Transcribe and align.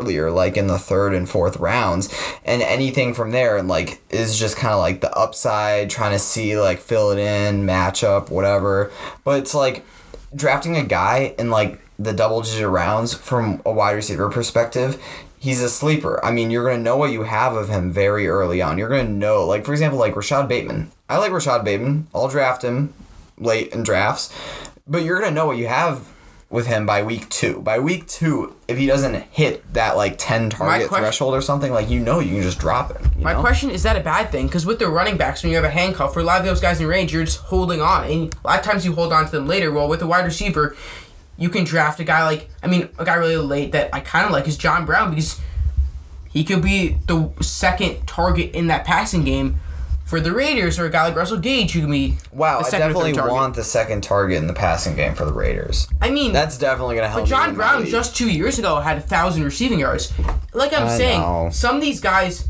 earlier, 0.00 0.30
like 0.30 0.56
in 0.56 0.66
the 0.66 0.78
third 0.78 1.14
and 1.14 1.28
fourth 1.28 1.56
rounds, 1.58 2.12
and 2.44 2.62
anything 2.62 3.14
from 3.14 3.30
there, 3.30 3.56
and 3.56 3.68
like 3.68 4.00
is 4.10 4.38
just 4.38 4.56
kind 4.56 4.72
of 4.72 4.80
like 4.80 5.00
the 5.00 5.12
upside, 5.16 5.90
trying 5.90 6.12
to 6.12 6.18
see 6.18 6.58
like 6.58 6.78
fill 6.78 7.10
it 7.10 7.18
in, 7.18 7.64
matchup, 7.64 8.30
whatever. 8.30 8.90
But 9.24 9.40
it's 9.40 9.54
like 9.54 9.84
drafting 10.34 10.76
a 10.76 10.84
guy 10.84 11.34
in 11.38 11.50
like 11.50 11.80
the 11.98 12.12
double 12.12 12.40
digit 12.40 12.68
rounds 12.68 13.14
from 13.14 13.60
a 13.64 13.72
wide 13.72 13.92
receiver 13.92 14.28
perspective. 14.30 15.02
He's 15.38 15.62
a 15.62 15.70
sleeper. 15.70 16.22
I 16.24 16.32
mean, 16.32 16.50
you're 16.50 16.68
gonna 16.68 16.82
know 16.82 16.96
what 16.96 17.12
you 17.12 17.22
have 17.22 17.54
of 17.54 17.68
him 17.68 17.92
very 17.92 18.28
early 18.28 18.60
on. 18.60 18.78
You're 18.78 18.88
gonna 18.88 19.04
know, 19.04 19.46
like 19.46 19.64
for 19.64 19.72
example, 19.72 19.98
like 19.98 20.14
Rashad 20.14 20.48
Bateman. 20.48 20.90
I 21.08 21.16
like 21.18 21.32
Rashad 21.32 21.64
Bateman. 21.64 22.08
I'll 22.14 22.28
draft 22.28 22.62
him 22.62 22.92
late 23.38 23.72
in 23.72 23.82
drafts, 23.82 24.34
but 24.86 25.02
you're 25.02 25.20
gonna 25.20 25.34
know 25.34 25.46
what 25.46 25.56
you 25.56 25.66
have 25.66 26.06
with 26.50 26.66
him 26.66 26.84
by 26.84 27.02
week 27.02 27.28
two. 27.28 27.60
By 27.60 27.78
week 27.78 28.08
two, 28.08 28.56
if 28.66 28.76
he 28.76 28.84
doesn't 28.86 29.14
hit 29.30 29.72
that 29.72 29.96
like 29.96 30.16
ten 30.18 30.50
target 30.50 30.88
question- 30.88 31.04
threshold 31.04 31.34
or 31.34 31.40
something, 31.40 31.72
like 31.72 31.88
you 31.88 32.00
know 32.00 32.18
you 32.18 32.34
can 32.34 32.42
just 32.42 32.58
drop 32.58 32.92
him. 32.98 33.10
You 33.16 33.24
My 33.24 33.32
know? 33.34 33.40
question 33.40 33.70
is 33.70 33.84
that 33.84 33.96
a 33.96 34.00
bad 34.00 34.30
thing? 34.32 34.46
Because 34.46 34.66
with 34.66 34.80
the 34.80 34.88
running 34.88 35.16
backs, 35.16 35.42
when 35.42 35.50
you 35.50 35.56
have 35.56 35.64
a 35.64 35.70
handcuff, 35.70 36.12
for 36.12 36.20
a 36.20 36.24
lot 36.24 36.40
of 36.40 36.44
those 36.46 36.60
guys 36.60 36.80
in 36.80 36.86
range, 36.88 37.12
you're 37.12 37.24
just 37.24 37.38
holding 37.38 37.80
on, 37.80 38.04
and 38.10 38.34
a 38.44 38.46
lot 38.48 38.58
of 38.58 38.64
times 38.64 38.84
you 38.84 38.92
hold 38.94 39.12
on 39.12 39.26
to 39.26 39.30
them 39.30 39.46
later. 39.46 39.70
Well, 39.72 39.88
with 39.88 40.02
a 40.02 40.06
wide 40.06 40.24
receiver, 40.24 40.76
you 41.38 41.48
can 41.48 41.62
draft 41.64 42.00
a 42.00 42.04
guy 42.04 42.24
like 42.24 42.50
I 42.62 42.66
mean, 42.66 42.88
a 42.98 43.04
guy 43.04 43.14
really 43.14 43.36
late 43.36 43.72
that 43.72 43.90
I 43.94 44.00
kind 44.00 44.26
of 44.26 44.32
like 44.32 44.48
is 44.48 44.56
John 44.56 44.84
Brown 44.84 45.10
because 45.10 45.40
he 46.30 46.42
could 46.44 46.62
be 46.62 46.98
the 47.06 47.30
second 47.40 48.06
target 48.08 48.54
in 48.54 48.66
that 48.66 48.84
passing 48.84 49.22
game 49.24 49.56
for 50.10 50.18
the 50.20 50.32
Raiders, 50.32 50.76
or 50.76 50.86
a 50.86 50.90
guy 50.90 51.04
like 51.04 51.14
Russell 51.14 51.38
Gage 51.38 51.70
who 51.70 51.82
can 51.82 51.90
be 51.92 52.16
Wow, 52.32 52.58
I 52.58 52.62
second 52.64 52.90
or 52.90 52.94
third 52.94 53.14
definitely 53.14 53.30
want 53.30 53.54
the 53.54 53.62
second 53.62 54.02
target 54.02 54.38
in 54.38 54.48
the 54.48 54.52
passing 54.52 54.96
game 54.96 55.14
for 55.14 55.24
the 55.24 55.32
Raiders. 55.32 55.86
I 56.00 56.10
mean, 56.10 56.32
That's 56.32 56.58
definitely 56.58 56.96
gonna 56.96 57.08
help. 57.08 57.22
But 57.22 57.28
John 57.28 57.54
Brown 57.54 57.86
just 57.86 58.16
two 58.16 58.28
years 58.28 58.58
ago 58.58 58.80
had 58.80 58.98
a 58.98 59.00
thousand 59.00 59.44
receiving 59.44 59.78
yards. 59.78 60.12
Like 60.52 60.72
I'm 60.74 60.88
I 60.88 60.96
saying, 60.96 61.20
know. 61.20 61.50
some 61.52 61.76
of 61.76 61.80
these 61.80 62.00
guys 62.00 62.48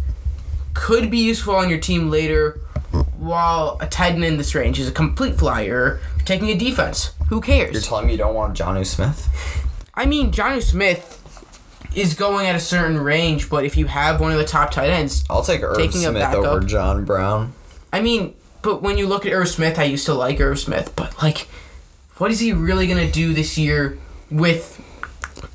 could 0.72 1.10
be 1.10 1.18
useful 1.18 1.54
on 1.54 1.68
your 1.68 1.78
team 1.78 2.08
later, 2.08 2.60
while 3.18 3.76
a 3.82 3.86
tight 3.86 4.14
end 4.14 4.24
in 4.24 4.38
this 4.38 4.54
range 4.54 4.80
is 4.80 4.88
a 4.88 4.92
complete 4.92 5.34
flyer. 5.36 6.00
Taking 6.24 6.48
a 6.48 6.56
defense, 6.56 7.12
who 7.28 7.42
cares? 7.42 7.74
You're 7.74 7.82
telling 7.82 8.06
me 8.06 8.12
you 8.12 8.18
don't 8.18 8.34
want 8.34 8.56
Jonnu 8.56 8.86
Smith? 8.86 9.28
I 9.94 10.06
mean, 10.06 10.32
Jonnu 10.32 10.62
Smith 10.62 11.19
is 11.94 12.14
going 12.14 12.46
at 12.46 12.54
a 12.54 12.60
certain 12.60 12.98
range, 12.98 13.50
but 13.50 13.64
if 13.64 13.76
you 13.76 13.86
have 13.86 14.20
one 14.20 14.32
of 14.32 14.38
the 14.38 14.44
top 14.44 14.70
tight 14.70 14.90
ends, 14.90 15.24
I'll 15.28 15.42
take 15.42 15.62
Irv 15.62 15.76
Taking 15.76 16.06
a 16.06 16.10
Smith 16.10 16.34
over. 16.34 16.60
John 16.60 17.04
Brown. 17.04 17.52
I 17.92 18.00
mean, 18.00 18.34
but 18.62 18.82
when 18.82 18.98
you 18.98 19.06
look 19.06 19.26
at 19.26 19.32
Irv 19.32 19.48
Smith, 19.48 19.78
I 19.78 19.84
used 19.84 20.06
to 20.06 20.14
like 20.14 20.40
Irv 20.40 20.58
Smith, 20.58 20.92
but 20.96 21.20
like, 21.22 21.48
what 22.18 22.30
is 22.30 22.38
he 22.40 22.52
really 22.52 22.86
gonna 22.86 23.10
do 23.10 23.32
this 23.34 23.56
year 23.58 23.98
with 24.30 24.80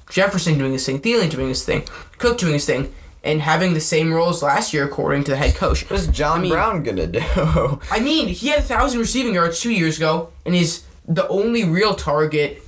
Jefferson 0.09 0.57
doing 0.57 0.73
his 0.73 0.85
thing, 0.85 0.99
Thielen 0.99 1.29
doing 1.29 1.47
his 1.49 1.63
thing, 1.63 1.83
Cook 2.17 2.37
doing 2.37 2.53
his 2.53 2.65
thing, 2.65 2.93
and 3.23 3.41
having 3.41 3.73
the 3.73 3.79
same 3.81 4.13
roles 4.13 4.43
last 4.43 4.73
year 4.73 4.85
according 4.85 5.23
to 5.25 5.31
the 5.31 5.37
head 5.37 5.55
coach? 5.55 5.89
What's 5.89 6.07
John 6.07 6.39
I 6.39 6.41
mean- 6.41 6.51
Brown 6.51 6.83
gonna 6.83 7.07
do? 7.07 7.19
I 7.91 7.99
mean, 8.01 8.27
he 8.27 8.49
had 8.49 8.59
a 8.59 8.63
thousand 8.63 8.99
receiving 8.99 9.33
yards 9.35 9.61
two 9.61 9.71
years 9.71 9.97
ago, 9.97 10.29
and 10.45 10.55
is 10.55 10.83
the 11.07 11.27
only 11.27 11.63
real 11.63 11.93
target 11.95 12.61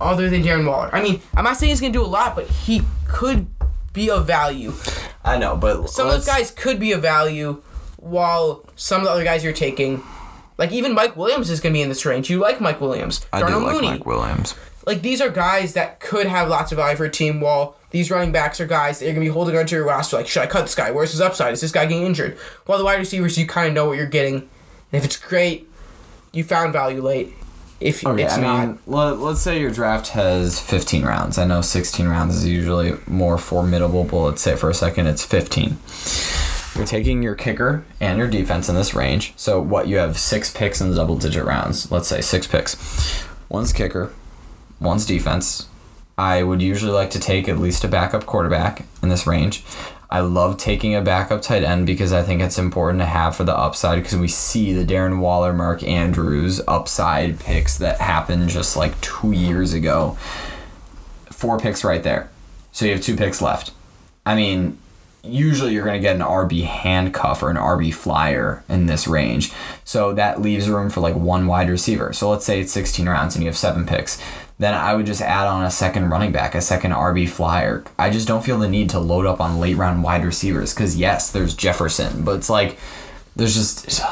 other 0.00 0.28
than 0.28 0.42
Darren 0.42 0.66
Waller. 0.66 0.90
I 0.92 1.02
mean, 1.02 1.20
I'm 1.34 1.44
not 1.44 1.56
saying 1.56 1.70
he's 1.70 1.80
gonna 1.80 1.92
do 1.92 2.04
a 2.04 2.06
lot, 2.06 2.34
but 2.34 2.46
he 2.46 2.82
could 3.06 3.46
be 3.92 4.10
of 4.10 4.26
value. 4.26 4.72
I 5.24 5.38
know, 5.38 5.56
but 5.56 5.88
Some 5.88 6.06
of 6.06 6.12
those 6.12 6.26
guys 6.26 6.50
could 6.50 6.78
be 6.78 6.92
of 6.92 7.02
value, 7.02 7.62
while 7.96 8.64
some 8.76 9.00
of 9.00 9.06
the 9.06 9.10
other 9.10 9.24
guys 9.24 9.42
you're 9.42 9.52
taking, 9.52 10.02
like 10.58 10.70
even 10.72 10.94
Mike 10.94 11.16
Williams, 11.16 11.50
is 11.50 11.60
gonna 11.60 11.72
be 11.72 11.82
in 11.82 11.88
this 11.88 12.04
range. 12.04 12.30
You 12.30 12.38
like 12.38 12.60
Mike 12.60 12.80
Williams? 12.80 13.26
I 13.32 13.40
do 13.40 13.46
like 13.56 13.74
Mooney. 13.74 13.88
Mike 13.88 14.06
Williams. 14.06 14.54
Like 14.86 15.02
these 15.02 15.20
are 15.20 15.30
guys 15.30 15.72
that 15.72 15.98
could 15.98 16.26
have 16.26 16.48
lots 16.48 16.70
of 16.70 16.76
value 16.76 16.96
for 16.96 17.06
a 17.06 17.10
team. 17.10 17.40
While 17.40 17.76
these 17.90 18.10
running 18.10 18.30
backs 18.32 18.60
are 18.60 18.66
guys 18.66 18.98
that 18.98 19.06
you're 19.06 19.14
gonna 19.14 19.24
be 19.26 19.32
holding 19.32 19.56
onto 19.56 19.74
your 19.74 19.84
roster. 19.84 20.16
Like, 20.16 20.28
should 20.28 20.42
I 20.42 20.46
cut 20.46 20.62
this 20.62 20.74
guy? 20.74 20.90
Where's 20.90 21.10
his 21.12 21.20
upside? 21.20 21.52
Is 21.54 21.60
this 21.60 21.72
guy 21.72 21.86
getting 21.86 22.04
injured? 22.04 22.36
While 22.66 22.78
the 22.78 22.84
wide 22.84 22.98
receivers, 22.98 23.38
you 23.38 23.46
kind 23.46 23.68
of 23.68 23.74
know 23.74 23.86
what 23.86 23.96
you're 23.96 24.06
getting. 24.06 24.34
And 24.34 24.48
if 24.92 25.04
it's 25.04 25.16
great, 25.16 25.68
you 26.32 26.44
found 26.44 26.72
value 26.72 27.02
late. 27.02 27.32
If 27.80 28.06
Okay, 28.06 28.22
it's 28.24 28.38
I 28.38 28.40
not, 28.40 28.66
mean, 28.66 28.78
let, 28.86 29.18
let's 29.18 29.40
say 29.40 29.60
your 29.60 29.70
draft 29.70 30.08
has 30.08 30.58
15 30.60 31.04
rounds. 31.04 31.36
I 31.36 31.44
know 31.44 31.60
16 31.60 32.08
rounds 32.08 32.36
is 32.36 32.46
usually 32.46 32.94
more 33.06 33.36
formidable, 33.36 34.04
but 34.04 34.16
let's 34.18 34.42
say 34.42 34.56
for 34.56 34.70
a 34.70 34.74
second 34.74 35.06
it's 35.08 35.24
15. 35.24 35.76
You're 36.74 36.86
taking 36.86 37.22
your 37.22 37.34
kicker 37.34 37.84
and 38.00 38.18
your 38.18 38.28
defense 38.28 38.68
in 38.68 38.74
this 38.74 38.94
range. 38.94 39.32
So, 39.36 39.60
what 39.60 39.88
you 39.88 39.96
have 39.98 40.18
six 40.18 40.50
picks 40.52 40.80
in 40.80 40.90
the 40.90 40.96
double 40.96 41.16
digit 41.16 41.44
rounds. 41.44 41.90
Let's 41.90 42.08
say 42.08 42.20
six 42.20 42.46
picks. 42.46 42.76
One's 43.48 43.72
kicker, 43.72 44.12
one's 44.80 45.06
defense. 45.06 45.68
I 46.18 46.42
would 46.42 46.62
usually 46.62 46.92
like 46.92 47.10
to 47.10 47.20
take 47.20 47.46
at 47.48 47.58
least 47.58 47.84
a 47.84 47.88
backup 47.88 48.24
quarterback 48.26 48.84
in 49.02 49.10
this 49.10 49.26
range. 49.26 49.62
I 50.08 50.20
love 50.20 50.56
taking 50.56 50.94
a 50.94 51.02
backup 51.02 51.42
tight 51.42 51.64
end 51.64 51.86
because 51.86 52.12
I 52.12 52.22
think 52.22 52.40
it's 52.40 52.58
important 52.58 53.00
to 53.00 53.06
have 53.06 53.34
for 53.34 53.44
the 53.44 53.56
upside 53.56 54.02
because 54.02 54.16
we 54.16 54.28
see 54.28 54.72
the 54.72 54.84
Darren 54.84 55.18
Waller, 55.18 55.52
Mark 55.52 55.82
Andrews 55.82 56.60
upside 56.68 57.40
picks 57.40 57.76
that 57.78 58.00
happened 58.00 58.48
just 58.48 58.76
like 58.76 59.00
two 59.00 59.32
years 59.32 59.72
ago. 59.72 60.16
Four 61.30 61.58
picks 61.58 61.82
right 61.82 62.02
there. 62.02 62.30
So 62.70 62.84
you 62.84 62.92
have 62.92 63.02
two 63.02 63.16
picks 63.16 63.42
left. 63.42 63.72
I 64.24 64.36
mean, 64.36 64.78
usually 65.24 65.72
you're 65.72 65.84
going 65.84 66.00
to 66.00 66.00
get 66.00 66.16
an 66.16 66.22
RB 66.22 66.64
handcuff 66.64 67.42
or 67.42 67.50
an 67.50 67.56
RB 67.56 67.92
flyer 67.92 68.62
in 68.68 68.86
this 68.86 69.08
range. 69.08 69.52
So 69.84 70.12
that 70.14 70.40
leaves 70.40 70.68
room 70.68 70.88
for 70.88 71.00
like 71.00 71.16
one 71.16 71.46
wide 71.46 71.68
receiver. 71.68 72.12
So 72.12 72.30
let's 72.30 72.44
say 72.44 72.60
it's 72.60 72.72
16 72.72 73.08
rounds 73.08 73.34
and 73.34 73.42
you 73.42 73.48
have 73.48 73.56
seven 73.56 73.86
picks. 73.86 74.22
Then 74.58 74.72
I 74.74 74.94
would 74.94 75.06
just 75.06 75.20
add 75.20 75.46
on 75.46 75.64
a 75.64 75.70
second 75.70 76.08
running 76.08 76.32
back, 76.32 76.54
a 76.54 76.62
second 76.62 76.92
RB 76.92 77.28
flyer. 77.28 77.84
I 77.98 78.08
just 78.08 78.26
don't 78.26 78.44
feel 78.44 78.58
the 78.58 78.68
need 78.68 78.88
to 78.90 78.98
load 78.98 79.26
up 79.26 79.40
on 79.40 79.60
late 79.60 79.76
round 79.76 80.02
wide 80.02 80.24
receivers 80.24 80.72
because, 80.72 80.96
yes, 80.96 81.30
there's 81.30 81.54
Jefferson, 81.54 82.24
but 82.24 82.36
it's 82.36 82.50
like 82.50 82.78
there's 83.34 83.54
just. 83.54 84.00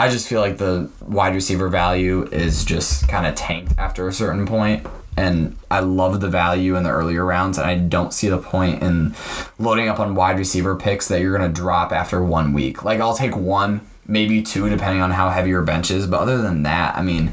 I 0.00 0.08
just 0.08 0.28
feel 0.28 0.40
like 0.40 0.58
the 0.58 0.88
wide 1.00 1.34
receiver 1.34 1.68
value 1.68 2.22
is 2.30 2.64
just 2.64 3.08
kind 3.08 3.26
of 3.26 3.34
tanked 3.34 3.76
after 3.76 4.06
a 4.06 4.12
certain 4.12 4.46
point. 4.46 4.86
And 5.16 5.56
I 5.68 5.80
love 5.80 6.20
the 6.20 6.28
value 6.28 6.76
in 6.76 6.84
the 6.84 6.90
earlier 6.90 7.24
rounds, 7.24 7.58
and 7.58 7.66
I 7.66 7.74
don't 7.74 8.14
see 8.14 8.28
the 8.28 8.38
point 8.38 8.80
in 8.80 9.16
loading 9.58 9.88
up 9.88 9.98
on 9.98 10.14
wide 10.14 10.38
receiver 10.38 10.76
picks 10.76 11.08
that 11.08 11.20
you're 11.20 11.36
going 11.36 11.52
to 11.52 11.60
drop 11.60 11.90
after 11.90 12.22
one 12.22 12.52
week. 12.52 12.84
Like, 12.84 13.00
I'll 13.00 13.16
take 13.16 13.36
one, 13.36 13.80
maybe 14.06 14.40
two, 14.40 14.68
depending 14.68 15.02
on 15.02 15.10
how 15.10 15.30
heavy 15.30 15.48
your 15.48 15.62
bench 15.62 15.90
is. 15.90 16.06
But 16.06 16.20
other 16.20 16.40
than 16.40 16.62
that, 16.62 16.94
I 16.94 17.02
mean, 17.02 17.32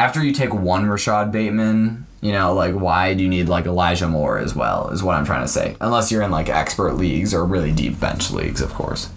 after 0.00 0.24
you 0.24 0.32
take 0.32 0.54
one 0.54 0.86
Rashad 0.86 1.30
Bateman, 1.30 2.06
you 2.22 2.32
know, 2.32 2.54
like, 2.54 2.74
why 2.74 3.12
do 3.12 3.22
you 3.22 3.28
need, 3.28 3.48
like, 3.48 3.66
Elijah 3.66 4.08
Moore 4.08 4.38
as 4.38 4.54
well, 4.54 4.88
is 4.88 5.02
what 5.02 5.14
I'm 5.14 5.26
trying 5.26 5.44
to 5.44 5.48
say. 5.48 5.76
Unless 5.78 6.10
you're 6.10 6.22
in, 6.22 6.30
like, 6.30 6.48
expert 6.48 6.94
leagues 6.94 7.34
or 7.34 7.44
really 7.44 7.70
deep 7.70 8.00
bench 8.00 8.30
leagues, 8.30 8.62
of 8.62 8.72
course. 8.72 9.10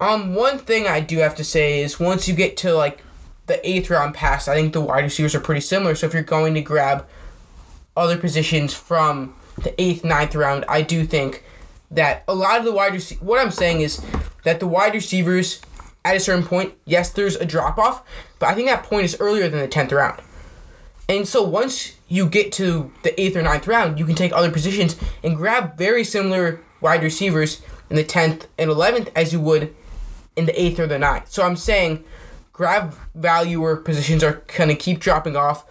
Um, 0.00 0.34
one 0.34 0.58
thing 0.58 0.86
I 0.86 1.00
do 1.00 1.18
have 1.18 1.36
to 1.36 1.44
say 1.44 1.82
is 1.82 2.00
once 2.00 2.26
you 2.26 2.34
get 2.34 2.56
to 2.58 2.72
like 2.72 3.02
the 3.48 3.60
eighth 3.68 3.90
round 3.90 4.14
pass, 4.14 4.48
I 4.48 4.54
think 4.54 4.72
the 4.72 4.80
wide 4.80 5.04
receivers 5.04 5.34
are 5.34 5.40
pretty 5.40 5.60
similar. 5.60 5.94
So 5.94 6.06
if 6.06 6.14
you're 6.14 6.22
going 6.22 6.54
to 6.54 6.62
grab 6.62 7.06
other 7.94 8.16
positions 8.16 8.72
from 8.72 9.34
the 9.62 9.78
eighth, 9.78 10.02
ninth 10.02 10.34
round, 10.34 10.64
I 10.68 10.80
do 10.80 11.04
think 11.04 11.44
that 11.90 12.24
a 12.26 12.34
lot 12.34 12.58
of 12.58 12.64
the 12.64 12.72
wide 12.72 12.94
receivers. 12.94 13.22
What 13.22 13.44
I'm 13.44 13.50
saying 13.50 13.82
is 13.82 14.02
that 14.44 14.58
the 14.58 14.66
wide 14.66 14.94
receivers 14.94 15.60
at 16.02 16.16
a 16.16 16.20
certain 16.20 16.46
point, 16.46 16.72
yes, 16.86 17.10
there's 17.10 17.36
a 17.36 17.44
drop 17.44 17.76
off, 17.76 18.02
but 18.38 18.48
I 18.48 18.54
think 18.54 18.68
that 18.68 18.84
point 18.84 19.04
is 19.04 19.20
earlier 19.20 19.50
than 19.50 19.60
the 19.60 19.68
tenth 19.68 19.92
round. 19.92 20.22
And 21.10 21.26
so 21.26 21.42
once 21.42 21.96
you 22.06 22.28
get 22.28 22.52
to 22.52 22.92
the 23.02 23.20
eighth 23.20 23.34
or 23.34 23.42
ninth 23.42 23.66
round, 23.66 23.98
you 23.98 24.06
can 24.06 24.14
take 24.14 24.32
other 24.32 24.52
positions 24.52 24.94
and 25.24 25.36
grab 25.36 25.76
very 25.76 26.04
similar 26.04 26.60
wide 26.80 27.02
receivers 27.02 27.62
in 27.90 27.96
the 27.96 28.04
tenth 28.04 28.46
and 28.56 28.70
eleventh 28.70 29.10
as 29.16 29.32
you 29.32 29.40
would 29.40 29.74
in 30.36 30.46
the 30.46 30.62
eighth 30.62 30.78
or 30.78 30.86
the 30.86 31.00
ninth. 31.00 31.28
So 31.28 31.42
I'm 31.42 31.56
saying 31.56 32.04
grab 32.52 32.94
value 33.16 33.60
where 33.60 33.74
positions 33.74 34.22
are 34.22 34.44
gonna 34.56 34.76
keep 34.76 35.00
dropping 35.00 35.34
off, 35.34 35.64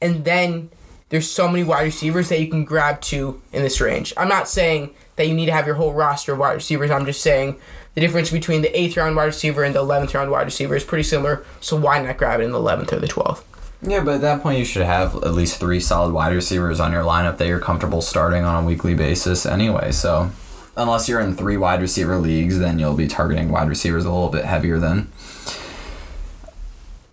and 0.00 0.24
then 0.24 0.70
there's 1.08 1.28
so 1.28 1.48
many 1.48 1.64
wide 1.64 1.82
receivers 1.82 2.28
that 2.28 2.40
you 2.40 2.46
can 2.46 2.64
grab 2.64 3.00
to 3.00 3.42
in 3.52 3.62
this 3.62 3.80
range. 3.80 4.14
I'm 4.16 4.28
not 4.28 4.48
saying 4.48 4.94
that 5.16 5.26
you 5.26 5.34
need 5.34 5.46
to 5.46 5.52
have 5.52 5.66
your 5.66 5.74
whole 5.74 5.92
roster 5.92 6.34
of 6.34 6.38
wide 6.38 6.52
receivers. 6.52 6.92
I'm 6.92 7.06
just 7.06 7.22
saying 7.22 7.58
the 7.94 8.00
difference 8.00 8.30
between 8.30 8.62
the 8.62 8.78
eighth 8.78 8.96
round 8.96 9.16
wide 9.16 9.24
receiver 9.24 9.64
and 9.64 9.74
the 9.74 9.80
eleventh 9.80 10.14
round 10.14 10.30
wide 10.30 10.46
receiver 10.46 10.76
is 10.76 10.84
pretty 10.84 11.02
similar. 11.02 11.44
So 11.60 11.76
why 11.76 12.00
not 12.00 12.18
grab 12.18 12.38
it 12.38 12.44
in 12.44 12.52
the 12.52 12.58
eleventh 12.58 12.92
or 12.92 13.00
the 13.00 13.08
twelfth? 13.08 13.44
Yeah, 13.82 14.04
but 14.04 14.16
at 14.16 14.20
that 14.20 14.42
point, 14.42 14.58
you 14.58 14.64
should 14.64 14.84
have 14.84 15.14
at 15.16 15.32
least 15.32 15.58
three 15.58 15.80
solid 15.80 16.12
wide 16.12 16.34
receivers 16.34 16.80
on 16.80 16.92
your 16.92 17.02
lineup 17.02 17.38
that 17.38 17.48
you're 17.48 17.60
comfortable 17.60 18.02
starting 18.02 18.44
on 18.44 18.62
a 18.62 18.66
weekly 18.66 18.94
basis 18.94 19.46
anyway. 19.46 19.90
So, 19.92 20.30
unless 20.76 21.08
you're 21.08 21.20
in 21.20 21.34
three 21.34 21.56
wide 21.56 21.80
receiver 21.80 22.18
leagues, 22.18 22.58
then 22.58 22.78
you'll 22.78 22.94
be 22.94 23.08
targeting 23.08 23.50
wide 23.50 23.68
receivers 23.68 24.04
a 24.04 24.10
little 24.10 24.28
bit 24.28 24.44
heavier 24.44 24.78
then. 24.78 25.10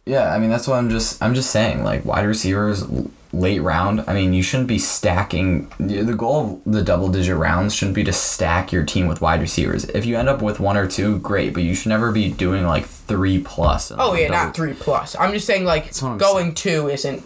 Yeah, 0.07 0.33
I 0.33 0.39
mean 0.39 0.50
that's 0.50 0.68
what 0.68 0.75
I'm 0.77 0.89
just 0.89 1.21
I'm 1.21 1.33
just 1.36 1.51
saying 1.51 1.83
like 1.83 2.06
wide 2.06 2.25
receivers 2.25 2.86
late 3.33 3.59
round. 3.59 4.04
I 4.07 4.13
mean 4.13 4.31
you 4.33 4.42
shouldn't 4.42 4.69
be 4.69 4.80
stacking. 4.80 5.69
The 5.80 6.13
goal 6.15 6.62
of 6.65 6.74
the 6.74 6.81
double 6.81 7.09
digit 7.09 7.36
rounds 7.36 7.75
shouldn't 7.75 7.95
be 7.95 8.06
to 8.06 8.13
stack 8.13 8.71
your 8.71 8.86
team 8.86 9.07
with 9.07 9.19
wide 9.21 9.42
receivers. 9.42 9.83
If 9.86 10.06
you 10.06 10.18
end 10.18 10.30
up 10.30 10.42
with 10.42 10.59
one 10.62 10.77
or 10.77 10.88
two, 10.88 11.19
great, 11.19 11.54
but 11.54 11.63
you 11.63 11.75
should 11.75 11.89
never 11.89 12.12
be 12.12 12.30
doing 12.31 12.65
like 12.65 12.86
three 12.86 13.39
plus. 13.42 13.92
Oh 13.98 14.13
yeah, 14.13 14.30
double- 14.30 14.45
not 14.45 14.56
three 14.56 14.74
plus. 14.74 15.15
I'm 15.19 15.33
just 15.33 15.45
saying 15.45 15.65
like 15.65 15.94
what 15.95 16.04
I'm 16.04 16.18
going 16.18 16.54
two 16.54 16.88
isn't 16.89 17.24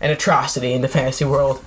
an 0.00 0.10
atrocity 0.10 0.72
in 0.72 0.80
the 0.80 0.88
fantasy 0.88 1.24
world. 1.24 1.64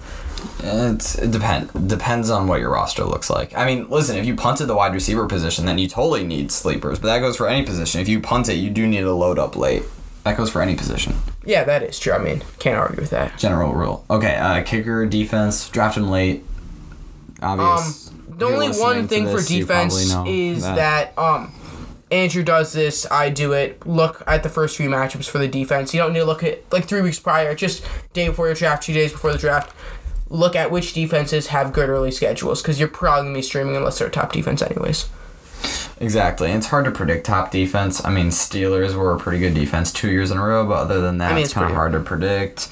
It's, 0.60 1.16
it 1.18 1.32
depend 1.32 1.90
depends 1.90 2.30
on 2.30 2.48
what 2.48 2.60
your 2.60 2.72
roster 2.72 3.04
looks 3.04 3.30
like. 3.30 3.58
I 3.58 3.66
mean, 3.66 3.90
listen, 3.90 4.16
if 4.16 4.26
you 4.26 4.36
punted 4.36 4.68
the 4.68 4.76
wide 4.76 4.94
receiver 4.94 5.26
position, 5.26 5.66
then 5.66 5.78
you 5.80 5.88
totally 5.88 6.24
need 6.26 6.52
sleepers. 6.52 7.00
But 7.00 7.08
that 7.08 7.20
goes 7.20 7.36
for 7.36 7.48
any 7.48 7.66
position. 7.66 8.00
If 8.00 8.08
you 8.08 8.22
punt 8.22 8.48
it, 8.48 8.56
you 8.56 8.70
do 8.70 8.88
need 8.88 9.04
a 9.04 9.14
load 9.14 9.38
up 9.38 9.56
late. 9.56 9.84
That 10.26 10.36
goes 10.38 10.50
for 10.50 10.62
any 10.62 10.76
position. 10.76 11.16
Yeah, 11.46 11.64
that 11.64 11.84
is 11.84 12.00
true. 12.00 12.12
I 12.14 12.18
mean, 12.18 12.42
can't 12.60 12.78
argue 12.78 13.00
with 13.00 13.12
that. 13.12 13.38
General 13.38 13.74
rule. 13.74 14.04
Okay, 14.10 14.36
uh, 14.36 14.64
kicker, 14.64 15.06
defense, 15.06 15.70
draft 15.70 15.98
him 15.98 16.10
late. 16.10 16.44
Obvious. 17.42 18.10
Um, 18.10 18.36
the 18.40 18.46
only 18.46 18.70
one 18.72 19.08
thing 19.08 19.26
for 19.26 19.38
this, 19.38 19.52
you 19.52 19.62
defense 19.62 19.96
is 20.26 20.64
that. 20.64 21.18
um 21.18 21.54
Andrew 22.12 22.44
does 22.44 22.72
this, 22.72 23.06
I 23.10 23.30
do 23.30 23.54
it. 23.54 23.86
Look 23.86 24.22
at 24.28 24.44
the 24.44 24.50
first 24.50 24.78
few 24.78 24.90
matchups 24.90 25.28
for 25.28 25.40
the 25.40 25.48
defense. 25.48 25.92
You 25.94 26.02
don't 26.02 26.14
need 26.14 26.20
to 26.20 26.26
look 26.26 26.44
at 26.44 26.62
like 26.72 26.86
three 26.86 27.02
weeks 27.02 27.20
prior, 27.20 27.56
just 27.56 27.84
day 28.14 28.28
before 28.28 28.46
your 28.46 28.56
draft, 28.56 28.84
two 28.84 28.94
days 28.94 29.12
before 29.12 29.32
the 29.32 29.40
draft. 29.40 29.76
Look 30.30 30.56
at 30.56 30.70
which 30.72 30.94
defenses 30.94 31.48
have 31.48 31.74
good 31.74 31.90
early 31.90 32.12
schedules 32.12 32.62
because 32.62 32.80
you're 32.80 32.90
probably 32.90 33.24
gonna 33.26 33.36
be 33.36 33.42
streaming 33.42 33.76
unless 33.76 33.98
they're 34.00 34.08
a 34.08 34.12
top 34.12 34.32
defense, 34.34 34.62
anyways. 34.62 35.08
Exactly. 36.00 36.50
And 36.50 36.58
it's 36.58 36.68
hard 36.68 36.86
to 36.86 36.92
predict 36.92 37.26
top 37.26 37.52
defense. 37.52 38.04
I 38.04 38.12
mean, 38.12 38.28
Steelers 38.28 38.96
were 38.96 39.16
a 39.16 39.20
pretty 39.20 39.40
good 39.40 39.54
defense 39.54 39.94
two 39.94 40.12
years 40.12 40.32
in 40.32 40.38
a 40.38 40.44
row, 40.44 40.68
but 40.68 40.78
other 40.78 41.02
than 41.02 41.20
that, 41.20 41.32
mean, 41.36 41.44
it's, 41.44 41.52
it's 41.52 41.54
kind 41.54 41.70
of 41.70 41.76
hard 41.76 41.94
to 41.94 42.00
predict. 42.00 42.70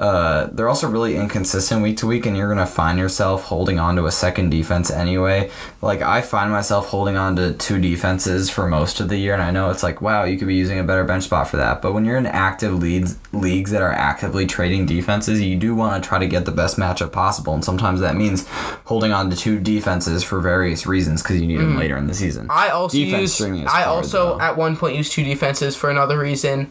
Uh, 0.00 0.48
they're 0.52 0.68
also 0.68 0.88
really 0.88 1.14
inconsistent 1.14 1.82
week 1.82 1.98
to 1.98 2.06
week, 2.06 2.24
and 2.24 2.34
you're 2.34 2.46
going 2.46 2.56
to 2.56 2.64
find 2.64 2.98
yourself 2.98 3.44
holding 3.44 3.78
on 3.78 3.96
to 3.96 4.06
a 4.06 4.10
second 4.10 4.48
defense 4.48 4.90
anyway. 4.90 5.50
Like, 5.82 6.00
I 6.00 6.22
find 6.22 6.50
myself 6.50 6.88
holding 6.88 7.18
on 7.18 7.36
to 7.36 7.52
two 7.52 7.78
defenses 7.78 8.48
for 8.48 8.66
most 8.66 9.00
of 9.00 9.10
the 9.10 9.18
year, 9.18 9.34
and 9.34 9.42
I 9.42 9.50
know 9.50 9.68
it's 9.68 9.82
like, 9.82 10.00
wow, 10.00 10.24
you 10.24 10.38
could 10.38 10.48
be 10.48 10.54
using 10.54 10.78
a 10.78 10.84
better 10.84 11.04
bench 11.04 11.24
spot 11.24 11.48
for 11.48 11.58
that. 11.58 11.82
But 11.82 11.92
when 11.92 12.06
you're 12.06 12.16
in 12.16 12.24
active 12.24 12.78
leads, 12.78 13.18
leagues 13.34 13.72
that 13.72 13.82
are 13.82 13.92
actively 13.92 14.46
trading 14.46 14.86
defenses, 14.86 15.42
you 15.42 15.54
do 15.54 15.74
want 15.74 16.02
to 16.02 16.08
try 16.08 16.18
to 16.18 16.26
get 16.26 16.46
the 16.46 16.50
best 16.50 16.78
matchup 16.78 17.12
possible, 17.12 17.52
and 17.52 17.62
sometimes 17.62 18.00
that 18.00 18.16
means 18.16 18.48
holding 18.86 19.12
on 19.12 19.28
to 19.28 19.36
two 19.36 19.60
defenses 19.60 20.24
for 20.24 20.40
various 20.40 20.86
reasons 20.86 21.22
because 21.22 21.38
you 21.38 21.46
need 21.46 21.58
them 21.60 21.76
later 21.76 21.98
in 21.98 22.06
the 22.06 22.14
season. 22.14 22.48
Mm-hmm. 22.48 22.58
I 22.58 22.70
also 22.70 22.96
Defense 22.96 23.38
use. 23.38 23.66
I 23.66 23.82
hard, 23.82 23.86
also 23.86 24.38
though. 24.38 24.40
at 24.40 24.56
one 24.56 24.78
point 24.78 24.96
used 24.96 25.12
two 25.12 25.24
defenses 25.24 25.76
for 25.76 25.90
another 25.90 26.18
reason. 26.18 26.70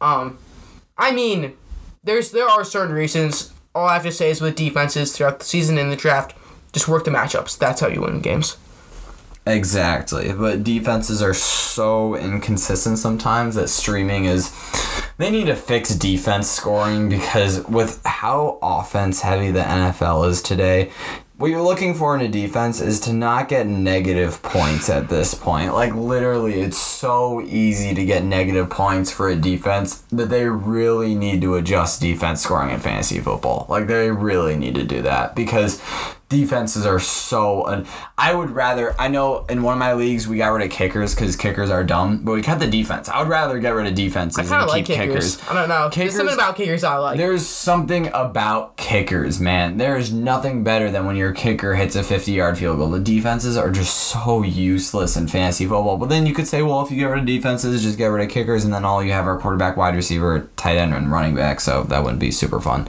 Um, 0.00 0.38
I 0.96 1.12
mean, 1.12 1.56
there's 2.04 2.30
there 2.30 2.48
are 2.48 2.64
certain 2.64 2.94
reasons. 2.94 3.52
All 3.74 3.86
I 3.86 3.94
have 3.94 4.02
to 4.04 4.12
say 4.12 4.30
is 4.30 4.40
with 4.40 4.56
defenses 4.56 5.16
throughout 5.16 5.38
the 5.38 5.44
season 5.44 5.78
in 5.78 5.90
the 5.90 5.96
draft, 5.96 6.34
just 6.72 6.88
work 6.88 7.04
the 7.04 7.10
matchups. 7.10 7.58
That's 7.58 7.80
how 7.80 7.88
you 7.88 8.00
win 8.00 8.20
games. 8.20 8.56
Exactly, 9.46 10.32
but 10.32 10.62
defenses 10.62 11.22
are 11.22 11.34
so 11.34 12.14
inconsistent 12.14 12.98
sometimes 12.98 13.54
that 13.54 13.68
streaming 13.68 14.26
is. 14.26 14.54
They 15.16 15.30
need 15.30 15.46
to 15.46 15.56
fix 15.56 15.94
defense 15.94 16.48
scoring 16.48 17.10
because 17.10 17.66
with 17.66 18.02
how 18.06 18.58
offense 18.62 19.20
heavy 19.20 19.50
the 19.50 19.60
NFL 19.60 20.28
is 20.28 20.40
today, 20.40 20.90
what 21.40 21.50
you're 21.50 21.62
looking 21.62 21.94
for 21.94 22.14
in 22.14 22.20
a 22.20 22.28
defense 22.28 22.82
is 22.82 23.00
to 23.00 23.14
not 23.14 23.48
get 23.48 23.66
negative 23.66 24.42
points 24.42 24.90
at 24.90 25.08
this 25.08 25.32
point. 25.32 25.72
Like, 25.72 25.94
literally, 25.94 26.60
it's 26.60 26.76
so 26.76 27.40
easy 27.40 27.94
to 27.94 28.04
get 28.04 28.24
negative 28.24 28.68
points 28.68 29.10
for 29.10 29.30
a 29.30 29.36
defense 29.36 30.02
that 30.12 30.28
they 30.28 30.44
really 30.44 31.14
need 31.14 31.40
to 31.40 31.54
adjust 31.54 32.02
defense 32.02 32.42
scoring 32.42 32.68
in 32.68 32.78
fantasy 32.78 33.20
football. 33.20 33.64
Like, 33.70 33.86
they 33.86 34.10
really 34.10 34.54
need 34.54 34.74
to 34.74 34.84
do 34.84 35.00
that 35.00 35.34
because 35.34 35.80
defenses 36.30 36.86
are 36.86 36.98
so. 36.98 37.66
Un- 37.66 37.86
I 38.16 38.32
would 38.34 38.48
rather. 38.50 38.94
I 38.98 39.08
know 39.08 39.44
in 39.50 39.62
one 39.62 39.74
of 39.74 39.78
my 39.78 39.92
leagues 39.92 40.26
we 40.26 40.38
got 40.38 40.48
rid 40.48 40.64
of 40.64 40.70
kickers 40.70 41.14
because 41.14 41.36
kickers 41.36 41.68
are 41.68 41.84
dumb, 41.84 42.24
but 42.24 42.32
we 42.32 42.40
kept 42.40 42.60
the 42.60 42.66
defense. 42.66 43.10
I 43.10 43.18
would 43.20 43.28
rather 43.28 43.58
get 43.58 43.70
rid 43.74 43.86
of 43.86 43.94
defenses 43.94 44.38
I 44.38 44.42
kind 44.42 44.54
and 44.54 44.62
of 44.62 44.68
like 44.70 44.86
keep 44.86 44.96
kickers. 44.96 45.36
kickers. 45.36 45.50
I 45.50 45.54
don't 45.54 45.68
know. 45.68 45.90
Kickers- 45.90 46.14
There's 46.14 46.16
something 46.16 46.34
about 46.34 46.56
kickers 46.56 46.84
I 46.84 46.96
like. 46.96 47.18
There's 47.18 47.46
something 47.46 48.06
about 48.14 48.76
kickers, 48.78 49.38
man. 49.40 49.76
There 49.76 49.98
is 49.98 50.10
nothing 50.12 50.64
better 50.64 50.90
than 50.90 51.04
when 51.04 51.16
your 51.16 51.32
kicker 51.32 51.74
hits 51.74 51.94
a 51.96 52.02
50 52.02 52.32
yard 52.32 52.56
field 52.56 52.78
goal. 52.78 52.90
The 52.90 53.00
defenses 53.00 53.56
are 53.58 53.70
just 53.70 53.94
so 53.94 54.42
useless 54.42 55.16
in 55.16 55.28
fantasy 55.28 55.66
football. 55.66 55.98
But 55.98 56.08
then 56.08 56.24
you 56.26 56.32
could 56.32 56.46
say, 56.46 56.62
well, 56.62 56.80
if 56.82 56.90
you 56.90 56.96
get 56.96 57.06
rid 57.06 57.20
of 57.20 57.26
defenses, 57.26 57.82
just 57.82 57.98
get 57.98 58.06
rid 58.06 58.24
of 58.24 58.30
kickers, 58.32 58.64
and 58.64 58.72
then 58.72 58.84
all 58.84 59.02
you 59.02 59.12
have 59.12 59.26
are 59.26 59.36
quarterback, 59.38 59.76
wide 59.76 59.96
receiver, 59.96 60.48
tight 60.56 60.76
end, 60.76 60.94
and 60.94 61.10
running 61.10 61.34
back. 61.34 61.60
So 61.60 61.82
that 61.84 62.02
wouldn't 62.04 62.20
be 62.20 62.30
super 62.30 62.60
fun. 62.60 62.88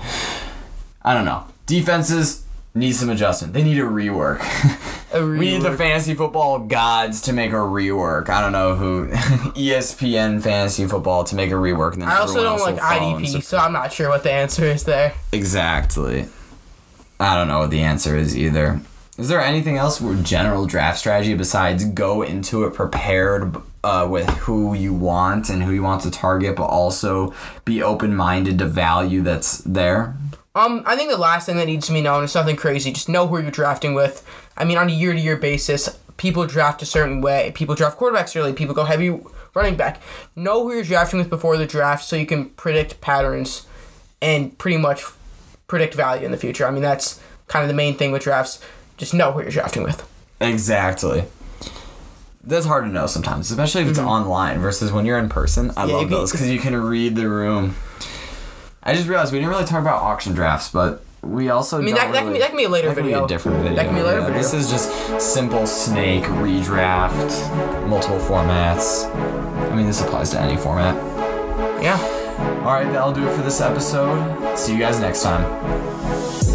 I 1.04 1.16
don't 1.16 1.26
know. 1.26 1.46
Defenses 1.66 2.44
need 2.74 2.94
some 2.94 3.10
adjustment. 3.10 3.54
They 3.54 3.64
need 3.64 3.80
a 3.80 3.84
rework. 3.84 4.42
A 5.14 5.26
we 5.26 5.40
need 5.40 5.62
the 5.62 5.76
fantasy 5.76 6.14
football 6.14 6.60
gods 6.60 7.24
to 7.24 7.34
make 7.34 7.52
a 7.52 7.56
rework. 7.56 8.30
I 8.30 8.40
don't 8.40 8.54
know 8.54 8.76
who. 8.76 9.08
ESPN 9.12 10.42
fantasy 10.42 10.88
football 10.88 11.26
to 11.26 11.36
make 11.36 11.52
a 11.52 11.56
rework. 11.56 11.94
And 11.94 12.04
then 12.04 12.10
I 12.10 12.20
also 12.20 12.42
don't 12.42 12.62
like 12.62 12.76
will 12.76 12.82
follow 12.82 13.18
and 13.18 13.26
IDP, 13.26 13.44
so 13.44 13.58
I'm 13.58 13.74
not 13.74 13.92
sure 13.92 14.08
what 14.08 14.24
the 14.24 14.32
answer 14.32 14.64
is 14.64 14.86
there. 14.86 15.14
Exactly. 15.34 16.28
I 17.20 17.36
don't 17.36 17.50
know 17.50 17.60
what 17.60 17.72
the 17.72 17.82
answer 17.82 18.16
is 18.16 18.38
either. 18.38 18.80
Is 19.18 19.28
there 19.28 19.42
anything 19.42 19.76
else 19.76 20.00
with 20.00 20.26
general 20.26 20.66
draft 20.66 20.98
strategy 20.98 21.34
besides 21.34 21.84
go 21.84 22.22
into 22.22 22.64
it 22.64 22.74
prepared 22.74 23.56
uh, 23.84 24.08
with 24.10 24.30
who 24.30 24.74
you 24.74 24.94
want 24.94 25.50
and 25.50 25.62
who 25.62 25.74
you 25.74 25.84
want 25.84 26.04
to 26.04 26.12
target, 26.12 26.56
but 26.56 26.68
also 26.68 27.34
be 27.66 27.84
open 27.84 28.16
minded 28.16 28.58
to 28.60 28.66
value 28.66 29.22
that's 29.22 29.58
there? 29.60 30.16
Um, 30.54 30.84
I 30.86 30.96
think 30.98 31.10
the 31.10 31.18
last 31.18 31.46
thing 31.46 31.58
that 31.58 31.66
needs 31.68 31.88
to 31.88 31.94
be 31.94 32.02
known 32.02 32.24
is 32.26 32.36
nothing 32.36 32.56
crazy. 32.58 32.92
Just 32.92 33.08
know 33.08 33.26
who 33.28 33.40
you're 33.42 33.52
drafting 33.52 33.94
with. 33.94 34.26
I 34.58 34.66
mean, 34.66 34.78
on 34.78 34.90
a 34.90 34.94
year 34.94 35.14
to 35.14 35.20
year 35.20 35.38
basis, 35.38 35.88
people 36.18 36.46
draft 36.46 36.82
a 36.82 36.86
certain 36.86 37.22
way. 37.22 37.52
People 37.56 37.74
draft 37.76 37.98
quarterbacks 37.98 38.36
early. 38.36 38.52
People 38.52 38.76
go 38.76 38.84
heavy 38.84 39.18
running 39.54 39.76
back. 39.78 40.02
Know 40.36 40.64
who 40.64 40.74
you're 40.74 40.84
drafting 40.84 41.20
with 41.20 41.30
before 41.30 41.56
the 41.58 41.66
draft 41.66 42.04
so 42.04 42.16
you 42.18 42.26
can 42.26 42.50
predict 42.52 43.00
patterns 43.00 43.66
and 44.22 44.58
pretty 44.58 44.78
much 44.78 45.04
predict 45.68 45.94
value 45.94 46.26
in 46.26 46.32
the 46.32 46.38
future. 46.38 46.68
I 46.68 46.72
mean, 46.72 46.82
that's 46.82 47.22
kind 47.48 47.64
of 47.64 47.70
the 47.70 47.74
main 47.74 47.96
thing 47.96 48.12
with 48.12 48.24
drafts. 48.24 48.60
Just 48.98 49.14
know 49.14 49.32
who 49.32 49.42
you're 49.42 49.52
drafting 49.52 49.84
with. 49.84 50.06
Exactly. 50.42 51.24
That's 52.44 52.66
hard 52.66 52.84
to 52.86 52.90
know 52.90 53.06
sometimes, 53.08 53.52
especially 53.52 53.84
if 53.84 53.90
it's 53.90 54.00
online 54.00 54.60
versus 54.60 54.92
when 54.92 55.06
you're 55.06 55.18
in 55.20 55.30
person. 55.30 55.70
I 55.72 55.74
Mm-hmm. 55.84 55.90
Yeah, 55.90 55.96
love 55.96 56.10
those 56.10 56.32
because 56.32 56.50
you 56.50 56.60
can 56.60 56.76
read 56.76 57.16
the 57.16 57.30
room. 57.30 57.76
I 58.84 58.96
just 58.96 59.08
realized 59.08 59.32
we 59.32 59.40
didn't 59.40 59.52
really 59.52 59.66
talk 59.66 59.82
about 59.82 60.02
auction 60.02 60.34
drafts, 60.34 60.70
but 60.70 61.04
we 61.22 61.50
also. 61.50 61.78
I 61.78 61.82
mean, 61.82 61.96
that, 61.96 62.12
that, 62.14 62.24
can 62.24 62.34
be, 62.34 62.40
that 62.40 62.50
can 62.50 62.58
be 62.58 62.64
a 62.64 62.70
later 62.70 62.88
That 62.88 62.96
can 62.96 63.04
be 63.04 63.10
video. 63.10 63.26
a 63.26 63.28
different 63.28 63.58
video. 63.60 63.76
That 63.76 63.86
can 63.86 63.94
be 63.94 64.02
a 64.02 64.04
later 64.04 64.20
yeah. 64.20 64.26
video. 64.26 64.42
This 64.42 64.54
is 64.54 64.72
just 64.72 65.22
simple 65.22 65.68
snake 65.68 66.24
redraft, 66.24 67.88
multiple 67.88 68.18
formats. 68.18 69.14
I 69.72 69.76
mean, 69.76 69.86
this 69.86 70.02
applies 70.02 70.32
to 70.32 70.40
any 70.40 70.58
format. 70.58 70.96
yeah. 71.82 72.00
All 72.66 72.74
right, 72.74 72.92
that'll 72.92 73.14
do 73.14 73.28
it 73.28 73.36
for 73.36 73.44
this 73.44 73.62
episode. 73.62 74.56
See 74.58 74.74
you 74.74 74.80
guys 74.80 75.00
next 75.00 75.22
time. 75.22 76.51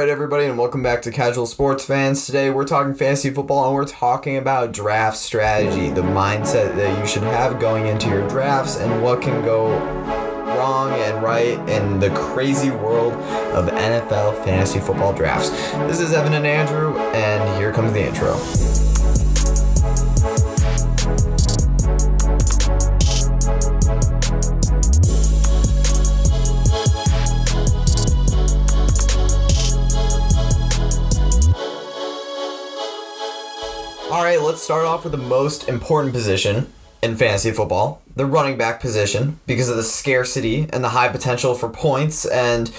Right, 0.00 0.08
everybody, 0.08 0.46
and 0.46 0.56
welcome 0.56 0.82
back 0.82 1.02
to 1.02 1.10
Casual 1.10 1.44
Sports 1.44 1.84
Fans. 1.84 2.24
Today 2.24 2.48
we're 2.48 2.64
talking 2.64 2.94
fantasy 2.94 3.28
football 3.28 3.66
and 3.66 3.74
we're 3.74 3.84
talking 3.84 4.38
about 4.38 4.72
draft 4.72 5.18
strategy, 5.18 5.90
the 5.90 6.00
mindset 6.00 6.74
that 6.76 6.98
you 6.98 7.06
should 7.06 7.22
have 7.22 7.60
going 7.60 7.86
into 7.86 8.08
your 8.08 8.26
drafts, 8.26 8.78
and 8.78 9.02
what 9.02 9.20
can 9.20 9.44
go 9.44 9.68
wrong 10.56 10.90
and 10.92 11.22
right 11.22 11.58
in 11.68 12.00
the 12.00 12.08
crazy 12.14 12.70
world 12.70 13.12
of 13.52 13.68
NFL 13.68 14.42
fantasy 14.42 14.80
football 14.80 15.12
drafts. 15.12 15.50
This 15.50 16.00
is 16.00 16.14
Evan 16.14 16.32
and 16.32 16.46
Andrew, 16.46 16.96
and 17.12 17.58
here 17.58 17.70
comes 17.70 17.92
the 17.92 18.00
intro. 18.00 18.79
All 34.20 34.26
right, 34.26 34.42
let's 34.42 34.60
start 34.60 34.84
off 34.84 35.04
with 35.04 35.12
the 35.12 35.18
most 35.18 35.66
important 35.66 36.12
position 36.12 36.70
in 37.00 37.16
fantasy 37.16 37.52
football, 37.52 38.02
the 38.14 38.26
running 38.26 38.58
back 38.58 38.78
position, 38.78 39.40
because 39.46 39.70
of 39.70 39.78
the 39.78 39.82
scarcity 39.82 40.68
and 40.74 40.84
the 40.84 40.90
high 40.90 41.08
potential 41.08 41.54
for 41.54 41.70
points 41.70 42.26
and 42.26 42.70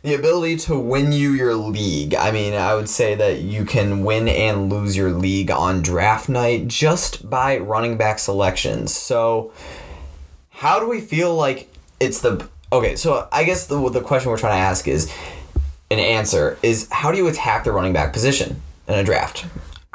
the 0.00 0.14
ability 0.14 0.56
to 0.56 0.78
win 0.78 1.12
you 1.12 1.32
your 1.32 1.54
league. 1.54 2.14
I 2.14 2.30
mean, 2.30 2.54
I 2.54 2.74
would 2.74 2.88
say 2.88 3.14
that 3.14 3.42
you 3.42 3.66
can 3.66 4.04
win 4.04 4.26
and 4.26 4.72
lose 4.72 4.96
your 4.96 5.10
league 5.10 5.50
on 5.50 5.82
draft 5.82 6.30
night 6.30 6.66
just 6.66 7.28
by 7.28 7.58
running 7.58 7.98
back 7.98 8.18
selections. 8.18 8.94
So, 8.94 9.52
how 10.48 10.80
do 10.80 10.88
we 10.88 11.02
feel 11.02 11.34
like 11.34 11.68
it's 12.00 12.22
the 12.22 12.48
okay? 12.72 12.96
So, 12.96 13.28
I 13.30 13.44
guess 13.44 13.66
the 13.66 13.90
the 13.90 14.00
question 14.00 14.30
we're 14.30 14.38
trying 14.38 14.58
to 14.58 14.64
ask 14.64 14.88
is 14.88 15.12
an 15.90 15.98
answer 15.98 16.56
is 16.62 16.88
how 16.90 17.12
do 17.12 17.18
you 17.18 17.28
attack 17.28 17.64
the 17.64 17.72
running 17.72 17.92
back 17.92 18.14
position 18.14 18.62
in 18.88 18.94
a 18.94 19.04
draft? 19.04 19.44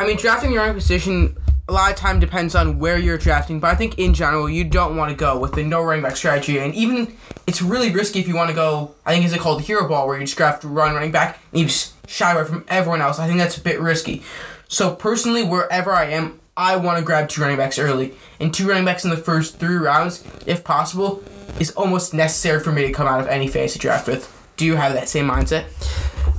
I 0.01 0.07
mean, 0.07 0.17
drafting 0.17 0.51
your 0.51 0.63
own 0.63 0.73
position, 0.73 1.37
a 1.69 1.71
lot 1.71 1.91
of 1.91 1.95
time 1.95 2.19
depends 2.19 2.55
on 2.55 2.79
where 2.79 2.97
you're 2.97 3.19
drafting, 3.19 3.59
but 3.59 3.67
I 3.67 3.75
think 3.75 3.99
in 3.99 4.15
general 4.15 4.49
you 4.49 4.63
don't 4.63 4.97
want 4.97 5.11
to 5.11 5.15
go 5.15 5.37
with 5.37 5.53
the 5.53 5.63
no 5.63 5.83
running 5.83 6.01
back 6.01 6.17
strategy, 6.17 6.57
and 6.57 6.73
even 6.73 7.15
it's 7.45 7.61
really 7.61 7.91
risky 7.91 8.19
if 8.19 8.27
you 8.27 8.35
want 8.35 8.49
to 8.49 8.55
go. 8.55 8.95
I 9.05 9.13
think 9.13 9.25
is 9.25 9.33
it 9.33 9.39
called 9.39 9.59
the 9.59 9.63
hero 9.63 9.87
ball, 9.87 10.07
where 10.07 10.17
you 10.17 10.25
just 10.25 10.35
draft 10.35 10.63
run 10.63 10.95
running 10.95 11.11
back 11.11 11.39
and 11.51 11.61
you 11.61 11.67
shy 11.67 12.31
away 12.31 12.45
from 12.45 12.65
everyone 12.67 12.99
else. 12.99 13.19
I 13.19 13.27
think 13.27 13.37
that's 13.37 13.57
a 13.57 13.61
bit 13.61 13.79
risky. 13.79 14.23
So 14.67 14.95
personally, 14.95 15.43
wherever 15.43 15.91
I 15.91 16.05
am, 16.05 16.39
I 16.57 16.77
want 16.77 16.97
to 16.97 17.05
grab 17.05 17.29
two 17.29 17.43
running 17.43 17.57
backs 17.57 17.77
early, 17.77 18.15
and 18.39 18.51
two 18.51 18.67
running 18.67 18.85
backs 18.85 19.03
in 19.03 19.11
the 19.11 19.17
first 19.17 19.59
three 19.59 19.75
rounds, 19.75 20.25
if 20.47 20.63
possible, 20.63 21.23
is 21.59 21.69
almost 21.73 22.11
necessary 22.11 22.59
for 22.59 22.71
me 22.71 22.87
to 22.87 22.91
come 22.91 23.07
out 23.07 23.21
of 23.21 23.27
any 23.27 23.47
fantasy 23.47 23.77
draft 23.77 24.07
with. 24.07 24.35
Do 24.57 24.65
you 24.65 24.77
have 24.77 24.93
that 24.93 25.09
same 25.09 25.27
mindset? 25.27 25.65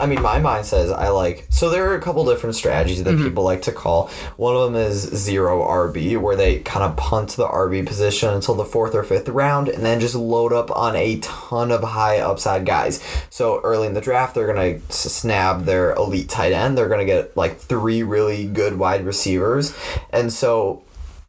I 0.00 0.06
mean, 0.06 0.22
my 0.22 0.38
mind 0.38 0.66
says 0.66 0.90
I 0.90 1.08
like. 1.08 1.46
So 1.50 1.70
there 1.70 1.90
are 1.90 1.94
a 1.94 2.00
couple 2.00 2.24
different 2.24 2.56
strategies 2.56 3.02
that 3.04 3.10
mm-hmm. 3.10 3.24
people 3.24 3.44
like 3.44 3.62
to 3.62 3.72
call. 3.72 4.08
One 4.36 4.56
of 4.56 4.72
them 4.72 4.80
is 4.80 5.00
zero 5.00 5.62
RB, 5.62 6.20
where 6.20 6.36
they 6.36 6.60
kind 6.60 6.84
of 6.84 6.96
punt 6.96 7.30
the 7.30 7.46
RB 7.46 7.86
position 7.86 8.30
until 8.30 8.54
the 8.54 8.64
fourth 8.64 8.94
or 8.94 9.04
fifth 9.04 9.28
round, 9.28 9.68
and 9.68 9.84
then 9.84 10.00
just 10.00 10.14
load 10.14 10.52
up 10.52 10.70
on 10.76 10.96
a 10.96 11.18
ton 11.20 11.70
of 11.70 11.82
high 11.82 12.18
upside 12.18 12.66
guys. 12.66 13.02
So 13.30 13.60
early 13.62 13.86
in 13.86 13.94
the 13.94 14.00
draft, 14.00 14.34
they're 14.34 14.46
gonna 14.46 14.74
snab 14.88 15.64
their 15.64 15.94
elite 15.94 16.28
tight 16.28 16.52
end. 16.52 16.76
They're 16.76 16.88
gonna 16.88 17.04
get 17.04 17.36
like 17.36 17.58
three 17.58 18.02
really 18.02 18.46
good 18.46 18.78
wide 18.78 19.04
receivers, 19.04 19.74
and 20.10 20.32
so 20.32 20.82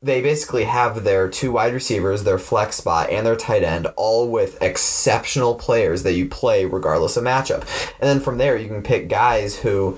they 0.03 0.21
basically 0.21 0.65
have 0.65 1.05
their 1.05 1.29
two 1.29 1.53
wide 1.53 1.73
receivers, 1.73 2.23
their 2.25 2.37
flex 2.37 2.75
spot, 2.75 3.09
and 3.09 3.25
their 3.25 3.37
tight 3.37 3.63
end, 3.63 3.87
all 3.95 4.29
with 4.29 4.61
exceptional 4.61 5.55
players 5.55 6.03
that 6.03 6.13
you 6.13 6.27
play 6.27 6.65
regardless 6.65 7.15
of 7.15 7.23
matchup. 7.23 7.61
And 7.99 8.09
then 8.09 8.19
from 8.19 8.37
there, 8.37 8.57
you 8.57 8.67
can 8.67 8.83
pick 8.83 9.07
guys 9.07 9.59
who 9.59 9.97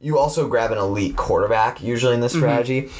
you 0.00 0.18
also 0.18 0.46
grab 0.48 0.70
an 0.70 0.76
elite 0.76 1.16
quarterback 1.16 1.82
usually 1.82 2.12
in 2.12 2.20
this 2.20 2.32
Mm-hmm. 2.34 2.40
strategy 2.42 2.90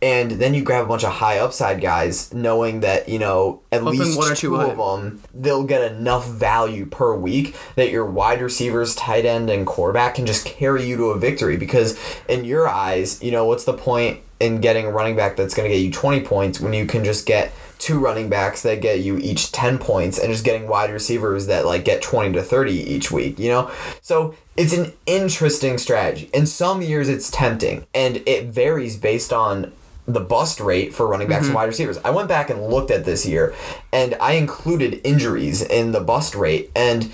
and 0.00 0.32
then 0.32 0.54
you 0.54 0.62
grab 0.62 0.84
a 0.84 0.88
bunch 0.88 1.02
of 1.02 1.10
high 1.12 1.38
upside 1.38 1.80
guys 1.80 2.32
knowing 2.32 2.80
that 2.80 3.08
you 3.08 3.18
know 3.18 3.62
at 3.72 3.82
Hoping 3.82 3.98
least 3.98 4.16
one 4.18 4.30
or 4.30 4.34
two 4.36 4.50
two 4.50 4.56
of 4.60 4.76
them 4.76 5.20
they'll 5.34 5.64
get 5.64 5.90
enough 5.90 6.28
value 6.28 6.86
per 6.86 7.16
week 7.16 7.56
that 7.74 7.90
your 7.90 8.04
wide 8.04 8.40
receivers 8.42 8.94
tight 8.94 9.24
end 9.24 9.50
and 9.50 9.66
quarterback 9.66 10.14
can 10.14 10.26
just 10.26 10.44
carry 10.46 10.84
you 10.86 10.96
to 10.98 11.04
a 11.06 11.18
victory 11.18 11.56
because 11.56 11.98
in 12.28 12.44
your 12.44 12.68
eyes 12.68 13.20
you 13.22 13.32
know 13.32 13.44
what's 13.44 13.64
the 13.64 13.72
point 13.72 14.20
in 14.42 14.60
getting 14.60 14.86
a 14.86 14.90
running 14.90 15.14
back 15.14 15.36
that's 15.36 15.54
going 15.54 15.70
to 15.70 15.74
get 15.74 15.82
you 15.82 15.90
20 15.92 16.20
points 16.22 16.60
when 16.60 16.72
you 16.72 16.84
can 16.84 17.04
just 17.04 17.26
get 17.26 17.52
two 17.78 17.98
running 17.98 18.28
backs 18.28 18.62
that 18.62 18.80
get 18.80 19.00
you 19.00 19.16
each 19.18 19.52
10 19.52 19.78
points 19.78 20.18
and 20.18 20.32
just 20.32 20.44
getting 20.44 20.66
wide 20.66 20.90
receivers 20.90 21.46
that 21.46 21.64
like 21.64 21.84
get 21.84 22.02
20 22.02 22.32
to 22.32 22.42
30 22.42 22.72
each 22.72 23.10
week 23.12 23.38
you 23.38 23.48
know? 23.48 23.70
So 24.00 24.34
it's 24.56 24.72
an 24.72 24.92
interesting 25.06 25.78
strategy. 25.78 26.28
In 26.34 26.46
some 26.46 26.82
years 26.82 27.08
it's 27.08 27.30
tempting 27.30 27.86
and 27.94 28.16
it 28.26 28.46
varies 28.46 28.96
based 28.96 29.32
on 29.32 29.72
the 30.06 30.20
bust 30.20 30.58
rate 30.58 30.92
for 30.92 31.06
running 31.06 31.28
backs 31.28 31.46
and 31.46 31.50
mm-hmm. 31.50 31.56
wide 31.56 31.68
receivers. 31.68 31.98
I 32.04 32.10
went 32.10 32.28
back 32.28 32.50
and 32.50 32.66
looked 32.66 32.90
at 32.90 33.04
this 33.04 33.24
year 33.24 33.54
and 33.92 34.16
I 34.20 34.32
included 34.32 35.00
injuries 35.04 35.62
in 35.62 35.92
the 35.92 36.00
bust 36.00 36.34
rate 36.34 36.72
and 36.74 37.12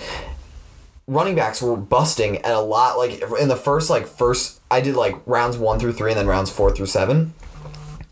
running 1.09 1.35
backs 1.35 1.61
were 1.61 1.77
busting 1.77 2.37
at 2.39 2.55
a 2.55 2.61
lot 2.61 2.97
like 2.97 3.21
in 3.41 3.49
the 3.49 3.57
first 3.57 3.91
like 3.91 4.07
first 4.07 4.61
I 4.71 4.81
did 4.81 4.95
like 4.95 5.17
rounds 5.27 5.57
1 5.57 5.81
through 5.81 5.95
3 5.95 6.13
and 6.13 6.21
then 6.21 6.27
rounds 6.29 6.51
4 6.51 6.77
through 6.77 6.87
7 6.87 7.33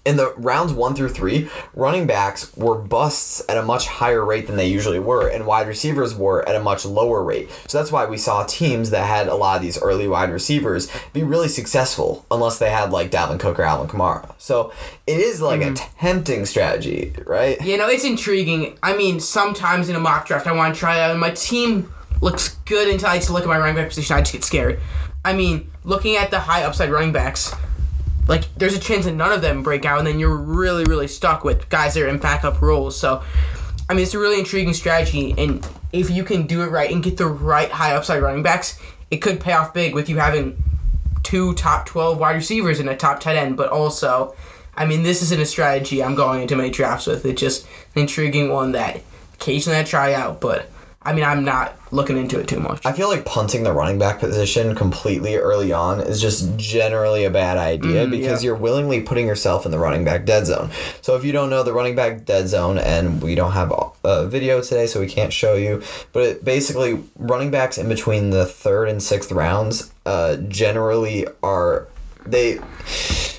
in 0.07 0.17
the 0.17 0.33
rounds 0.37 0.73
one 0.73 0.95
through 0.95 1.09
three, 1.09 1.51
running 1.75 2.07
backs 2.07 2.57
were 2.57 2.77
busts 2.77 3.43
at 3.49 3.59
a 3.59 3.63
much 3.63 3.89
higher 3.89 4.25
rate 4.25 4.47
than 4.47 4.57
they 4.57 4.69
usually 4.69 5.01
were, 5.01 5.29
and 5.29 5.45
wide 5.45 5.67
receivers 5.67 6.15
were 6.15 6.49
at 6.49 6.55
a 6.55 6.63
much 6.63 6.87
lower 6.87 7.23
rate. 7.23 7.51
So 7.67 7.79
that's 7.79 7.91
why 7.91 8.07
we 8.07 8.17
saw 8.17 8.45
teams 8.45 8.91
that 8.91 9.05
had 9.05 9.27
a 9.27 9.35
lot 9.35 9.57
of 9.57 9.63
these 9.63 9.83
early 9.83 10.07
wide 10.07 10.31
receivers 10.31 10.89
be 11.13 11.25
really 11.25 11.49
successful, 11.49 12.25
unless 12.31 12.59
they 12.59 12.71
had 12.71 12.93
like 12.93 13.11
Dalvin 13.11 13.41
Cook 13.41 13.59
or 13.59 13.65
Alvin 13.65 13.89
Kamara. 13.89 14.33
So 14.39 14.73
it 15.09 15.19
is 15.19 15.43
like 15.43 15.61
a 15.61 15.73
mm-hmm. 15.73 15.99
tempting 15.99 16.47
strategy, 16.47 17.13
right? 17.27 17.61
You 17.61 17.77
know, 17.77 17.89
it's 17.89 18.05
intriguing. 18.05 18.79
I 18.85 18.97
mean, 18.97 19.19
sometimes 19.19 19.89
in 19.89 19.97
a 19.97 20.01
mock 20.01 20.27
draft, 20.27 20.47
I 20.47 20.53
want 20.53 20.73
to 20.73 20.79
try 20.79 20.99
it 20.99 21.01
out, 21.01 21.11
and 21.11 21.21
my 21.21 21.31
team 21.31 21.93
looks 22.21 22.57
good 22.65 22.89
until 22.89 23.09
I 23.09 23.19
just 23.19 23.31
look 23.31 23.43
at 23.43 23.49
my 23.49 23.59
running 23.59 23.77
back 23.77 23.89
position. 23.89 24.17
I 24.17 24.21
just 24.21 24.33
get 24.33 24.45
scared. 24.45 24.81
I 25.25 25.33
mean, 25.33 25.71
looking 25.85 26.17
at 26.17 26.31
the 26.31 26.41
high 26.41 26.63
upside 26.63 26.91
running 26.91 27.13
backs, 27.13 27.55
like 28.29 28.45
there's 28.57 28.75
a 28.75 28.81
chance 28.81 29.05
that 29.05 29.13
none 29.15 29.33
of 29.33 29.43
them 29.43 29.63
break 29.63 29.85
out, 29.85 29.99
and 29.99 30.07
then 30.07 30.19
you're 30.19 30.37
really, 30.37 30.85
really 30.85 31.09
stuck 31.09 31.45
with 31.45 31.69
guys 31.69 31.95
that 31.95 32.03
are 32.03 32.09
in 32.09 32.19
backup 32.19 32.61
roles. 32.61 32.99
So, 32.99 33.23
I 33.89 33.95
mean, 33.95 34.03
it's 34.03 34.15
a 34.15 34.19
really 34.19 34.39
intriguing 34.39 34.75
strategy, 34.75 35.35
and 35.37 35.67
if 35.93 36.11
you 36.11 36.25
can 36.25 36.47
do 36.47 36.63
it 36.63 36.71
right 36.71 36.91
and 36.91 37.03
get 37.03 37.17
the 37.17 37.27
right 37.27 37.71
high 37.71 37.95
upside 37.95 38.23
running 38.23 38.43
backs, 38.43 38.81
it 39.11 39.19
could 39.19 39.41
pay 39.41 39.53
off 39.53 39.73
big 39.73 39.95
with 39.95 40.09
you 40.09 40.19
having 40.19 40.63
two 41.23 41.55
top 41.55 41.87
12 41.87 42.19
wide 42.19 42.37
receivers 42.37 42.79
and 42.79 42.89
a 42.89 42.97
top 42.97 43.21
tight 43.21 43.37
end, 43.37 43.57
but 43.57 43.71
also, 43.71 44.35
I 44.77 44.87
mean, 44.87 45.03
this 45.03 45.23
isn't 45.23 45.41
a 45.41 45.47
strategy 45.47 46.03
I'm 46.03 46.15
going 46.15 46.43
into 46.43 46.55
many 46.57 46.71
drafts 46.71 47.07
with. 47.07 47.25
It's 47.25 47.41
just 47.41 47.67
an 47.95 48.03
intriguing 48.03 48.51
one 48.51 48.73
that 48.73 49.03
occasionally 49.35 49.79
I 49.79 49.85
try 49.85 50.15
out, 50.15 50.41
but 50.41 50.71
I 51.07 51.13
mean, 51.13 51.23
I'm 51.23 51.45
not 51.45 51.79
looking 51.93 52.17
into 52.17 52.41
it 52.41 52.49
too 52.49 52.59
much. 52.59 52.85
I 52.85 52.93
feel 52.93 53.09
like 53.09 53.25
punting 53.25 53.63
the 53.63 53.73
running 53.73 53.97
back 53.97 54.19
position 54.19 54.75
completely 54.75 55.37
early 55.37 55.73
on 55.73 56.01
is 56.01 56.21
just 56.21 56.57
generally 56.57 57.23
a 57.23 57.31
bad 57.31 57.59
idea 57.59 58.09
because 58.09 58.43
yeah. 58.43 58.49
you're 58.49 58.57
willingly 58.57 59.01
putting 59.03 59.25
yourself 59.25 59.65
in 59.65 59.71
the 59.71 59.79
running 59.79 60.05
back 60.05 60.25
dead 60.25 60.47
zone. 60.47 60.71
So 61.03 61.15
if 61.15 61.25
you 61.25 61.31
don't 61.31 61.49
know 61.49 61.63
the 61.63 61.73
running 61.73 61.95
back 61.95 62.25
dead 62.25 62.49
zone, 62.49 62.77
and 62.77 63.23
we 63.23 63.37
don't 63.37 63.53
have 63.53 63.73
a 64.03 64.27
video 64.27 64.61
today, 64.61 64.89
so 64.89 64.99
we 64.99 65.07
can't 65.07 65.33
show 65.33 65.55
you, 65.55 65.81
but 66.13 66.25
it 66.25 66.45
basically 66.45 67.05
running 67.15 67.53
backs 67.53 67.79
in 67.79 67.89
between 67.89 68.31
the 68.31 68.45
third 68.45 68.89
and 68.89 69.01
sixth 69.01 69.31
rounds 69.31 69.93
uh, 70.07 70.37
generally 70.37 71.27
are 71.41 71.87
they 72.27 72.59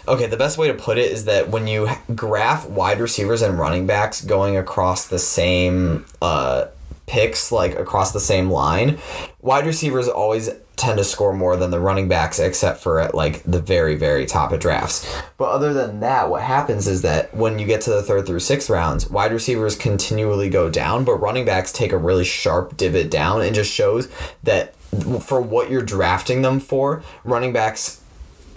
okay 0.08 0.28
the 0.28 0.38
best 0.38 0.58
way 0.58 0.68
to 0.68 0.74
put 0.74 0.98
it 0.98 1.12
is 1.12 1.26
that 1.26 1.50
when 1.50 1.68
you 1.68 1.90
graph 2.16 2.68
wide 2.70 3.02
receivers 3.02 3.42
and 3.42 3.60
running 3.60 3.86
backs 3.86 4.22
going 4.22 4.56
across 4.56 5.08
the 5.08 5.20
same 5.20 6.06
uh, 6.22 6.66
picks 7.08 7.52
like 7.52 7.74
across 7.80 8.12
the 8.12 8.20
same 8.20 8.52
line 8.52 9.00
wide 9.42 9.66
receivers 9.66 10.08
always 10.08 10.50
tend 10.76 10.98
to 10.98 11.04
score 11.04 11.34
more 11.34 11.58
than 11.58 11.72
the 11.72 11.80
running 11.80 12.08
backs 12.08 12.38
except 12.38 12.80
for 12.82 13.00
at 13.00 13.16
like 13.16 13.42
the 13.44 13.60
very 13.60 13.96
very 13.96 14.26
top 14.26 14.52
of 14.52 14.60
drafts. 14.60 15.22
But 15.38 15.50
other 15.50 15.74
than 15.74 16.02
that 16.02 16.30
what 16.30 16.44
happens 16.44 16.88
is 16.88 17.02
that 17.02 17.34
when 17.36 17.58
you 17.58 17.66
get 17.66 17.82
to 17.82 17.90
the 17.90 18.04
third 18.04 18.28
through 18.28 18.42
sixth 18.42 18.70
rounds 18.70 19.10
wide 19.10 19.32
receivers 19.32 19.76
continually 19.76 20.50
go 20.50 20.70
down 20.70 21.04
but 21.04 21.16
running 21.16 21.46
backs 21.46 21.72
take 21.72 21.92
a 21.92 21.98
really 21.98 22.26
sharp 22.26 22.78
divot 22.78 23.10
down 23.10 23.42
and 23.42 23.56
just 23.56 23.74
shows 23.74 24.08
that 24.44 24.76
for 25.22 25.42
what 25.42 25.72
you're 25.72 25.82
drafting 25.82 26.44
them 26.44 26.60
for 26.60 27.04
running 27.24 27.54
backs 27.54 28.02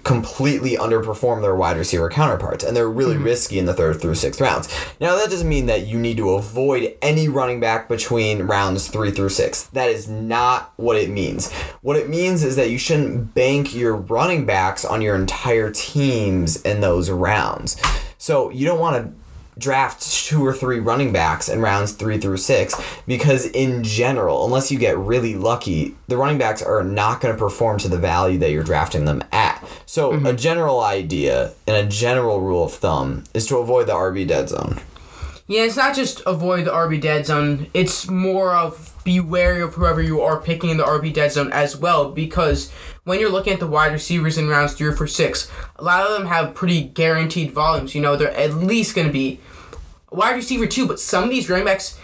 completely 0.04 0.76
underperform 0.76 1.42
their 1.42 1.54
wide 1.54 1.76
receiver 1.76 2.08
counterparts 2.08 2.64
and 2.64 2.76
they're 2.76 2.88
really 2.88 3.14
mm-hmm. 3.14 3.24
risky 3.24 3.58
in 3.58 3.66
the 3.66 3.74
third 3.74 4.00
through 4.00 4.14
sixth 4.14 4.40
rounds. 4.40 4.68
Now 5.00 5.16
that 5.16 5.30
doesn't 5.30 5.48
mean 5.48 5.66
that 5.66 5.86
you 5.86 5.98
need 5.98 6.16
to 6.18 6.30
avoid 6.30 6.96
any 7.02 7.28
running 7.28 7.60
back 7.60 7.88
between 7.88 8.42
rounds 8.42 8.88
three 8.88 9.10
through 9.10 9.28
six. 9.30 9.64
That 9.64 9.90
is 9.90 10.08
not 10.08 10.72
what 10.76 10.96
it 10.96 11.10
means. 11.10 11.52
What 11.82 11.96
it 11.96 12.08
means 12.08 12.44
is 12.44 12.56
that 12.56 12.70
you 12.70 12.78
shouldn't 12.78 13.34
bank 13.34 13.74
your 13.74 13.96
running 13.96 14.46
backs 14.46 14.84
on 14.84 15.02
your 15.02 15.16
entire 15.16 15.70
teams 15.70 16.60
in 16.62 16.80
those 16.80 17.10
rounds. 17.10 17.80
So 18.18 18.50
you 18.50 18.66
don't 18.66 18.80
want 18.80 18.96
to 18.96 19.19
draft 19.60 20.02
two 20.02 20.44
or 20.44 20.52
three 20.52 20.80
running 20.80 21.12
backs 21.12 21.48
in 21.48 21.60
rounds 21.60 21.92
three 21.92 22.18
through 22.18 22.36
six 22.36 22.74
because 23.06 23.46
in 23.46 23.84
general 23.84 24.44
unless 24.44 24.72
you 24.72 24.78
get 24.78 24.98
really 24.98 25.34
lucky 25.34 25.94
the 26.08 26.16
running 26.16 26.38
backs 26.38 26.62
are 26.62 26.82
not 26.82 27.20
going 27.20 27.32
to 27.32 27.38
perform 27.38 27.78
to 27.78 27.88
the 27.88 27.98
value 27.98 28.38
that 28.38 28.50
you're 28.50 28.64
drafting 28.64 29.04
them 29.04 29.22
at 29.30 29.62
so 29.86 30.12
mm-hmm. 30.12 30.26
a 30.26 30.32
general 30.32 30.80
idea 30.80 31.52
and 31.66 31.76
a 31.76 31.88
general 31.88 32.40
rule 32.40 32.64
of 32.64 32.72
thumb 32.72 33.22
is 33.34 33.46
to 33.46 33.58
avoid 33.58 33.86
the 33.86 33.92
rb 33.92 34.26
dead 34.26 34.48
zone 34.48 34.80
Yeah, 35.50 35.64
it's 35.64 35.76
not 35.76 35.96
just 35.96 36.22
avoid 36.26 36.66
the 36.66 36.70
RB 36.70 37.00
dead 37.00 37.26
zone. 37.26 37.66
It's 37.74 38.08
more 38.08 38.54
of 38.54 38.94
be 39.02 39.18
wary 39.18 39.60
of 39.60 39.74
whoever 39.74 40.00
you 40.00 40.20
are 40.20 40.40
picking 40.40 40.70
in 40.70 40.76
the 40.76 40.84
RB 40.84 41.12
dead 41.12 41.32
zone 41.32 41.50
as 41.52 41.76
well, 41.76 42.12
because 42.12 42.70
when 43.02 43.18
you're 43.18 43.32
looking 43.32 43.52
at 43.54 43.58
the 43.58 43.66
wide 43.66 43.90
receivers 43.90 44.38
in 44.38 44.48
rounds 44.48 44.74
three 44.74 44.86
or 44.86 44.92
four, 44.92 45.08
six, 45.08 45.50
a 45.74 45.82
lot 45.82 46.06
of 46.06 46.16
them 46.16 46.28
have 46.28 46.54
pretty 46.54 46.84
guaranteed 46.84 47.50
volumes. 47.50 47.96
You 47.96 48.00
know, 48.00 48.14
they're 48.14 48.30
at 48.30 48.54
least 48.54 48.94
going 48.94 49.08
to 49.08 49.12
be 49.12 49.40
wide 50.10 50.36
receiver 50.36 50.66
too, 50.66 50.86
but 50.86 51.00
some 51.00 51.24
of 51.24 51.30
these 51.30 51.48
running 51.48 51.66
backs 51.66 51.98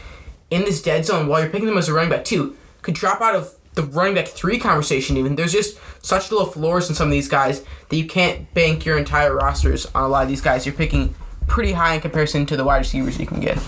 in 0.50 0.62
this 0.62 0.82
dead 0.82 1.04
zone, 1.04 1.26
while 1.26 1.40
you're 1.40 1.50
picking 1.50 1.66
them 1.66 1.78
as 1.78 1.88
a 1.88 1.92
running 1.92 2.10
back 2.10 2.25
too, 2.25 2.56
could 2.82 2.94
drop 2.94 3.20
out 3.20 3.34
of 3.34 3.54
the 3.75 3.82
running 3.82 4.14
back 4.14 4.28
three 4.28 4.58
conversation 4.58 5.16
even. 5.16 5.36
There's 5.36 5.52
just 5.52 5.78
such 6.02 6.32
low 6.32 6.46
floors 6.46 6.88
in 6.88 6.94
some 6.94 7.08
of 7.08 7.12
these 7.12 7.28
guys 7.28 7.64
that 7.88 7.96
you 7.96 8.06
can't 8.06 8.52
bank 8.54 8.84
your 8.84 8.96
entire 8.96 9.34
rosters 9.34 9.86
on 9.94 10.04
a 10.04 10.08
lot 10.08 10.22
of 10.22 10.28
these 10.28 10.40
guys. 10.40 10.64
You're 10.64 10.75
picking 10.75 11.14
pretty 11.47 11.73
high 11.73 11.95
in 11.95 12.00
comparison 12.00 12.45
to 12.47 12.57
the 12.57 12.65
wide 12.65 12.79
receivers 12.79 13.19
you 13.19 13.26
can 13.26 13.41
get. 13.41 13.59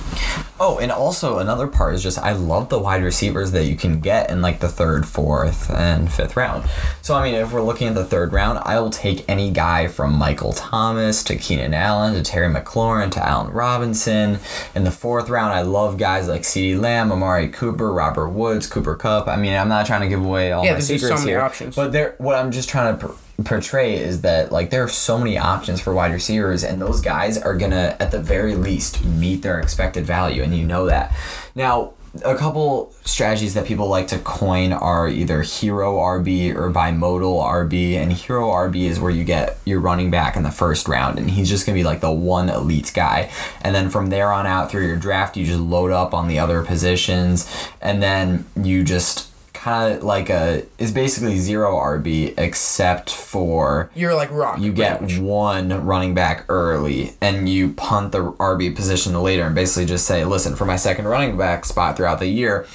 Oh, 0.60 0.78
and 0.80 0.90
also 0.90 1.38
another 1.38 1.68
part 1.68 1.94
is 1.94 2.02
just 2.02 2.18
I 2.18 2.32
love 2.32 2.68
the 2.68 2.78
wide 2.78 3.04
receivers 3.04 3.52
that 3.52 3.64
you 3.66 3.76
can 3.76 4.00
get 4.00 4.28
in 4.30 4.42
like 4.42 4.58
the 4.58 4.68
third, 4.68 5.06
fourth, 5.06 5.70
and 5.70 6.12
fifth 6.12 6.36
round. 6.36 6.68
So 7.02 7.14
I 7.14 7.22
mean, 7.22 7.34
if 7.34 7.52
we're 7.52 7.62
looking 7.62 7.86
at 7.88 7.94
the 7.94 8.04
third 8.04 8.32
round, 8.32 8.58
I 8.64 8.80
will 8.80 8.90
take 8.90 9.24
any 9.28 9.50
guy 9.52 9.86
from 9.86 10.14
Michael 10.14 10.52
Thomas 10.52 11.22
to 11.24 11.36
Keenan 11.36 11.74
Allen 11.74 12.14
to 12.14 12.22
Terry 12.22 12.52
McLaurin 12.52 13.10
to 13.12 13.24
Allen 13.24 13.52
Robinson. 13.52 14.40
In 14.74 14.82
the 14.84 14.90
fourth 14.90 15.28
round, 15.28 15.52
I 15.52 15.62
love 15.62 15.96
guys 15.96 16.26
like 16.28 16.42
CeeDee 16.42 16.80
Lamb, 16.80 17.12
Amari 17.12 17.48
Cooper, 17.48 17.92
Robert 17.92 18.30
Woods, 18.30 18.66
Cooper 18.66 18.96
Kupp. 18.96 19.28
I 19.28 19.36
mean, 19.36 19.52
I'm 19.54 19.68
not 19.68 19.86
trying 19.86 20.00
to 20.02 20.08
give 20.08 20.24
away 20.24 20.50
all 20.50 20.64
Yeah, 20.64 20.74
my 20.74 20.80
so 20.80 20.96
secrets 20.96 21.20
many 21.20 21.30
here, 21.32 21.40
options. 21.40 21.76
but 21.76 21.92
there, 21.92 22.16
what 22.18 22.34
I'm 22.36 22.50
just 22.50 22.68
trying 22.68 22.98
to. 22.98 23.14
Portray 23.44 23.96
is 23.96 24.22
that 24.22 24.50
like 24.50 24.70
there 24.70 24.82
are 24.82 24.88
so 24.88 25.16
many 25.16 25.38
options 25.38 25.80
for 25.80 25.94
wide 25.94 26.12
receivers 26.12 26.64
and 26.64 26.82
those 26.82 27.00
guys 27.00 27.38
are 27.38 27.56
gonna 27.56 27.96
at 28.00 28.10
the 28.10 28.20
very 28.20 28.56
least 28.56 29.04
meet 29.04 29.42
their 29.42 29.60
expected 29.60 30.04
value 30.04 30.42
and 30.42 30.56
you 30.56 30.64
know 30.64 30.86
that 30.86 31.14
now 31.54 31.92
a 32.24 32.34
couple 32.34 32.92
strategies 33.04 33.54
that 33.54 33.66
people 33.66 33.88
like 33.88 34.08
to 34.08 34.18
coin 34.18 34.72
are 34.72 35.08
either 35.08 35.42
hero 35.42 35.98
RB 35.98 36.54
or 36.54 36.70
bimodal 36.70 37.42
RB. 37.42 37.94
And 37.94 38.12
hero 38.12 38.48
RB 38.48 38.88
is 38.88 38.98
where 38.98 39.10
you 39.10 39.24
get 39.24 39.58
your 39.64 39.80
running 39.80 40.10
back 40.10 40.36
in 40.36 40.42
the 40.42 40.50
first 40.50 40.88
round, 40.88 41.18
and 41.18 41.30
he's 41.30 41.48
just 41.48 41.66
gonna 41.66 41.76
be 41.76 41.84
like 41.84 42.00
the 42.00 42.10
one 42.10 42.48
elite 42.48 42.92
guy. 42.94 43.30
And 43.60 43.74
then 43.74 43.90
from 43.90 44.10
there 44.10 44.32
on 44.32 44.46
out 44.46 44.70
through 44.70 44.86
your 44.86 44.96
draft, 44.96 45.36
you 45.36 45.44
just 45.44 45.60
load 45.60 45.90
up 45.90 46.14
on 46.14 46.28
the 46.28 46.38
other 46.38 46.62
positions, 46.62 47.50
and 47.80 48.02
then 48.02 48.46
you 48.56 48.84
just 48.84 49.27
kind 49.58 49.94
of 49.96 50.04
like 50.04 50.30
a 50.30 50.62
is 50.78 50.92
basically 50.92 51.36
zero 51.38 51.74
RB 51.74 52.32
except 52.38 53.10
for 53.10 53.90
You're 53.94 54.14
like 54.14 54.30
rock. 54.30 54.60
you 54.60 54.72
get 54.72 55.00
range. 55.00 55.18
one 55.18 55.84
running 55.84 56.14
back 56.14 56.44
early 56.48 57.14
and 57.20 57.48
you 57.48 57.72
punt 57.72 58.12
the 58.12 58.32
RB 58.32 58.74
position 58.76 59.14
later 59.20 59.44
and 59.44 59.54
basically 59.54 59.84
just 59.86 60.06
say, 60.06 60.24
listen, 60.24 60.54
for 60.54 60.64
my 60.64 60.76
second 60.76 61.06
running 61.08 61.36
back 61.36 61.64
spot 61.64 61.96
throughout 61.96 62.20
the 62.20 62.28
year, 62.28 62.66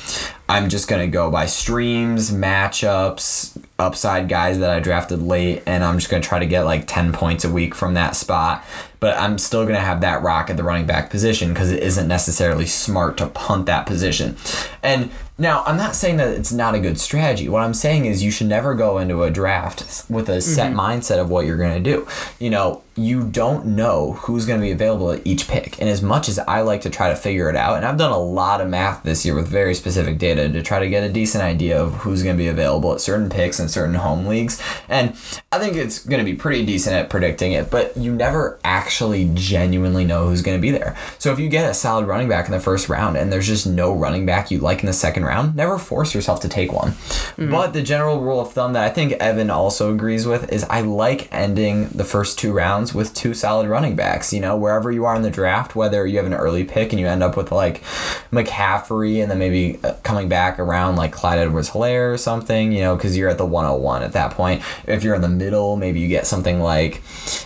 I'm 0.50 0.70
just 0.70 0.90
going 0.90 1.02
to 1.02 1.12
go 1.12 1.32
by 1.32 1.46
streams, 1.46 2.30
matchups, 2.30 3.58
upside 3.80 4.28
guys 4.28 4.60
that 4.60 4.70
I 4.70 4.80
drafted 4.80 5.22
late, 5.22 5.64
and 5.66 5.84
I'm 5.84 5.98
just 5.98 6.12
going 6.12 6.22
to 6.22 6.28
try 6.28 6.40
to 6.40 6.46
get 6.46 6.64
like 6.64 6.86
10 6.86 7.14
points 7.14 7.46
a 7.46 7.50
week 7.50 7.74
from 7.74 7.94
that 7.94 8.16
spot. 8.16 8.64
But 9.00 9.18
I'm 9.18 9.38
still 9.38 9.64
going 9.64 9.76
to 9.76 9.82
have 9.82 10.02
that 10.02 10.22
rock 10.22 10.50
at 10.50 10.58
the 10.58 10.64
running 10.64 10.86
back 10.86 11.10
position 11.10 11.54
because 11.54 11.72
it 11.72 11.82
isn't 11.82 12.08
necessarily 12.08 12.66
smart 12.66 13.18
to 13.18 13.28
punt 13.28 13.66
that 13.66 13.86
position. 13.86 14.38
And 14.82 15.12
now, 15.38 15.64
I'm 15.66 15.78
not 15.78 15.96
saying 15.96 16.18
that 16.18 16.30
it's 16.30 16.52
not 16.52 16.76
a 16.76 16.80
good 16.80 17.00
strategy. 17.00 17.50
What 17.50 17.64
I'm 17.64 17.74
saying 17.74 18.06
is 18.06 18.22
you 18.22 18.30
should 18.30 18.48
never 18.48 18.76
go 18.76 19.00
into 19.00 19.24
a 19.24 19.32
draft 19.32 20.06
with 20.10 20.30
a 20.30 20.42
set 20.42 20.72
mm-hmm. 20.72 20.80
mindset 20.80 21.20
of 21.20 21.30
what 21.30 21.46
you're 21.46 21.58
going 21.58 21.84
to 21.84 21.92
do. 21.92 22.08
You 22.40 22.52
know, 22.52 22.84
you 22.96 23.24
don't 23.24 23.66
know 23.66 24.14
who's 24.14 24.46
going 24.46 24.60
to 24.60 24.66
be 24.66 24.72
available 24.72 25.12
at 25.12 25.26
each 25.26 25.48
pick. 25.48 25.80
And 25.80 25.90
as 25.90 26.02
much 26.02 26.30
as 26.30 26.38
I 26.40 26.62
like 26.62 26.82
to 26.82 26.90
try 26.90 27.10
to 27.10 27.16
figure 27.16 27.50
it 27.50 27.56
out, 27.56 27.78
and 27.78 27.86
I've 27.86 27.98
done 27.98 28.12
a 28.12 28.18
lot 28.18 28.62
of 28.62 28.70
math 28.70 29.04
this 29.04 29.26
year 29.26 29.34
with 29.34 29.48
very 29.48 29.74
specific 29.74 30.20
data 30.20 30.50
to 30.50 30.62
try 30.62 30.80
to 30.80 30.90
get 30.90 31.04
a 31.04 31.12
decent 31.12 31.44
idea 31.44 31.82
of 31.82 31.94
who's 31.96 32.22
going 32.22 32.38
to 32.38 32.44
be 32.44 32.50
available 32.50 32.94
at 32.94 33.02
certain 33.02 33.30
picks 33.30 33.60
and 33.60 33.70
certain 33.70 33.96
home 33.96 34.28
leagues. 34.28 34.62
And 34.88 35.16
I 35.52 35.60
think 35.60 35.76
it's 35.76 36.06
going 36.06 36.24
to 36.24 36.32
be 36.32 36.38
pretty 36.38 36.66
decent 36.66 36.96
at 36.96 37.10
predicting 37.10 37.54
it, 37.54 37.72
but 37.72 37.98
you 37.98 38.14
never 38.14 38.60
actually 38.64 39.32
genuinely 39.34 40.06
know 40.06 40.28
who's 40.28 40.44
going 40.44 40.58
to 40.58 40.62
be 40.62 40.72
there. 40.72 40.96
So 41.18 41.32
if 41.32 41.40
you 41.40 41.50
get 41.50 41.70
a 41.70 41.74
solid 41.74 42.06
running 42.06 42.30
back 42.30 42.46
in 42.46 42.52
the 42.52 42.60
first 42.60 42.90
round 42.90 43.18
and 43.18 43.32
there's 43.32 43.48
just 43.48 43.66
no 43.66 43.94
running 43.94 44.26
back 44.26 44.52
you 44.52 44.60
like 44.60 44.82
in 44.82 44.86
the 44.86 44.94
second 44.94 45.26
round, 45.26 45.56
never 45.56 45.80
force 45.80 46.14
yourself 46.14 46.42
to 46.42 46.50
take 46.50 46.72
one. 46.72 46.92
Hmm. 46.92 47.50
But 47.50 47.74
the 47.74 47.82
general 47.82 48.22
rule 48.22 48.40
of 48.40 48.54
thumb 48.54 48.74
that 48.74 48.84
I 48.84 48.90
think 48.90 49.14
Evan 49.14 49.50
also 49.50 49.92
agrees 49.92 50.28
with 50.28 50.52
is 50.52 50.64
I 50.66 50.82
like 50.82 51.28
ending 51.32 51.90
the 51.90 52.04
first 52.04 52.38
two 52.38 52.54
rounds 52.54 52.83
with 52.92 53.14
two 53.14 53.36
solid 53.36 53.70
running 53.70 53.96
backs. 53.96 54.34
You 54.34 54.40
know, 54.40 54.58
wherever 54.58 54.92
you 54.92 55.06
are 55.06 55.16
in 55.16 55.22
the 55.22 55.30
draft, 55.30 55.76
whether 55.76 56.08
you 56.08 56.18
have 56.18 56.26
an 56.26 56.34
early 56.34 56.64
pick 56.64 56.92
and 56.92 57.00
you 57.00 57.08
end 57.08 57.22
up 57.22 57.38
with 57.38 57.52
like 57.52 57.84
McCaffrey 58.32 59.22
and 59.22 59.30
then 59.30 59.38
maybe 59.38 59.80
uh, 59.84 59.94
coming 60.02 60.28
back 60.28 60.58
around 60.58 60.96
like 60.96 61.12
Clyde 61.12 61.38
Edwards 61.38 61.70
Helaire 61.70 62.14
or 62.14 62.18
something, 62.18 62.72
you 62.72 62.82
know, 62.82 62.96
because 62.96 63.16
you're 63.16 63.30
at 63.30 63.38
the 63.38 63.46
101 63.46 64.02
at 64.02 64.14
that 64.14 64.32
point. 64.32 64.64
If 64.88 65.04
you're 65.04 65.14
in 65.14 65.22
the 65.22 65.30
middle, 65.30 65.76
maybe 65.76 66.00
you 66.00 66.08
get 66.08 66.26
something 66.26 66.60
like 66.60 67.04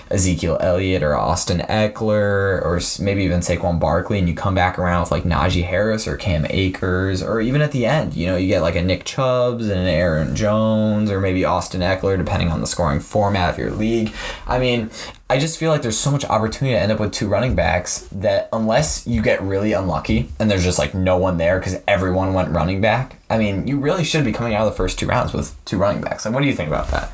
Ezekiel 0.09 0.57
Elliott 0.61 1.03
or 1.03 1.15
Austin 1.15 1.59
Ekeler 1.59 2.61
or 2.63 2.79
maybe 3.01 3.23
even 3.23 3.41
Saquon 3.41 3.79
Barkley 3.79 4.19
and 4.19 4.27
you 4.27 4.35
come 4.35 4.55
back 4.55 4.79
around 4.79 5.01
with 5.01 5.11
like 5.11 5.23
Najee 5.23 5.65
Harris 5.65 6.07
or 6.07 6.15
Cam 6.15 6.45
Akers 6.49 7.21
or 7.21 7.41
even 7.41 7.61
at 7.61 7.71
the 7.71 7.85
end, 7.85 8.15
you 8.15 8.27
know, 8.27 8.37
you 8.37 8.47
get 8.47 8.61
like 8.61 8.75
a 8.75 8.81
Nick 8.81 9.03
Chubbs 9.05 9.67
and 9.67 9.79
an 9.79 9.87
Aaron 9.87 10.35
Jones 10.35 11.11
or 11.11 11.19
maybe 11.19 11.43
Austin 11.43 11.81
Ekeler 11.81 12.17
depending 12.17 12.49
on 12.49 12.61
the 12.61 12.67
scoring 12.67 12.99
format 12.99 13.49
of 13.49 13.57
your 13.57 13.71
league. 13.71 14.13
I 14.45 14.59
mean, 14.59 14.89
I 15.29 15.39
just 15.39 15.57
feel 15.57 15.71
like 15.71 15.81
there's 15.81 15.99
so 15.99 16.09
much 16.09 16.23
opportunity 16.23 16.73
to 16.73 16.81
end 16.81 16.91
up 16.91 17.01
with 17.01 17.11
two 17.11 17.27
running 17.27 17.53
backs 17.53 18.07
that 18.13 18.47
unless 18.53 19.05
you 19.05 19.21
get 19.21 19.41
really 19.41 19.73
unlucky 19.73 20.29
and 20.39 20.49
there's 20.49 20.63
just 20.63 20.79
like 20.79 20.93
no 20.93 21.17
one 21.17 21.37
there 21.37 21.59
because 21.59 21.81
everyone 21.85 22.33
went 22.33 22.49
running 22.51 22.79
back, 22.79 23.17
I 23.29 23.37
mean, 23.37 23.67
you 23.67 23.77
really 23.77 24.05
should 24.05 24.23
be 24.23 24.31
coming 24.31 24.53
out 24.55 24.65
of 24.65 24.71
the 24.71 24.77
first 24.77 24.97
two 24.97 25.05
rounds 25.05 25.33
with 25.33 25.53
two 25.65 25.77
running 25.77 26.01
backs. 26.01 26.25
And 26.25 26.33
what 26.33 26.41
do 26.41 26.47
you 26.47 26.53
think 26.53 26.69
about 26.69 26.87
that? 26.91 27.11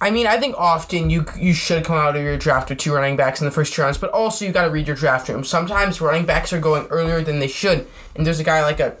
I 0.00 0.10
mean, 0.10 0.28
I 0.28 0.38
think 0.38 0.54
often 0.56 1.10
you 1.10 1.24
you 1.36 1.54
should 1.54 1.84
come 1.84 1.96
out 1.96 2.14
of 2.14 2.22
your 2.22 2.36
draft 2.36 2.68
with 2.68 2.78
two 2.78 2.92
running 2.92 3.16
backs 3.16 3.40
in 3.40 3.46
the 3.46 3.50
first 3.50 3.72
two 3.72 3.82
rounds, 3.82 3.98
but 3.98 4.10
also 4.10 4.44
you 4.44 4.52
got 4.52 4.66
to 4.66 4.70
read 4.70 4.86
your 4.86 4.94
draft 4.94 5.28
room. 5.28 5.42
Sometimes 5.42 6.00
running 6.00 6.26
backs 6.26 6.52
are 6.52 6.60
going 6.60 6.86
earlier 6.88 7.22
than 7.22 7.40
they 7.40 7.48
should, 7.48 7.86
and 8.14 8.26
there's 8.26 8.38
a 8.38 8.44
guy 8.44 8.62
like 8.62 8.78
a, 8.78 8.94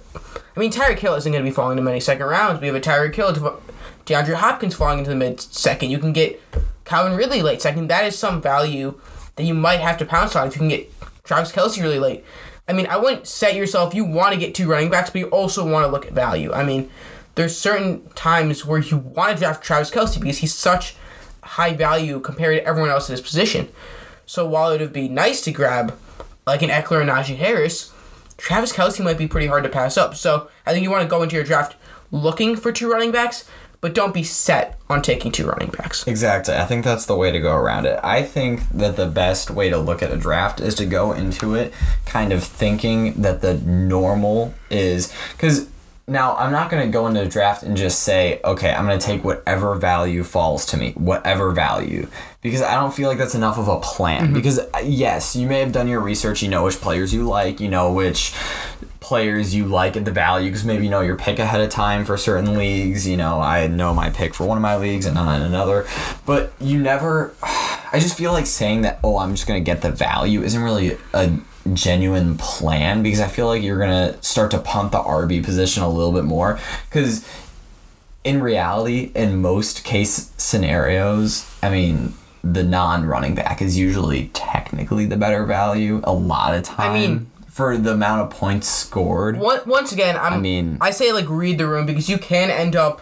I 0.56 0.60
mean, 0.60 0.72
Tyreek 0.72 0.98
Hill 0.98 1.14
isn't 1.14 1.30
going 1.30 1.44
to 1.44 1.48
be 1.48 1.54
falling 1.54 1.76
to 1.76 1.82
many 1.82 2.00
second 2.00 2.26
rounds. 2.26 2.60
We 2.60 2.66
have 2.66 2.74
a 2.74 2.80
Tyreek 2.80 3.14
Hill, 3.14 3.60
DeAndre 4.06 4.34
Hopkins 4.34 4.74
falling 4.74 5.00
into 5.00 5.10
the 5.10 5.16
mid 5.16 5.38
second. 5.38 5.90
You 5.90 5.98
can 5.98 6.14
get 6.14 6.40
Calvin 6.86 7.16
Ridley 7.16 7.42
late 7.42 7.60
second. 7.60 7.88
That 7.88 8.06
is 8.06 8.18
some 8.18 8.40
value 8.40 8.98
that 9.34 9.44
you 9.44 9.52
might 9.52 9.80
have 9.80 9.98
to 9.98 10.06
pounce 10.06 10.34
on 10.34 10.48
if 10.48 10.54
you 10.54 10.60
can 10.60 10.68
get 10.68 10.90
Travis 11.24 11.52
Kelce 11.52 11.82
really 11.82 11.98
late. 11.98 12.24
I 12.68 12.72
mean, 12.72 12.86
I 12.86 12.96
wouldn't 12.96 13.26
set 13.26 13.54
yourself. 13.54 13.94
You 13.94 14.04
want 14.04 14.32
to 14.32 14.40
get 14.40 14.54
two 14.54 14.68
running 14.68 14.90
backs, 14.90 15.10
but 15.10 15.18
you 15.18 15.26
also 15.26 15.68
want 15.68 15.84
to 15.84 15.92
look 15.92 16.06
at 16.06 16.12
value. 16.12 16.52
I 16.52 16.64
mean, 16.64 16.90
there's 17.34 17.56
certain 17.56 18.08
times 18.10 18.64
where 18.64 18.80
you 18.80 18.96
want 18.96 19.34
to 19.34 19.38
draft 19.38 19.62
Travis 19.62 19.90
Kelce 19.90 20.18
because 20.18 20.38
he's 20.38 20.54
such 20.54 20.96
high 21.42 21.74
value 21.74 22.18
compared 22.18 22.56
to 22.56 22.64
everyone 22.64 22.90
else 22.90 23.08
in 23.08 23.12
his 23.12 23.20
position. 23.20 23.68
So 24.24 24.46
while 24.46 24.72
it 24.72 24.80
would 24.80 24.92
be 24.92 25.08
nice 25.08 25.42
to 25.42 25.52
grab 25.52 25.96
like 26.46 26.62
an 26.62 26.70
Ekeler 26.70 27.02
and 27.02 27.10
Najee 27.10 27.36
Harris, 27.36 27.92
Travis 28.36 28.72
Kelce 28.72 29.02
might 29.02 29.18
be 29.18 29.28
pretty 29.28 29.46
hard 29.46 29.62
to 29.64 29.68
pass 29.68 29.96
up. 29.96 30.14
So 30.14 30.48
I 30.64 30.72
think 30.72 30.82
you 30.82 30.90
want 30.90 31.02
to 31.02 31.08
go 31.08 31.22
into 31.22 31.36
your 31.36 31.44
draft 31.44 31.76
looking 32.10 32.56
for 32.56 32.72
two 32.72 32.90
running 32.90 33.12
backs, 33.12 33.48
but 33.80 33.94
don't 33.94 34.14
be 34.14 34.22
set 34.22 34.78
on 34.88 35.02
taking 35.02 35.32
two 35.32 35.46
running 35.46 35.70
backs. 35.70 36.06
Exactly. 36.06 36.54
I 36.54 36.64
think 36.64 36.84
that's 36.84 37.06
the 37.06 37.16
way 37.16 37.30
to 37.30 37.40
go 37.40 37.54
around 37.54 37.86
it. 37.86 37.98
I 38.02 38.22
think 38.22 38.68
that 38.70 38.96
the 38.96 39.06
best 39.06 39.50
way 39.50 39.70
to 39.70 39.78
look 39.78 40.02
at 40.02 40.12
a 40.12 40.16
draft 40.16 40.60
is 40.60 40.74
to 40.76 40.86
go 40.86 41.12
into 41.12 41.54
it 41.54 41.72
kind 42.04 42.32
of 42.32 42.42
thinking 42.42 43.14
that 43.22 43.40
the 43.40 43.54
normal 43.54 44.54
is 44.70 45.12
because 45.32 45.68
now 46.08 46.36
I'm 46.36 46.52
not 46.52 46.70
going 46.70 46.86
to 46.86 46.92
go 46.92 47.08
into 47.08 47.20
a 47.20 47.26
draft 47.26 47.64
and 47.64 47.76
just 47.76 48.02
say, 48.02 48.40
okay, 48.44 48.72
I'm 48.72 48.86
going 48.86 48.98
to 48.98 49.04
take 49.04 49.24
whatever 49.24 49.74
value 49.74 50.22
falls 50.22 50.64
to 50.66 50.76
me, 50.76 50.92
whatever 50.92 51.50
value, 51.50 52.06
because 52.42 52.62
I 52.62 52.74
don't 52.74 52.94
feel 52.94 53.08
like 53.08 53.18
that's 53.18 53.34
enough 53.34 53.58
of 53.58 53.66
a 53.66 53.80
plan. 53.80 54.32
Because 54.32 54.60
uh, 54.60 54.82
yes, 54.84 55.34
you 55.34 55.48
may 55.48 55.58
have 55.58 55.72
done 55.72 55.88
your 55.88 56.00
research, 56.00 56.42
you 56.42 56.48
know 56.48 56.62
which 56.62 56.76
players 56.76 57.12
you 57.12 57.24
like, 57.24 57.58
you 57.58 57.68
know 57.68 57.92
which 57.92 58.32
players 59.06 59.54
you 59.54 59.66
like 59.66 59.96
at 59.96 60.04
the 60.04 60.10
value 60.10 60.48
because 60.48 60.64
maybe 60.64 60.82
you 60.82 60.90
know 60.90 61.00
your 61.00 61.14
pick 61.14 61.38
ahead 61.38 61.60
of 61.60 61.70
time 61.70 62.04
for 62.04 62.16
certain 62.16 62.58
leagues 62.58 63.06
you 63.06 63.16
know 63.16 63.40
i 63.40 63.64
know 63.68 63.94
my 63.94 64.10
pick 64.10 64.34
for 64.34 64.44
one 64.44 64.58
of 64.58 64.62
my 64.62 64.74
leagues 64.76 65.06
and 65.06 65.14
not 65.14 65.36
in 65.36 65.46
another. 65.46 65.86
But 66.26 66.52
you 66.60 66.76
never 66.82 67.32
i 67.42 68.00
just 68.00 68.18
feel 68.18 68.32
like 68.32 68.46
saying 68.46 68.82
that 68.82 68.98
oh 69.04 69.18
i'm 69.18 69.30
just 69.36 69.46
gonna 69.46 69.60
get 69.60 69.80
the 69.80 69.92
value 69.92 70.42
isn't 70.42 70.60
really 70.60 70.98
a 71.14 71.38
genuine 71.72 72.36
plan 72.36 73.04
because 73.04 73.20
i 73.20 73.28
feel 73.28 73.46
like 73.46 73.62
you're 73.62 73.78
gonna 73.78 74.20
start 74.24 74.50
to 74.50 74.58
punt 74.58 74.90
the 74.90 74.98
rb 74.98 75.44
position 75.44 75.84
a 75.84 75.88
little 75.88 76.12
bit 76.12 76.24
more. 76.24 76.58
Because 76.88 77.24
in 78.24 78.42
reality 78.42 79.12
in 79.14 79.40
most 79.40 79.84
case 79.84 80.32
scenarios 80.36 81.48
i 81.62 81.70
mean 81.70 82.12
the 82.42 82.64
non-running 82.64 83.36
back 83.36 83.62
is 83.62 83.78
usually 83.78 84.30
technically 84.34 85.06
the 85.06 85.16
better 85.16 85.46
value 85.46 86.00
a 86.02 86.12
lot 86.12 86.56
of 86.56 86.64
time 86.64 86.92
mean- 86.92 87.30
for 87.56 87.78
the 87.78 87.92
amount 87.92 88.20
of 88.20 88.28
points 88.38 88.68
scored 88.68 89.38
One, 89.38 89.60
once 89.64 89.90
again, 89.90 90.14
I'm, 90.18 90.34
I 90.34 90.38
mean- 90.38 90.76
I 90.78 90.90
say 90.90 91.10
like 91.12 91.26
read 91.26 91.56
the 91.56 91.66
room 91.66 91.86
because 91.86 92.06
you 92.06 92.18
can 92.18 92.50
end 92.50 92.76
up. 92.76 93.00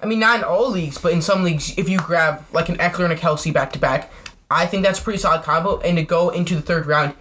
I 0.00 0.06
mean, 0.06 0.20
not 0.20 0.38
in 0.38 0.44
all 0.44 0.70
leagues, 0.70 0.96
but 0.98 1.12
in 1.12 1.20
some 1.20 1.42
leagues, 1.42 1.74
if 1.76 1.88
you 1.88 1.98
grab 1.98 2.44
like 2.52 2.68
an 2.68 2.76
Ekeler 2.76 3.04
and 3.04 3.12
a 3.12 3.16
Kelce 3.16 3.52
back 3.52 3.72
to 3.72 3.80
back, 3.80 4.12
I 4.48 4.64
think 4.66 4.84
that's 4.84 5.00
a 5.00 5.02
pretty 5.02 5.18
solid 5.18 5.42
combo. 5.42 5.80
And 5.80 5.96
to 5.96 6.04
go 6.04 6.28
into 6.30 6.54
the 6.54 6.62
third 6.62 6.86
round, 6.86 7.14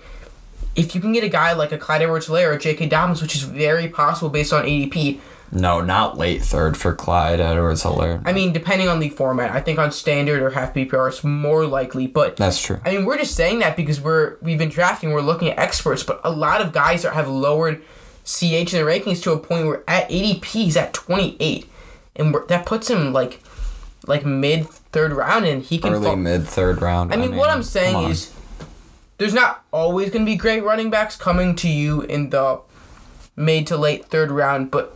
if 0.75 0.93
you 0.93 1.01
can 1.01 1.11
get 1.13 1.23
a 1.23 1.29
guy 1.29 1.53
like 1.53 1.71
a 1.71 1.77
Clyde 1.79 2.03
Edwards-Helaire 2.03 2.53
or 2.53 2.57
J.K. 2.59 2.87
Dobbins, 2.87 3.21
which 3.21 3.33
is 3.33 3.43
very 3.43 3.87
possible 3.87 4.29
based 4.29 4.53
on 4.53 4.65
ADP. 4.65 5.19
No, 5.55 5.79
not 5.79 6.17
late 6.17 6.41
third 6.43 6.75
for 6.75 6.93
Clyde 6.93 7.39
Edwards 7.39 7.83
Helaire. 7.83 8.21
I 8.25 8.33
mean, 8.33 8.51
depending 8.51 8.89
on 8.89 8.99
the 8.99 9.09
format, 9.09 9.51
I 9.51 9.61
think 9.61 9.79
on 9.79 9.91
standard 9.91 10.41
or 10.41 10.49
half 10.49 10.73
PPR, 10.73 11.07
it's 11.07 11.23
more 11.23 11.65
likely. 11.65 12.07
But 12.07 12.35
That's 12.35 12.61
true. 12.61 12.81
I 12.85 12.91
mean, 12.91 13.05
we're 13.05 13.17
just 13.17 13.35
saying 13.35 13.59
that 13.59 13.77
because 13.77 14.01
we're 14.01 14.35
we've 14.41 14.57
been 14.57 14.69
drafting, 14.69 15.11
we're 15.13 15.21
looking 15.21 15.49
at 15.49 15.57
experts, 15.57 16.03
but 16.03 16.19
a 16.25 16.29
lot 16.31 16.59
of 16.59 16.73
guys 16.73 17.03
that 17.03 17.13
have 17.13 17.29
lowered 17.29 17.81
CH 18.25 18.43
in 18.43 18.65
the 18.65 18.79
rankings 18.85 19.23
to 19.23 19.31
a 19.31 19.37
point 19.39 19.65
where 19.65 19.83
at 19.87 20.09
ADP 20.09 20.43
he's 20.43 20.75
at 20.75 20.93
28, 20.93 21.69
and 22.17 22.35
that 22.49 22.65
puts 22.65 22.89
him 22.89 23.13
like 23.13 23.41
like 24.07 24.25
mid 24.25 24.67
third 24.67 25.13
round, 25.13 25.45
and 25.45 25.63
he 25.63 25.77
can. 25.77 25.93
Early 25.93 26.05
fall- 26.05 26.15
mid 26.17 26.45
third 26.45 26.81
round. 26.81 27.13
I 27.13 27.15
mean, 27.17 27.37
what 27.37 27.49
I'm 27.49 27.63
saying 27.63 28.09
is, 28.09 28.33
there's 29.19 29.33
not 29.33 29.63
always 29.71 30.09
going 30.09 30.25
to 30.25 30.29
be 30.29 30.35
great 30.35 30.63
running 30.63 30.89
backs 30.89 31.15
coming 31.15 31.55
to 31.55 31.69
you 31.69 32.01
in 32.01 32.29
the 32.31 32.59
mid 33.37 33.67
to 33.67 33.77
late 33.77 34.05
third 34.05 34.31
round, 34.31 34.69
but 34.69 34.95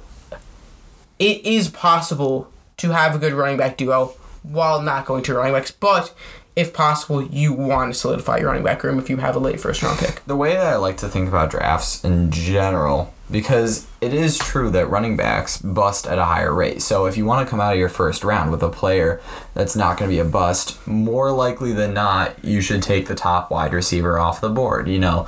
it 1.20 1.46
is 1.46 1.70
possible 1.70 2.52
to 2.78 2.92
have 2.92 3.14
a 3.14 3.20
good 3.20 3.34
running 3.34 3.58
back 3.58 3.78
duo 3.78 4.14
while 4.44 4.82
not 4.82 5.06
going 5.06 5.22
to 5.24 5.34
running 5.36 5.54
backs. 5.54 5.72
But 5.72 6.14
if 6.56 6.74
possible, 6.74 7.24
you 7.24 7.54
want 7.54 7.94
to 7.94 8.00
solidify 8.00 8.38
your 8.38 8.48
running 8.48 8.64
back 8.64 8.84
room 8.84 9.00
if 9.00 9.10
you 9.10 9.18
have 9.18 9.36
a 9.36 9.40
late 9.40 9.60
first 9.60 9.84
round 9.84 10.00
pick. 10.00 10.24
The 10.26 10.36
way 10.36 10.54
that 10.54 10.66
I 10.66 10.76
like 10.78 10.98
to 10.98 11.08
think 11.08 11.28
about 11.28 11.52
drafts 11.52 12.04
in 12.04 12.32
general, 12.32 13.14
because 13.30 13.88
it 14.02 14.14
is 14.14 14.38
true 14.38 14.70
that 14.72 14.90
running 14.90 15.16
backs 15.16 15.62
bust 15.62 16.08
at 16.08 16.18
a 16.18 16.26
higher 16.26 16.54
rate. 16.54 16.82
So 16.82 17.06
if 17.06 17.16
you 17.16 17.26
want 17.26 17.46
to 17.46 17.50
come 17.50 17.62
out 17.62 17.74
of 17.74 17.80
your 17.80 17.90
first 17.90 18.24
round 18.24 18.52
with 18.52 18.64
a 18.64 18.70
player 18.70 19.22
that's 19.54 19.76
not 19.76 19.98
going 19.98 20.10
to 20.10 20.16
be 20.16 20.20
a 20.20 20.26
bust, 20.26 20.86
more 20.88 21.32
likely 21.32 21.72
than 21.74 21.94
not, 21.94 22.44
you 22.44 22.62
should 22.62 22.82
take 22.82 23.08
the 23.08 23.16
top 23.16 23.52
wide 23.52 23.74
receiver 23.74 24.18
off 24.18 24.42
the 24.42 24.50
board. 24.50 24.88
You 24.88 25.00
know, 25.00 25.28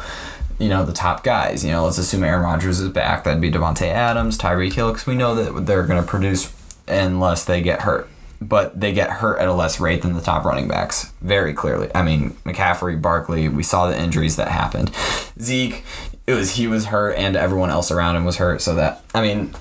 you 0.62 0.70
know 0.70 0.86
the 0.86 0.94
top 0.94 1.24
guys. 1.24 1.66
You 1.66 1.72
know, 1.72 1.86
let's 1.86 1.98
assume 1.98 2.24
Aaron 2.24 2.44
Rodgers 2.44 2.80
is 2.80 2.90
back. 2.90 3.24
That'd 3.24 3.42
be 3.42 3.52
Davante 3.52 3.88
Adams, 3.88 4.38
Tyreek 4.38 4.74
Hill, 4.74 4.92
because 4.92 5.08
we 5.08 5.16
know 5.16 5.36
that 5.36 5.66
they're 5.66 5.86
going 5.86 6.02
to 6.02 6.08
produce 6.08 6.54
unless 6.88 7.46
they 7.46 7.62
get 7.62 7.82
hurt 7.82 8.10
but 8.42 8.78
they 8.80 8.92
get 8.92 9.10
hurt 9.10 9.38
at 9.38 9.48
a 9.48 9.54
less 9.54 9.80
rate 9.80 10.02
than 10.02 10.14
the 10.14 10.22
top 10.22 10.44
running 10.44 10.68
backs, 10.68 11.14
very 11.22 11.54
clearly. 11.54 11.92
I 11.94 12.02
mean, 12.02 12.32
McCaffrey, 12.44 13.00
Barkley, 13.00 13.48
we 13.48 13.62
saw 13.62 13.88
the 13.88 13.98
injuries 13.98 14.36
that 14.38 14.48
happened. 14.48 14.92
Zeke, 15.40 15.84
it 16.26 16.34
was 16.34 16.56
he 16.56 16.66
was 16.68 16.86
hurt 16.86 17.14
and 17.14 17.36
everyone 17.36 17.70
else 17.70 17.92
around 17.92 18.16
him 18.16 18.26
was 18.26 18.38
hurt, 18.38 18.62
so 18.62 18.74
that 18.76 19.04
I 19.14 19.22
mean, 19.22 19.54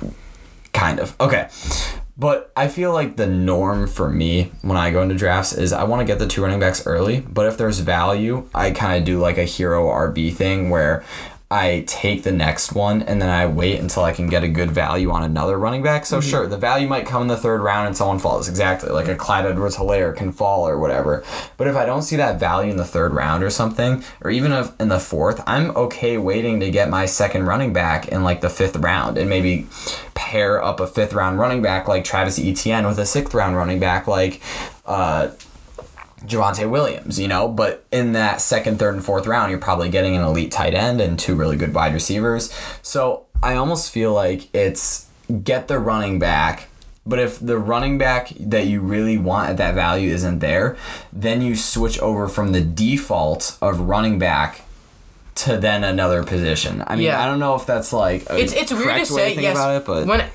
kind 0.72 0.98
of. 0.98 1.14
Okay. 1.20 1.48
But 2.20 2.52
I 2.54 2.68
feel 2.68 2.92
like 2.92 3.16
the 3.16 3.26
norm 3.26 3.88
for 3.88 4.10
me 4.10 4.52
when 4.60 4.76
I 4.76 4.90
go 4.90 5.00
into 5.00 5.14
drafts 5.14 5.54
is 5.54 5.72
I 5.72 5.84
want 5.84 6.00
to 6.00 6.04
get 6.04 6.18
the 6.18 6.26
two 6.26 6.42
running 6.42 6.60
backs 6.60 6.86
early, 6.86 7.20
but 7.20 7.46
if 7.46 7.56
there's 7.56 7.78
value, 7.78 8.46
I 8.54 8.72
kind 8.72 8.98
of 8.98 9.06
do 9.06 9.18
like 9.18 9.38
a 9.38 9.44
hero 9.44 9.86
RB 9.86 10.34
thing 10.34 10.68
where 10.68 11.02
I 11.52 11.82
take 11.88 12.22
the 12.22 12.30
next 12.30 12.74
one 12.74 13.02
and 13.02 13.20
then 13.20 13.28
I 13.28 13.46
wait 13.46 13.80
until 13.80 14.04
I 14.04 14.12
can 14.12 14.28
get 14.28 14.44
a 14.44 14.48
good 14.48 14.70
value 14.70 15.10
on 15.10 15.24
another 15.24 15.58
running 15.58 15.82
back. 15.82 16.06
So 16.06 16.18
mm-hmm. 16.18 16.30
sure, 16.30 16.46
the 16.46 16.56
value 16.56 16.86
might 16.86 17.06
come 17.06 17.22
in 17.22 17.28
the 17.28 17.36
third 17.36 17.60
round 17.60 17.88
and 17.88 17.96
someone 17.96 18.20
falls. 18.20 18.48
Exactly. 18.48 18.90
Like 18.90 19.08
a 19.08 19.16
Clyde 19.16 19.46
Edwards 19.46 19.76
Helaire 19.76 20.14
can 20.14 20.30
fall 20.30 20.68
or 20.68 20.78
whatever. 20.78 21.24
But 21.56 21.66
if 21.66 21.74
I 21.74 21.86
don't 21.86 22.02
see 22.02 22.14
that 22.16 22.38
value 22.38 22.70
in 22.70 22.76
the 22.76 22.84
third 22.84 23.12
round 23.12 23.42
or 23.42 23.50
something, 23.50 24.04
or 24.20 24.30
even 24.30 24.52
if 24.52 24.80
in 24.80 24.90
the 24.90 25.00
fourth, 25.00 25.42
I'm 25.44 25.76
okay 25.76 26.18
waiting 26.18 26.60
to 26.60 26.70
get 26.70 26.88
my 26.88 27.06
second 27.06 27.46
running 27.46 27.72
back 27.72 28.06
in 28.06 28.22
like 28.22 28.42
the 28.42 28.50
fifth 28.50 28.76
round 28.76 29.18
and 29.18 29.28
maybe 29.28 29.66
pair 30.14 30.62
up 30.62 30.78
a 30.78 30.86
fifth 30.86 31.14
round 31.14 31.40
running 31.40 31.62
back 31.62 31.88
like 31.88 32.04
Travis 32.04 32.38
Etienne 32.38 32.86
with 32.86 32.98
a 33.00 33.06
sixth 33.06 33.34
round 33.34 33.56
running 33.56 33.80
back 33.80 34.06
like 34.06 34.40
uh 34.86 35.30
Javonte 36.26 36.68
Williams, 36.68 37.18
you 37.18 37.28
know, 37.28 37.48
but 37.48 37.84
in 37.90 38.12
that 38.12 38.40
second, 38.40 38.78
third, 38.78 38.94
and 38.94 39.04
fourth 39.04 39.26
round, 39.26 39.50
you're 39.50 39.60
probably 39.60 39.88
getting 39.88 40.16
an 40.16 40.22
elite 40.22 40.52
tight 40.52 40.74
end 40.74 41.00
and 41.00 41.18
two 41.18 41.34
really 41.34 41.56
good 41.56 41.74
wide 41.74 41.94
receivers. 41.94 42.52
So 42.82 43.26
I 43.42 43.54
almost 43.54 43.90
feel 43.90 44.12
like 44.12 44.54
it's 44.54 45.08
get 45.42 45.68
the 45.68 45.78
running 45.78 46.18
back. 46.18 46.68
But 47.06 47.18
if 47.18 47.40
the 47.40 47.58
running 47.58 47.96
back 47.96 48.28
that 48.38 48.66
you 48.66 48.82
really 48.82 49.16
want 49.16 49.50
at 49.50 49.56
that 49.56 49.74
value 49.74 50.10
isn't 50.10 50.40
there, 50.40 50.76
then 51.12 51.40
you 51.40 51.56
switch 51.56 51.98
over 52.00 52.28
from 52.28 52.52
the 52.52 52.60
default 52.60 53.56
of 53.62 53.80
running 53.80 54.18
back 54.18 54.62
to 55.36 55.56
then 55.56 55.82
another 55.82 56.22
position. 56.22 56.84
I 56.86 56.96
mean, 56.96 57.06
yeah. 57.06 57.22
I 57.22 57.26
don't 57.26 57.38
know 57.38 57.54
if 57.54 57.64
that's 57.64 57.92
like 57.92 58.26
it's 58.30 58.52
it's 58.52 58.72
weird 58.72 58.98
to 58.98 59.06
say. 59.06 59.34
To 59.34 59.40
yes, 59.40 59.56
it, 59.56 59.86
but 59.86 60.06
when 60.06 60.28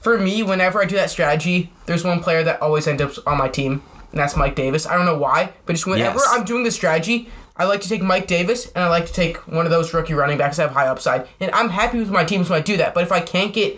for 0.00 0.16
me, 0.16 0.44
whenever 0.44 0.80
I 0.80 0.84
do 0.84 0.94
that 0.94 1.10
strategy, 1.10 1.72
there's 1.86 2.04
one 2.04 2.20
player 2.20 2.44
that 2.44 2.62
always 2.62 2.86
ends 2.86 3.02
up 3.02 3.12
on 3.26 3.38
my 3.38 3.48
team 3.48 3.82
and 4.14 4.20
that's 4.20 4.36
Mike 4.36 4.54
Davis. 4.54 4.86
I 4.86 4.94
don't 4.94 5.06
know 5.06 5.18
why, 5.18 5.52
but 5.66 5.72
just 5.72 5.88
whenever 5.88 6.20
yes. 6.20 6.28
I'm 6.30 6.44
doing 6.44 6.62
the 6.62 6.70
strategy, 6.70 7.28
I 7.56 7.64
like 7.64 7.80
to 7.80 7.88
take 7.88 8.00
Mike 8.00 8.28
Davis 8.28 8.66
and 8.66 8.84
I 8.84 8.88
like 8.88 9.06
to 9.06 9.12
take 9.12 9.38
one 9.48 9.66
of 9.66 9.72
those 9.72 9.92
rookie 9.92 10.14
running 10.14 10.38
backs 10.38 10.58
that 10.58 10.62
have 10.62 10.70
high 10.70 10.86
upside. 10.86 11.26
And 11.40 11.50
I'm 11.50 11.68
happy 11.68 11.98
with 11.98 12.10
my 12.10 12.22
teams 12.22 12.48
when 12.48 12.60
I 12.60 12.62
do 12.62 12.76
that. 12.76 12.94
But 12.94 13.02
if 13.02 13.10
I 13.10 13.18
can't 13.18 13.52
get 13.52 13.76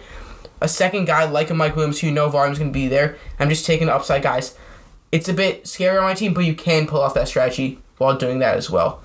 a 0.60 0.68
second 0.68 1.06
guy 1.06 1.24
like 1.24 1.48
a 1.48 1.54
Mike 1.54 1.74
Williams 1.74 2.00
who 2.00 2.08
you 2.08 2.12
know 2.12 2.28
volume's 2.28 2.58
going 2.58 2.70
to 2.70 2.78
be 2.78 2.86
there, 2.86 3.16
I'm 3.38 3.48
just 3.48 3.64
taking 3.64 3.86
the 3.86 3.94
upside 3.94 4.22
guys. 4.22 4.54
It's 5.10 5.30
a 5.30 5.32
bit 5.32 5.66
scary 5.66 5.96
on 5.96 6.04
my 6.04 6.12
team, 6.12 6.34
but 6.34 6.44
you 6.44 6.54
can 6.54 6.86
pull 6.86 7.00
off 7.00 7.14
that 7.14 7.28
strategy 7.28 7.78
while 7.98 8.16
doing 8.16 8.38
that 8.40 8.56
as 8.56 8.70
well. 8.70 9.02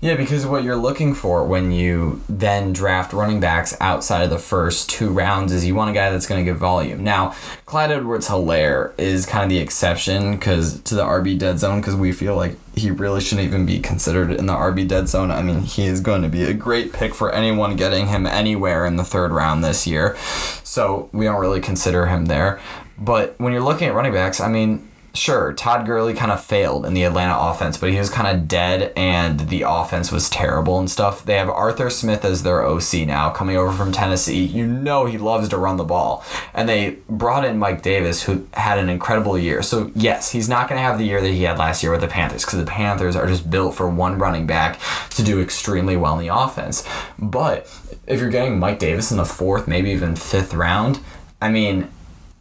Yeah, 0.00 0.16
because 0.16 0.44
what 0.44 0.64
you're 0.64 0.76
looking 0.76 1.14
for 1.14 1.46
when 1.46 1.72
you 1.72 2.20
then 2.28 2.74
draft 2.74 3.14
running 3.14 3.40
backs 3.40 3.74
outside 3.80 4.22
of 4.22 4.28
the 4.28 4.38
first 4.38 4.90
two 4.90 5.08
rounds 5.08 5.50
is 5.50 5.64
you 5.64 5.74
want 5.74 5.90
a 5.90 5.94
guy 5.94 6.10
that's 6.10 6.26
going 6.26 6.44
to 6.44 6.50
give 6.50 6.58
volume. 6.58 7.02
Now, 7.02 7.34
Clyde 7.64 7.90
Edwards 7.90 8.28
Helaire 8.28 8.92
is 8.98 9.24
kind 9.24 9.44
of 9.44 9.48
the 9.48 9.58
exception 9.58 10.32
because 10.32 10.82
to 10.82 10.94
the 10.94 11.04
RB 11.04 11.38
dead 11.38 11.58
zone 11.58 11.80
because 11.80 11.96
we 11.96 12.12
feel 12.12 12.36
like 12.36 12.56
he 12.74 12.90
really 12.90 13.22
shouldn't 13.22 13.46
even 13.46 13.64
be 13.64 13.80
considered 13.80 14.30
in 14.30 14.44
the 14.44 14.52
RB 14.52 14.86
dead 14.86 15.08
zone. 15.08 15.30
I 15.30 15.40
mean, 15.40 15.60
he 15.60 15.86
is 15.86 16.02
going 16.02 16.20
to 16.20 16.28
be 16.28 16.44
a 16.44 16.52
great 16.52 16.92
pick 16.92 17.14
for 17.14 17.32
anyone 17.32 17.76
getting 17.76 18.08
him 18.08 18.26
anywhere 18.26 18.84
in 18.84 18.96
the 18.96 19.04
third 19.04 19.30
round 19.30 19.64
this 19.64 19.86
year. 19.86 20.16
So 20.64 21.08
we 21.12 21.24
don't 21.24 21.40
really 21.40 21.62
consider 21.62 22.06
him 22.06 22.26
there. 22.26 22.60
But 22.98 23.36
when 23.38 23.54
you're 23.54 23.62
looking 23.62 23.88
at 23.88 23.94
running 23.94 24.12
backs, 24.12 24.38
I 24.38 24.48
mean, 24.48 24.86
sure, 25.14 25.52
Todd 25.52 25.86
Gurley 25.86 26.12
kind 26.12 26.32
of 26.32 26.44
failed 26.44 26.84
in 26.84 26.92
the 26.92 27.04
Atlanta 27.04 27.36
offense, 27.38 27.76
but 27.78 27.90
he 27.90 27.98
was 27.98 28.10
kind 28.10 28.36
of 28.36 28.48
dead 28.48 28.92
and 28.96 29.40
the 29.40 29.62
offense 29.66 30.10
was 30.10 30.28
terrible 30.28 30.78
and 30.78 30.90
stuff. 30.90 31.24
They 31.24 31.36
have 31.36 31.48
Arthur 31.48 31.88
Smith 31.88 32.24
as 32.24 32.42
their 32.42 32.62
OC 32.64 33.06
now, 33.06 33.30
coming 33.30 33.56
over 33.56 33.72
from 33.72 33.92
Tennessee. 33.92 34.44
You 34.44 34.66
know 34.66 35.06
he 35.06 35.16
loves 35.16 35.48
to 35.50 35.56
run 35.56 35.76
the 35.76 35.84
ball. 35.84 36.24
And 36.52 36.68
they 36.68 36.98
brought 37.08 37.44
in 37.44 37.58
Mike 37.58 37.82
Davis, 37.82 38.24
who 38.24 38.46
had 38.54 38.78
an 38.78 38.88
incredible 38.88 39.38
year. 39.38 39.62
So, 39.62 39.92
yes, 39.94 40.32
he's 40.32 40.48
not 40.48 40.68
going 40.68 40.78
to 40.78 40.82
have 40.82 40.98
the 40.98 41.04
year 41.04 41.20
that 41.20 41.28
he 41.30 41.44
had 41.44 41.58
last 41.58 41.82
year 41.82 41.92
with 41.92 42.00
the 42.00 42.08
Panthers 42.08 42.44
because 42.44 42.58
the 42.58 42.66
Panthers 42.70 43.16
are 43.16 43.26
just 43.26 43.48
built 43.48 43.74
for 43.74 43.88
one 43.88 44.18
running 44.18 44.46
back 44.46 44.80
to 45.10 45.22
do 45.22 45.40
extremely 45.40 45.96
well 45.96 46.18
in 46.18 46.26
the 46.26 46.34
offense. 46.34 46.86
But 47.18 47.70
if 48.06 48.20
you're 48.20 48.30
getting 48.30 48.58
Mike 48.58 48.78
Davis 48.78 49.10
in 49.10 49.16
the 49.16 49.24
fourth, 49.24 49.68
maybe 49.68 49.90
even 49.90 50.16
fifth 50.16 50.54
round, 50.54 50.98
I 51.40 51.50
mean, 51.50 51.88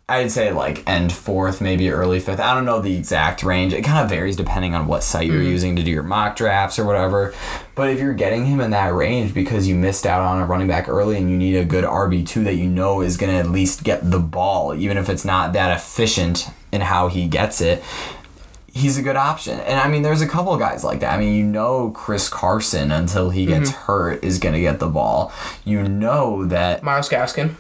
I'd 0.10 0.32
say 0.32 0.52
like 0.52 0.88
end 0.88 1.14
fourth, 1.14 1.62
maybe 1.62 1.90
early 1.90 2.20
fifth. 2.20 2.42
I 2.42 2.54
don't 2.54 2.66
know 2.66 2.82
the 2.82 2.96
exact 2.96 3.42
range. 3.42 3.72
It 3.72 3.84
kind 3.84 4.04
of 4.04 4.10
varies 4.10 4.36
depending 4.36 4.76
on 4.76 4.86
what 4.86 5.02
site 5.02 5.28
you're 5.28 5.42
mm. 5.42 5.50
using 5.50 5.78
to 5.78 5.84
do 5.84 5.92
your 5.92 6.04
mock 6.04 6.36
drafts 6.36 6.78
or 6.78 6.84
whatever. 6.84 7.34
But 7.74 7.90
if 7.90 8.00
you're 8.00 8.14
getting 8.14 8.46
him 8.46 8.60
in 8.60 8.72
that 8.72 8.94
range 8.94 9.34
because 9.34 9.66
you 9.66 9.76
missed 9.76 10.06
out 10.06 10.22
on 10.22 10.42
a 10.42 10.46
running 10.46 10.68
back 10.68 10.90
early 10.90 11.18
and 11.18 11.30
you 11.30 11.38
need 11.38 11.56
a 11.56 11.64
good 11.64 11.86
RB2 11.86 12.44
that 12.44 12.56
you 12.56 12.70
know 12.70 13.00
is 13.00 13.16
going 13.16 13.32
to 13.32 13.38
at 13.38 13.50
least 13.50 13.86
get 13.86 14.12
the 14.12 14.20
ball, 14.20 14.76
even 14.76 14.98
if 14.98 15.08
it's 15.08 15.24
not 15.24 15.54
that 15.54 15.76
efficient 15.76 16.50
in 16.74 16.82
how 16.82 17.08
he 17.08 17.26
gets 17.26 17.62
it, 17.62 17.82
he's 18.74 18.98
a 18.98 19.02
good 19.02 19.16
option. 19.16 19.60
And 19.62 19.80
I 19.80 19.88
mean, 19.88 20.02
there's 20.02 20.22
a 20.22 20.28
couple 20.28 20.56
guys 20.58 20.84
like 20.84 21.00
that. 21.00 21.14
I 21.14 21.18
mean, 21.18 21.36
you 21.36 21.46
know, 21.46 21.92
Chris 21.92 22.28
Carson 22.28 22.92
until 22.92 23.30
he 23.30 23.46
gets 23.46 23.72
mm-hmm. 23.72 23.84
hurt 23.84 24.24
is 24.24 24.38
going 24.38 24.54
to 24.54 24.62
get 24.62 24.80
the 24.80 24.90
ball. 24.90 25.32
You 25.64 25.84
know 25.84 26.46
that 26.46 26.84
Myles 26.84 27.08
Gaskin. 27.08 27.56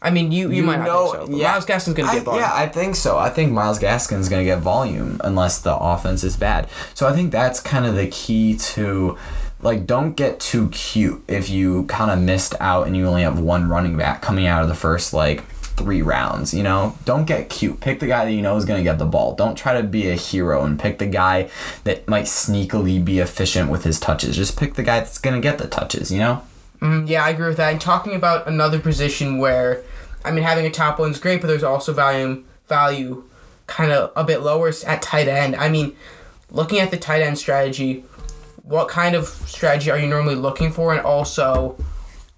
I 0.00 0.10
mean, 0.10 0.30
you, 0.30 0.48
you, 0.48 0.58
you 0.58 0.62
might 0.62 0.84
know, 0.84 1.12
not 1.12 1.26
think 1.26 1.30
so. 1.32 1.36
yeah, 1.36 1.50
Myles 1.50 1.66
Gaskin's 1.66 1.94
going 1.94 2.08
to 2.08 2.14
get 2.14 2.24
volume. 2.24 2.42
Yeah, 2.42 2.52
I 2.54 2.68
think 2.68 2.94
so. 2.94 3.18
I 3.18 3.30
think 3.30 3.52
Myles 3.52 3.80
Gaskin's 3.80 4.28
going 4.28 4.40
to 4.40 4.44
get 4.44 4.60
volume 4.60 5.20
unless 5.24 5.60
the 5.60 5.76
offense 5.76 6.22
is 6.22 6.36
bad. 6.36 6.68
So 6.94 7.08
I 7.08 7.12
think 7.12 7.32
that's 7.32 7.58
kind 7.58 7.84
of 7.84 7.96
the 7.96 8.06
key 8.06 8.56
to 8.56 9.18
like 9.60 9.86
don't 9.86 10.14
get 10.14 10.38
too 10.38 10.68
cute 10.68 11.24
if 11.26 11.50
you 11.50 11.84
kind 11.86 12.12
of 12.12 12.20
missed 12.20 12.54
out 12.60 12.86
and 12.86 12.96
you 12.96 13.06
only 13.06 13.22
have 13.22 13.40
one 13.40 13.68
running 13.68 13.96
back 13.96 14.22
coming 14.22 14.46
out 14.46 14.62
of 14.62 14.68
the 14.68 14.74
first 14.74 15.12
like 15.12 15.44
three 15.50 16.00
rounds 16.00 16.54
you 16.54 16.62
know 16.62 16.96
don't 17.04 17.24
get 17.24 17.48
cute 17.48 17.80
pick 17.80 17.98
the 17.98 18.06
guy 18.06 18.24
that 18.24 18.32
you 18.32 18.40
know 18.42 18.56
is 18.56 18.64
going 18.64 18.78
to 18.78 18.84
get 18.84 18.98
the 18.98 19.04
ball 19.04 19.34
don't 19.34 19.56
try 19.56 19.80
to 19.80 19.82
be 19.86 20.08
a 20.08 20.14
hero 20.14 20.64
and 20.64 20.78
pick 20.78 20.98
the 20.98 21.06
guy 21.06 21.48
that 21.82 22.06
might 22.06 22.24
sneakily 22.24 23.04
be 23.04 23.18
efficient 23.18 23.68
with 23.68 23.82
his 23.82 23.98
touches 23.98 24.36
just 24.36 24.56
pick 24.56 24.74
the 24.74 24.82
guy 24.82 25.00
that's 25.00 25.18
going 25.18 25.34
to 25.34 25.40
get 25.40 25.58
the 25.58 25.66
touches 25.66 26.12
you 26.12 26.18
know 26.18 26.42
Mm, 26.80 27.08
yeah, 27.08 27.24
I 27.24 27.30
agree 27.30 27.48
with 27.48 27.56
that. 27.56 27.72
And 27.72 27.80
talking 27.80 28.14
about 28.14 28.46
another 28.46 28.78
position 28.78 29.38
where, 29.38 29.82
I 30.28 30.30
mean, 30.30 30.44
having 30.44 30.66
a 30.66 30.70
top 30.70 30.98
one 30.98 31.10
is 31.10 31.18
great, 31.18 31.40
but 31.40 31.46
there's 31.46 31.62
also 31.62 31.92
value 31.92 32.44
value 32.66 33.24
kind 33.66 33.92
of 33.92 34.12
a 34.14 34.24
bit 34.24 34.42
lower 34.42 34.72
at 34.86 35.02
tight 35.02 35.28
end. 35.28 35.56
I 35.56 35.68
mean, 35.68 35.96
looking 36.50 36.80
at 36.80 36.90
the 36.90 36.96
tight 36.96 37.22
end 37.22 37.38
strategy, 37.38 38.04
what 38.62 38.88
kind 38.88 39.14
of 39.14 39.26
strategy 39.26 39.90
are 39.90 39.98
you 39.98 40.06
normally 40.06 40.34
looking 40.34 40.70
for? 40.70 40.92
And 40.92 41.00
also, 41.00 41.76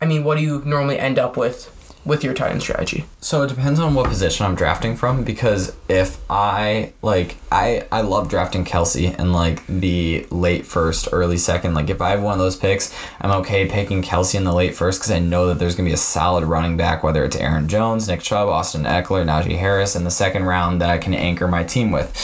I 0.00 0.06
mean, 0.06 0.24
what 0.24 0.38
do 0.38 0.42
you 0.42 0.62
normally 0.64 0.98
end 0.98 1.18
up 1.18 1.36
with? 1.36 1.76
With 2.02 2.24
your 2.24 2.32
tight 2.32 2.52
end 2.52 2.62
strategy? 2.62 3.04
So 3.20 3.42
it 3.42 3.48
depends 3.48 3.78
on 3.78 3.94
what 3.94 4.08
position 4.08 4.46
I'm 4.46 4.54
drafting 4.54 4.96
from 4.96 5.22
because 5.22 5.76
if 5.86 6.18
I 6.30 6.94
like 7.02 7.36
I 7.52 7.86
I 7.92 8.00
love 8.00 8.30
drafting 8.30 8.64
Kelce 8.64 9.18
in 9.18 9.32
like 9.34 9.66
the 9.66 10.26
late 10.30 10.64
first, 10.64 11.08
early 11.12 11.36
second. 11.36 11.74
Like 11.74 11.90
if 11.90 12.00
I 12.00 12.10
have 12.10 12.22
one 12.22 12.32
of 12.32 12.38
those 12.38 12.56
picks, 12.56 12.94
I'm 13.20 13.30
okay 13.42 13.68
picking 13.68 14.02
Kelce 14.02 14.34
in 14.34 14.44
the 14.44 14.54
late 14.54 14.74
first 14.74 15.00
because 15.00 15.12
I 15.12 15.18
know 15.18 15.46
that 15.48 15.58
there's 15.58 15.74
gonna 15.74 15.90
be 15.90 15.94
a 15.94 15.98
solid 15.98 16.44
running 16.44 16.78
back, 16.78 17.02
whether 17.02 17.22
it's 17.22 17.36
Aaron 17.36 17.68
Jones, 17.68 18.08
Nick 18.08 18.22
Chubb, 18.22 18.48
Austin 18.48 18.84
Ekeler, 18.84 19.26
Najee 19.26 19.58
Harris 19.58 19.94
in 19.94 20.04
the 20.04 20.10
second 20.10 20.44
round 20.44 20.80
that 20.80 20.88
I 20.88 20.96
can 20.96 21.12
anchor 21.12 21.48
my 21.48 21.64
team 21.64 21.90
with. 21.90 22.16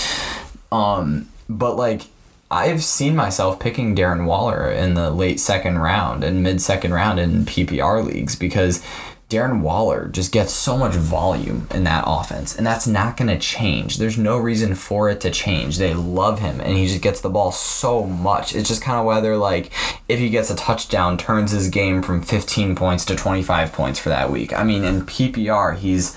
Um, 0.72 1.28
but 1.50 1.76
like 1.76 2.02
I've 2.50 2.82
seen 2.84 3.16
myself 3.16 3.58
picking 3.58 3.96
Darren 3.96 4.24
Waller 4.24 4.70
in 4.70 4.94
the 4.94 5.10
late 5.10 5.40
second 5.40 5.78
round 5.78 6.22
and 6.22 6.42
mid 6.42 6.62
second 6.62 6.94
round 6.94 7.18
in 7.18 7.44
PPR 7.44 8.04
leagues 8.04 8.36
because 8.36 8.82
Darren 9.28 9.60
Waller 9.60 10.06
just 10.06 10.30
gets 10.30 10.52
so 10.52 10.78
much 10.78 10.94
volume 10.94 11.66
in 11.74 11.82
that 11.82 12.04
offense, 12.06 12.56
and 12.56 12.64
that's 12.64 12.86
not 12.86 13.16
going 13.16 13.26
to 13.26 13.38
change. 13.38 13.96
There's 13.96 14.16
no 14.16 14.38
reason 14.38 14.76
for 14.76 15.10
it 15.10 15.20
to 15.22 15.32
change. 15.32 15.78
They 15.78 15.94
love 15.94 16.38
him, 16.38 16.60
and 16.60 16.76
he 16.76 16.86
just 16.86 17.02
gets 17.02 17.20
the 17.20 17.28
ball 17.28 17.50
so 17.50 18.04
much. 18.04 18.54
It's 18.54 18.68
just 18.68 18.82
kind 18.82 19.00
of 19.00 19.04
whether, 19.04 19.36
like, 19.36 19.72
if 20.08 20.20
he 20.20 20.30
gets 20.30 20.48
a 20.50 20.54
touchdown, 20.54 21.18
turns 21.18 21.50
his 21.50 21.70
game 21.70 22.02
from 22.02 22.22
15 22.22 22.76
points 22.76 23.04
to 23.06 23.16
25 23.16 23.72
points 23.72 23.98
for 23.98 24.10
that 24.10 24.30
week. 24.30 24.52
I 24.52 24.62
mean, 24.62 24.84
in 24.84 25.02
PPR, 25.02 25.76
he's 25.76 26.16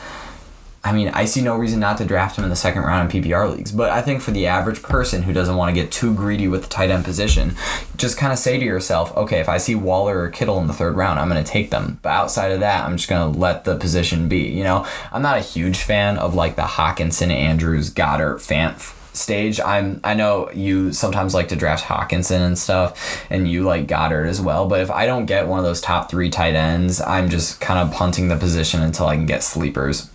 I 0.82 0.94
mean, 0.94 1.10
I 1.10 1.26
see 1.26 1.42
no 1.42 1.58
reason 1.58 1.80
not 1.80 1.98
to 1.98 2.06
draft 2.06 2.38
him 2.38 2.46
in 2.46 2.50
the 2.50 2.56
second 2.56 2.84
round 2.84 3.14
in 3.14 3.24
PPR 3.24 3.54
leagues. 3.54 3.72
But 3.72 3.90
I 3.90 4.02
think 4.02 4.22
for 4.22 4.32
the 4.32 4.48
average 4.48 4.82
person 4.82 5.24
who 5.24 5.34
doesn't 5.34 5.58
want 5.58 5.74
to 5.76 5.82
get 5.82 5.92
too 5.92 6.14
greedy 6.14 6.48
with 6.48 6.64
the 6.64 6.70
tight 6.70 6.90
end 6.90 7.04
position, 7.04 7.56
just 7.98 8.18
kind 8.18 8.32
of 8.32 8.40
say 8.40 8.58
to 8.58 8.66
yourself, 8.66 9.16
okay, 9.18 9.40
if 9.40 9.50
I 9.50 9.58
see 9.58 9.76
Waller 9.76 10.20
or 10.20 10.30
Kittle 10.30 10.60
in 10.60 10.68
the 10.68 10.74
third 10.74 10.96
round, 10.96 11.20
I'm 11.20 11.30
going 11.30 11.44
to 11.44 11.52
take 11.52 11.70
them. 11.70 12.00
But 12.02 12.10
outside 12.10 12.52
of 12.52 12.62
that, 12.62 12.86
I'm 12.86 12.96
just 12.96 13.10
going 13.10 13.34
to 13.34 13.40
let 13.40 13.66
the 13.66 13.76
position 13.76 14.30
be. 14.30 14.48
You 14.48 14.64
know, 14.64 14.88
I'm 15.12 15.22
not 15.22 15.38
a 15.38 15.42
huge 15.42 15.80
fan 15.80 16.18
of 16.18 16.34
like 16.34 16.56
the 16.56 16.62
Hockenson, 16.62 17.30
Andrews, 17.30 17.94
Goedert, 17.94 18.38
Fant 18.38 18.96
stage. 19.14 19.60
I'm 19.60 20.00
I 20.04 20.14
know 20.14 20.50
you 20.52 20.94
sometimes 20.94 21.34
like 21.34 21.50
to 21.50 21.56
draft 21.56 21.84
Hockenson 21.84 22.40
and 22.40 22.58
stuff, 22.58 23.26
and 23.30 23.52
you 23.52 23.64
like 23.64 23.88
Goedert 23.88 24.28
as 24.28 24.40
well. 24.40 24.68
But 24.68 24.80
if 24.80 24.90
I 24.90 25.06
don't 25.06 25.26
get 25.26 25.48
one 25.48 25.60
of 25.60 25.66
those 25.66 25.82
top 25.82 26.10
three 26.10 26.30
tight 26.30 26.56
ends, 26.56 27.02
I'm 27.02 27.30
just 27.30 27.60
kind 27.60 27.80
of 27.80 27.94
punting 27.94 28.30
the 28.30 28.38
position 28.38 28.82
until 28.82 29.08
I 29.08 29.16
can 29.16 29.26
get 29.26 29.44
sleepers. 29.44 30.10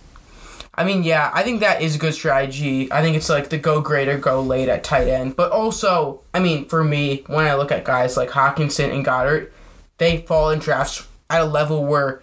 I 0.77 0.83
mean, 0.83 1.03
yeah, 1.03 1.31
I 1.33 1.43
think 1.43 1.61
that 1.61 1.81
is 1.81 1.95
a 1.95 1.97
good 1.99 2.13
strategy. 2.13 2.91
I 2.91 3.01
think 3.01 3.15
it's 3.15 3.29
like 3.29 3.49
the 3.49 3.57
go 3.57 3.79
great 3.79 4.09
or 4.09 4.17
go 4.17 4.41
late 4.41 4.67
at 4.67 4.83
tight 4.83 5.07
end. 5.07 5.37
But 5.37 5.51
also, 5.51 6.21
I 6.33 6.39
mean, 6.39 6.65
for 6.65 6.83
me, 6.83 7.23
when 7.27 7.47
I 7.47 7.55
look 7.55 7.71
at 7.71 7.85
guys 7.85 8.17
like 8.17 8.29
Hockenson 8.29 8.93
and 8.93 9.05
Goedert, 9.05 9.51
they 9.97 10.17
fall 10.17 10.49
in 10.49 10.59
drafts 10.59 11.07
at 11.29 11.41
a 11.41 11.45
level 11.45 11.85
where 11.85 12.21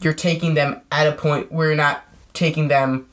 you're 0.00 0.14
taking 0.14 0.54
them 0.54 0.80
at 0.92 1.08
a 1.08 1.12
point 1.12 1.50
where 1.50 1.66
you're 1.66 1.76
not 1.76 2.04
taking 2.34 2.68
them 2.68 3.08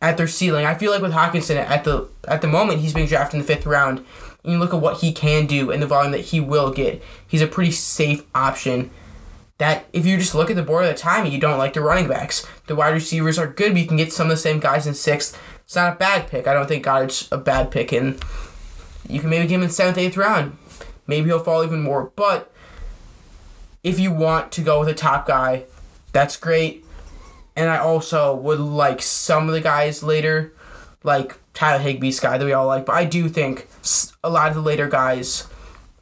at 0.00 0.16
their 0.16 0.26
ceiling. 0.26 0.64
I 0.64 0.74
feel 0.74 0.90
like 0.90 1.02
with 1.02 1.12
Hockenson 1.12 1.56
at 1.56 1.84
the 1.84 2.08
at 2.26 2.40
the 2.40 2.48
moment 2.48 2.80
he's 2.80 2.94
being 2.94 3.06
drafted 3.06 3.40
in 3.40 3.46
the 3.46 3.54
fifth 3.54 3.66
round. 3.66 3.98
And 4.42 4.52
you 4.52 4.58
look 4.58 4.74
at 4.74 4.80
what 4.80 5.00
he 5.00 5.12
can 5.12 5.46
do 5.46 5.70
and 5.70 5.80
the 5.80 5.86
volume 5.86 6.12
that 6.12 6.20
he 6.20 6.40
will 6.40 6.72
get. 6.72 7.02
He's 7.28 7.42
a 7.42 7.46
pretty 7.46 7.70
safe 7.70 8.24
option 8.34 8.90
that 9.62 9.86
if 9.92 10.04
you 10.04 10.18
just 10.18 10.34
look 10.34 10.50
at 10.50 10.56
the 10.56 10.62
board 10.64 10.84
at 10.84 10.96
the 10.96 11.00
time 11.00 11.24
you 11.24 11.38
don't 11.38 11.56
like 11.56 11.72
the 11.72 11.80
running 11.80 12.08
backs, 12.08 12.44
the 12.66 12.74
wide 12.74 12.92
receivers 12.94 13.38
are 13.38 13.46
good, 13.46 13.74
but 13.74 13.80
you 13.80 13.86
can 13.86 13.96
get 13.96 14.12
some 14.12 14.26
of 14.26 14.30
the 14.30 14.36
same 14.36 14.58
guys 14.58 14.88
in 14.88 14.94
sixth. 14.94 15.40
It's 15.64 15.76
not 15.76 15.92
a 15.92 15.96
bad 15.96 16.26
pick. 16.26 16.48
I 16.48 16.52
don't 16.52 16.66
think 16.66 16.84
Goedert's 16.84 17.30
a 17.30 17.38
bad 17.38 17.70
pick, 17.70 17.92
and 17.92 18.20
you 19.08 19.20
can 19.20 19.30
maybe 19.30 19.46
get 19.46 19.54
him 19.54 19.62
in 19.62 19.70
seventh, 19.70 19.98
eighth 19.98 20.16
round. 20.16 20.56
Maybe 21.06 21.28
he'll 21.28 21.38
fall 21.38 21.62
even 21.62 21.80
more. 21.80 22.10
But 22.16 22.52
if 23.84 24.00
you 24.00 24.10
want 24.10 24.50
to 24.50 24.62
go 24.62 24.80
with 24.80 24.88
a 24.88 24.94
top 24.94 25.28
guy, 25.28 25.66
that's 26.10 26.36
great. 26.36 26.84
And 27.54 27.70
I 27.70 27.78
also 27.78 28.34
would 28.34 28.58
like 28.58 29.00
some 29.00 29.46
of 29.46 29.54
the 29.54 29.60
guys 29.60 30.02
later, 30.02 30.52
like 31.04 31.38
Tyler 31.54 31.84
Higbee's 31.84 32.18
guy 32.18 32.36
that 32.36 32.44
we 32.44 32.52
all 32.52 32.66
like. 32.66 32.84
But 32.84 32.96
I 32.96 33.04
do 33.04 33.28
think 33.28 33.68
a 34.24 34.28
lot 34.28 34.48
of 34.48 34.56
the 34.56 34.60
later 34.60 34.88
guys 34.88 35.46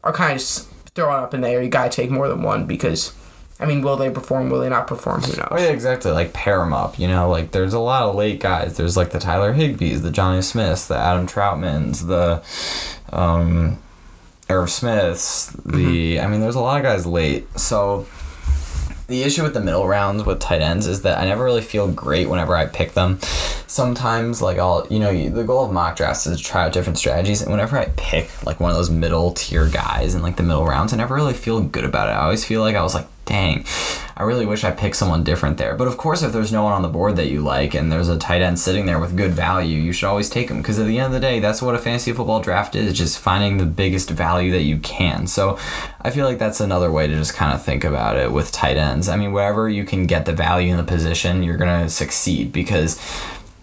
are 0.02 0.14
kind 0.14 0.32
of 0.32 0.38
just 0.38 0.66
throwing 0.94 1.22
up 1.22 1.34
in 1.34 1.42
there. 1.42 1.62
You 1.62 1.68
gotta 1.68 1.90
take 1.90 2.10
more 2.10 2.26
than 2.26 2.42
one 2.42 2.64
because 2.64 3.12
I 3.60 3.66
mean, 3.66 3.82
will 3.82 3.96
they 3.96 4.10
perform? 4.10 4.48
Will 4.48 4.60
they 4.60 4.68
not 4.68 4.86
perform? 4.86 5.20
Who 5.20 5.36
knows? 5.36 5.48
Oh 5.50 5.58
yeah, 5.58 5.68
exactly. 5.68 6.10
Like 6.12 6.32
pair 6.32 6.58
them 6.58 6.72
up. 6.72 6.98
You 6.98 7.08
know, 7.08 7.28
like 7.28 7.50
there's 7.50 7.74
a 7.74 7.78
lot 7.78 8.04
of 8.04 8.14
late 8.14 8.40
guys. 8.40 8.76
There's 8.76 8.96
like 8.96 9.10
the 9.10 9.18
Tyler 9.18 9.54
Higbees, 9.54 10.02
the 10.02 10.10
Jonnu 10.10 10.42
Smiths, 10.42 10.86
the 10.86 10.96
Adam 10.96 11.26
Trautmans, 11.26 12.06
the 12.06 12.42
um, 13.14 13.78
Irv 14.48 14.70
Smiths. 14.70 15.48
The 15.50 16.16
mm-hmm. 16.16 16.24
I 16.24 16.28
mean, 16.28 16.40
there's 16.40 16.54
a 16.54 16.60
lot 16.60 16.78
of 16.78 16.82
guys 16.82 17.06
late. 17.06 17.46
So 17.58 18.06
the 19.10 19.24
issue 19.24 19.42
with 19.42 19.54
the 19.54 19.60
middle 19.60 19.86
rounds 19.86 20.24
with 20.24 20.38
tight 20.38 20.62
ends 20.62 20.86
is 20.86 21.02
that 21.02 21.18
I 21.18 21.26
never 21.26 21.44
really 21.44 21.62
feel 21.62 21.90
great 21.90 22.28
whenever 22.28 22.56
I 22.56 22.66
pick 22.66 22.92
them. 22.92 23.18
Sometimes, 23.66 24.40
like 24.40 24.58
I'll, 24.58 24.86
you 24.88 25.00
know, 25.00 25.28
the 25.28 25.44
goal 25.44 25.66
of 25.66 25.72
mock 25.72 25.96
drafts 25.96 26.26
is 26.26 26.38
to 26.38 26.42
try 26.42 26.64
out 26.64 26.72
different 26.72 26.96
strategies. 26.96 27.42
And 27.42 27.50
whenever 27.50 27.76
I 27.76 27.86
pick 27.96 28.46
like 28.46 28.58
one 28.58 28.70
of 28.70 28.76
those 28.76 28.88
middle 28.88 29.32
tier 29.32 29.68
guys 29.68 30.14
in 30.14 30.22
like 30.22 30.36
the 30.36 30.44
middle 30.44 30.64
rounds, 30.64 30.92
I 30.92 30.96
never 30.96 31.14
really 31.14 31.34
feel 31.34 31.60
good 31.60 31.84
about 31.84 32.08
it. 32.08 32.12
I 32.12 32.22
always 32.22 32.44
feel 32.44 32.62
like 32.62 32.76
I 32.76 32.82
was 32.82 32.94
like, 32.94 33.06
dang, 33.30 33.64
I 34.16 34.24
really 34.24 34.44
wish 34.44 34.64
I 34.64 34.72
picked 34.72 34.96
someone 34.96 35.22
different 35.22 35.56
there. 35.56 35.76
But 35.76 35.86
of 35.86 35.96
course, 35.96 36.22
if 36.22 36.32
there's 36.32 36.52
no 36.52 36.64
one 36.64 36.72
on 36.72 36.82
the 36.82 36.88
board 36.88 37.14
that 37.14 37.28
you 37.28 37.40
like 37.40 37.74
and 37.74 37.90
there's 37.90 38.08
a 38.08 38.18
tight 38.18 38.42
end 38.42 38.58
sitting 38.58 38.86
there 38.86 38.98
with 38.98 39.16
good 39.16 39.30
value, 39.30 39.80
you 39.80 39.92
should 39.92 40.08
always 40.08 40.28
take 40.28 40.50
him 40.50 40.58
because 40.58 40.80
at 40.80 40.86
the 40.86 40.98
end 40.98 41.06
of 41.06 41.12
the 41.12 41.20
day, 41.20 41.38
that's 41.38 41.62
what 41.62 41.76
a 41.76 41.78
fantasy 41.78 42.12
football 42.12 42.40
draft 42.40 42.74
is 42.74 42.92
just 42.92 43.20
finding 43.20 43.56
the 43.56 43.66
biggest 43.66 44.10
value 44.10 44.50
that 44.50 44.64
you 44.64 44.78
can. 44.78 45.28
So 45.28 45.58
I 46.00 46.10
feel 46.10 46.26
like 46.26 46.38
that's 46.38 46.60
another 46.60 46.90
way 46.90 47.06
to 47.06 47.14
just 47.14 47.34
kind 47.34 47.54
of 47.54 47.64
think 47.64 47.84
about 47.84 48.16
it 48.16 48.32
with 48.32 48.50
tight 48.50 48.76
ends. 48.76 49.08
I 49.08 49.16
mean, 49.16 49.32
wherever 49.32 49.68
you 49.68 49.84
can 49.84 50.06
get 50.06 50.26
the 50.26 50.32
value 50.32 50.72
in 50.72 50.76
the 50.76 50.82
position, 50.82 51.44
you're 51.44 51.56
going 51.56 51.84
to 51.84 51.88
succeed 51.88 52.52
because 52.52 53.00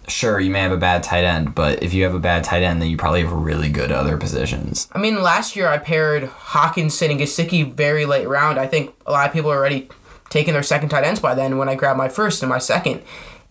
sure 0.08 0.40
you 0.40 0.50
may 0.50 0.60
have 0.60 0.72
a 0.72 0.76
bad 0.76 1.02
tight 1.02 1.24
end, 1.24 1.54
but 1.54 1.82
if 1.82 1.94
you 1.94 2.04
have 2.04 2.14
a 2.14 2.18
bad 2.18 2.44
tight 2.44 2.62
end, 2.62 2.80
then 2.80 2.88
you 2.88 2.96
probably 2.96 3.22
have 3.22 3.32
really 3.32 3.68
good 3.68 3.92
other 3.92 4.16
positions. 4.16 4.88
I 4.92 4.98
mean, 4.98 5.22
last 5.22 5.56
year 5.56 5.68
I 5.68 5.78
paired 5.78 6.24
Hockenson 6.24 7.10
and 7.10 7.20
Gesicki 7.20 7.70
very 7.72 8.04
late 8.04 8.28
round. 8.28 8.58
I 8.58 8.66
think 8.66 8.94
a 9.06 9.12
lot 9.12 9.26
of 9.26 9.32
people 9.32 9.50
are 9.50 9.56
already 9.56 9.88
taking 10.28 10.54
their 10.54 10.62
second 10.62 10.88
tight 10.90 11.04
ends 11.04 11.20
by 11.20 11.34
then 11.34 11.58
when 11.58 11.68
I 11.68 11.74
grabbed 11.74 11.98
my 11.98 12.08
first 12.08 12.42
and 12.42 12.50
my 12.50 12.58
second. 12.58 13.02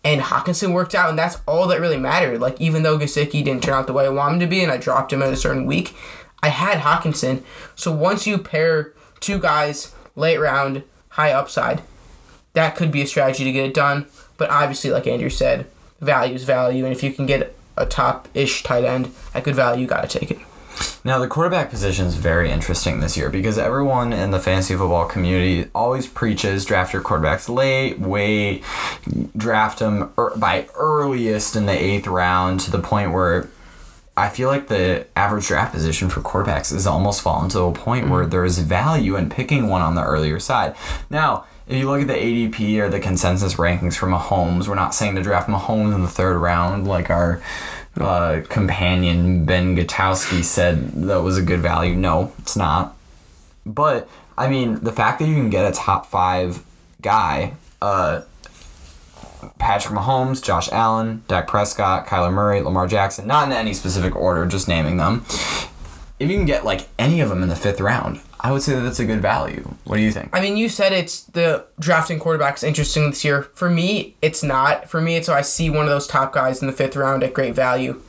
And 0.04 0.22
Hockenson 0.22 0.74
worked 0.74 0.96
out, 0.96 1.10
and 1.10 1.20
that's 1.20 1.42
all 1.48 1.68
that 1.68 1.82
really 1.82 1.98
mattered. 1.98 2.40
Like, 2.40 2.62
even 2.62 2.84
though 2.84 2.98
Gesicki 2.98 3.44
didn't 3.44 3.64
turn 3.64 3.74
out 3.74 3.88
the 3.88 3.94
way 3.94 4.06
I 4.06 4.10
wanted 4.10 4.36
him 4.36 4.40
to 4.42 4.48
be, 4.48 4.64
and 4.64 4.72
I 4.72 4.78
dropped 4.78 5.12
him 5.12 5.22
at 5.22 5.34
a 5.34 5.36
certain 5.36 5.66
week, 5.66 5.96
I 6.42 6.50
had 6.50 6.80
Hockenson. 6.80 7.44
So 7.76 7.92
once 7.92 8.26
you 8.26 8.38
pair 8.38 8.94
two 9.20 9.40
guys 9.40 9.94
late 10.16 10.38
round, 10.38 10.84
high 11.10 11.32
upside, 11.32 11.82
that 12.54 12.76
could 12.76 12.92
be 12.92 13.02
a 13.02 13.08
strategy 13.08 13.44
to 13.44 13.52
get 13.52 13.66
it 13.66 13.74
done. 13.74 14.06
But 14.38 14.50
obviously, 14.50 14.92
like 14.92 15.08
Andrew 15.08 15.30
said, 15.30 15.68
value 16.00 16.36
is 16.36 16.44
value, 16.44 16.86
and 16.86 16.94
if 16.94 17.04
you 17.04 17.12
can 17.12 17.26
get 17.26 17.56
a 17.76 17.86
top 17.86 18.28
ish 18.34 18.64
tight 18.64 18.84
end 18.84 19.12
at 19.34 19.44
good 19.44 19.56
value, 19.56 19.82
you 19.82 19.88
got 19.88 20.08
to 20.08 20.20
take 20.20 20.32
it. 20.32 20.40
Now, 21.04 21.20
the 21.20 21.28
quarterback 21.28 21.70
position 21.70 22.06
is 22.06 22.16
very 22.16 22.52
interesting 22.52 23.00
this 23.00 23.18
year 23.18 23.30
because 23.30 23.58
everyone 23.58 24.14
in 24.14 24.32
the 24.32 24.40
fantasy 24.40 24.76
football 24.76 25.06
community 25.06 25.70
always 25.74 26.06
preaches 26.06 26.66
draft 26.66 26.94
your 26.94 27.02
quarterbacks 27.02 27.50
late, 27.50 28.00
wait, 28.00 28.64
draft 29.36 29.80
them 29.80 30.12
er- 30.18 30.34
by 30.38 30.68
earliest 30.76 31.56
in 31.56 31.66
the 31.66 31.72
eighth 31.72 32.08
round 32.08 32.60
to 32.62 32.72
the 32.72 32.80
point 32.80 33.12
where 33.12 33.50
I 34.16 34.30
feel 34.30 34.50
like 34.50 34.68
the 34.68 35.06
average 35.16 35.48
draft 35.48 35.74
position 35.74 36.10
for 36.10 36.22
quarterbacks 36.22 36.74
is 36.74 36.88
almost 36.88 37.22
fallen 37.22 37.50
to 37.50 37.62
a 37.62 37.72
point 37.72 38.06
mm-hmm. 38.06 38.14
where 38.14 38.26
there 38.26 38.46
is 38.46 38.60
value 38.60 39.16
in 39.16 39.30
picking 39.30 39.68
one 39.68 39.82
on 39.82 39.96
the 39.96 40.04
earlier 40.04 40.40
side. 40.40 40.76
Now, 41.10 41.46
if 41.68 41.78
you 41.78 41.90
look 41.90 42.02
at 42.02 42.08
the 42.08 42.14
ADP 42.14 42.80
or 42.80 42.90
the 42.90 43.00
consensus 43.00 43.56
rankings 43.56 43.98
for 43.98 44.08
Mahomes, 44.08 44.68
we're 44.68 44.76
not 44.76 44.96
saying 44.96 45.16
to 45.16 45.22
draft 45.22 45.50
Mahomes 45.50 45.94
in 45.94 46.02
the 46.02 46.08
third 46.08 46.38
round 46.38 46.88
like 46.88 47.10
our 47.10 47.42
uh, 48.00 48.42
companion 48.48 49.44
Ben 49.46 49.76
Gutowski 49.76 50.44
said 50.44 50.92
that 50.94 51.22
was 51.22 51.38
a 51.38 51.42
good 51.42 51.60
value. 51.60 51.96
No, 51.96 52.32
it's 52.40 52.56
not. 52.56 52.96
But 53.66 54.08
I 54.38 54.48
mean, 54.48 54.76
the 54.82 54.94
fact 54.94 55.20
that 55.20 55.28
you 55.28 55.36
can 55.36 55.50
get 55.50 55.70
a 55.70 55.76
top 55.76 56.06
five 56.06 56.64
guy, 57.02 57.54
uh, 57.82 58.22
Patrick 59.60 59.94
Mahomes, 59.94 60.42
Josh 60.42 60.72
Allen, 60.72 61.24
Dak 61.28 61.48
Prescott, 61.48 62.08
Kyler 62.08 62.32
Murray, 62.32 62.62
Lamar 62.62 62.88
Jackson, 62.88 63.28
not 63.28 63.48
in 63.48 63.54
any 63.54 63.74
specific 63.74 64.16
order, 64.16 64.46
just 64.46 64.68
naming 64.70 64.98
them. 64.98 65.26
If 66.20 66.30
you 66.32 66.38
can 66.38 66.46
get 66.46 66.64
like 66.64 66.88
any 66.98 67.20
of 67.20 67.30
them 67.30 67.44
in 67.44 67.50
the 67.50 67.56
fifth 67.56 67.82
round, 67.82 68.22
I 68.40 68.52
would 68.52 68.62
say 68.62 68.76
that 68.76 68.82
that's 68.82 69.00
a 69.00 69.06
good 69.06 69.22
value. 69.22 69.74
What 69.86 69.98
do 69.98 70.04
you 70.04 70.12
think? 70.12 70.30
I 70.32 70.42
mean, 70.42 70.58
you 70.58 70.70
said 70.70 70.94
it's 70.94 71.24
the 71.24 71.66
drafting 71.80 72.20
quarterbacks 72.20 72.64
interesting 72.64 73.10
this 73.10 73.26
year. 73.26 73.44
For 73.54 73.70
me, 73.70 74.16
it's 74.22 74.44
not. 74.44 74.90
For 74.90 75.02
me, 75.02 75.16
it's 75.16 75.26
so 75.26 75.34
I 75.34 75.42
see 75.42 75.70
one 75.70 75.86
of 75.86 75.90
those 75.90 76.08
top 76.08 76.34
guys 76.34 76.62
in 76.62 76.68
the 76.68 76.74
fifth 76.74 76.96
round 76.96 77.24
at 77.24 77.34
great 77.34 77.56
value. 77.56 78.02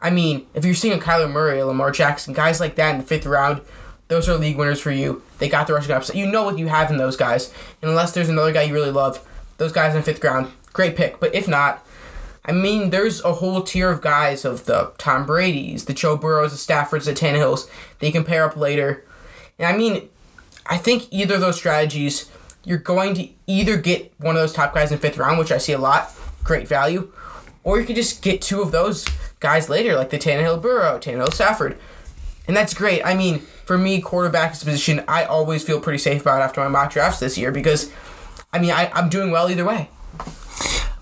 I 0.00 0.10
mean, 0.10 0.46
if 0.54 0.64
you're 0.64 0.74
seeing 0.74 0.98
a 0.98 1.02
Kyler 1.02 1.30
Murray, 1.30 1.60
a 1.60 1.66
Lamar 1.66 1.90
Jackson, 1.90 2.34
guys 2.34 2.60
like 2.60 2.74
that 2.76 2.92
in 2.92 2.98
the 2.98 3.06
fifth 3.06 3.26
round, 3.26 3.62
those 4.08 4.28
are 4.28 4.36
league 4.36 4.56
winners 4.56 4.80
for 4.80 4.90
you. 4.90 5.22
They 5.38 5.48
got 5.48 5.66
the 5.66 5.74
rushing 5.74 5.92
upside. 5.92 6.16
You 6.16 6.26
know 6.26 6.42
what 6.42 6.58
you 6.58 6.68
have 6.68 6.90
in 6.90 6.96
those 6.96 7.16
guys. 7.16 7.52
And 7.80 7.90
unless 7.90 8.12
there's 8.12 8.28
another 8.28 8.52
guy 8.52 8.62
you 8.62 8.74
really 8.74 8.90
love, 8.90 9.26
those 9.56 9.72
guys 9.72 9.94
in 9.94 10.00
the 10.00 10.04
fifth 10.04 10.22
round, 10.22 10.50
great 10.72 10.96
pick. 10.96 11.20
But 11.20 11.34
if 11.34 11.46
not, 11.48 11.86
I 12.44 12.52
mean, 12.52 12.90
there's 12.90 13.22
a 13.22 13.34
whole 13.34 13.62
tier 13.62 13.90
of 13.90 14.00
guys 14.00 14.44
of 14.44 14.64
the 14.64 14.92
Tom 14.98 15.26
Brady's, 15.26 15.84
the 15.84 15.94
Joe 15.94 16.16
Burrows, 16.16 16.52
the 16.52 16.72
Staffords, 16.72 17.04
the 17.04 17.12
Tannehills. 17.12 17.70
They 17.98 18.10
can 18.10 18.24
pair 18.24 18.44
up 18.44 18.56
later 18.56 19.04
and 19.60 19.68
I 19.68 19.76
mean, 19.76 20.08
I 20.66 20.78
think 20.78 21.06
either 21.10 21.34
of 21.34 21.42
those 21.42 21.56
strategies, 21.56 22.30
you're 22.64 22.78
going 22.78 23.14
to 23.14 23.28
either 23.46 23.76
get 23.76 24.12
one 24.18 24.34
of 24.34 24.40
those 24.40 24.52
top 24.52 24.74
guys 24.74 24.90
in 24.90 24.98
fifth 24.98 25.18
round, 25.18 25.38
which 25.38 25.52
I 25.52 25.58
see 25.58 25.72
a 25.72 25.78
lot, 25.78 26.12
great 26.42 26.66
value, 26.66 27.12
or 27.62 27.78
you 27.78 27.86
could 27.86 27.96
just 27.96 28.22
get 28.22 28.40
two 28.40 28.62
of 28.62 28.72
those 28.72 29.04
guys 29.38 29.68
later, 29.68 29.94
like 29.96 30.10
the 30.10 30.18
Tannehill 30.18 30.62
Burrow, 30.62 30.98
Tannehill 30.98 31.32
Stafford. 31.32 31.78
And 32.48 32.56
that's 32.56 32.74
great. 32.74 33.04
I 33.04 33.14
mean, 33.14 33.40
for 33.66 33.76
me, 33.76 34.00
quarterback 34.00 34.52
is 34.52 34.62
a 34.62 34.64
position 34.64 35.04
I 35.06 35.24
always 35.24 35.62
feel 35.62 35.78
pretty 35.78 35.98
safe 35.98 36.22
about 36.22 36.40
after 36.40 36.60
my 36.60 36.68
mock 36.68 36.92
drafts 36.92 37.20
this 37.20 37.36
year 37.36 37.52
because, 37.52 37.92
I 38.52 38.58
mean, 38.58 38.70
I, 38.70 38.90
I'm 38.94 39.08
doing 39.10 39.30
well 39.30 39.50
either 39.50 39.64
way. 39.64 39.90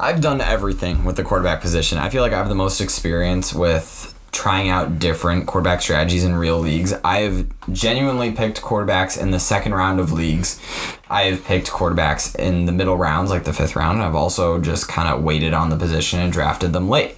I've 0.00 0.20
done 0.20 0.40
everything 0.40 1.04
with 1.04 1.16
the 1.16 1.24
quarterback 1.24 1.60
position. 1.60 1.98
I 1.98 2.10
feel 2.10 2.22
like 2.22 2.32
I 2.32 2.38
have 2.38 2.48
the 2.48 2.54
most 2.54 2.80
experience 2.80 3.54
with 3.54 4.17
trying 4.32 4.68
out 4.68 4.98
different 4.98 5.46
quarterback 5.46 5.82
strategies 5.82 6.24
in 6.24 6.34
real 6.34 6.58
leagues. 6.58 6.92
I've 7.04 7.46
genuinely 7.72 8.32
picked 8.32 8.60
quarterbacks 8.60 9.20
in 9.20 9.30
the 9.30 9.40
second 9.40 9.74
round 9.74 10.00
of 10.00 10.12
leagues. 10.12 10.60
I 11.08 11.24
have 11.24 11.44
picked 11.44 11.70
quarterbacks 11.70 12.36
in 12.36 12.66
the 12.66 12.72
middle 12.72 12.96
rounds, 12.96 13.30
like 13.30 13.44
the 13.44 13.52
fifth 13.52 13.76
round. 13.76 14.02
I've 14.02 14.14
also 14.14 14.60
just 14.60 14.88
kind 14.88 15.08
of 15.08 15.22
waited 15.22 15.54
on 15.54 15.70
the 15.70 15.76
position 15.76 16.20
and 16.20 16.32
drafted 16.32 16.72
them 16.72 16.88
late. 16.88 17.16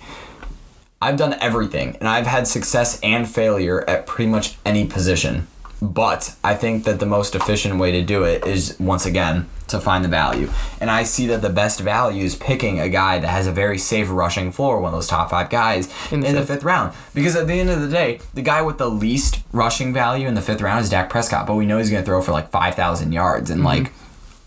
I've 1.03 1.17
done 1.17 1.35
everything, 1.41 1.97
and 1.97 2.09
I've 2.09 2.27
had 2.27 2.47
success 2.47 3.01
and 3.01 3.29
failure 3.29 3.89
at 3.89 4.07
pretty 4.07 4.31
much 4.31 4.57
any 4.67 4.87
position. 4.87 5.47
But 5.83 6.37
I 6.45 6.55
think 6.55 6.85
that 6.85 7.01
the 7.01 7.07
most 7.07 7.35
efficient 7.35 7.79
way 7.79 7.93
to 7.93 8.03
do 8.03 8.25
it 8.25 8.47
is 8.47 8.79
once 8.79 9.07
again 9.07 9.49
to 9.69 9.81
find 9.81 10.05
the 10.05 10.09
value. 10.09 10.51
And 10.81 10.91
I 10.91 11.05
see 11.05 11.27
that 11.29 11.43
the 11.43 11.49
best 11.49 11.81
value 11.81 12.25
is 12.25 12.35
picking 12.35 12.81
a 12.81 12.89
guy 12.89 13.19
that 13.19 13.29
has 13.29 13.47
a 13.47 13.53
very 13.53 13.79
safe 13.79 14.09
rushing 14.11 14.53
floor, 14.53 14.81
one 14.81 14.93
of 14.93 14.99
those 14.99 15.09
top 15.09 15.31
five 15.31 15.49
guys 15.49 15.89
in 16.13 16.21
the, 16.21 16.29
In 16.29 16.35
the 16.35 16.45
fifth. 16.45 16.65
round. 16.65 16.93
Because 17.15 17.35
at 17.35 17.47
the 17.47 17.55
end 17.55 17.71
of 17.71 17.81
the 17.81 17.89
day, 17.89 18.21
the 18.35 18.43
guy 18.43 18.61
with 18.63 18.79
the 18.79 18.91
least 18.91 19.41
rushing 19.53 19.95
value 19.95 20.29
in 20.29 20.35
the 20.35 20.43
fifth 20.43 20.61
round 20.61 20.83
is 20.83 20.91
Dak 20.91 21.09
Prescott, 21.09 21.47
but 21.47 21.55
we 21.55 21.67
know 21.67 21.79
he's 21.79 21.91
going 21.91 22.03
to 22.03 22.07
throw 22.07 22.21
for 22.21 22.33
like 22.33 22.51
5,000 22.51 23.13
yards 23.13 23.49
and 23.51 23.61
mm-hmm. 23.61 23.67
like 23.67 23.93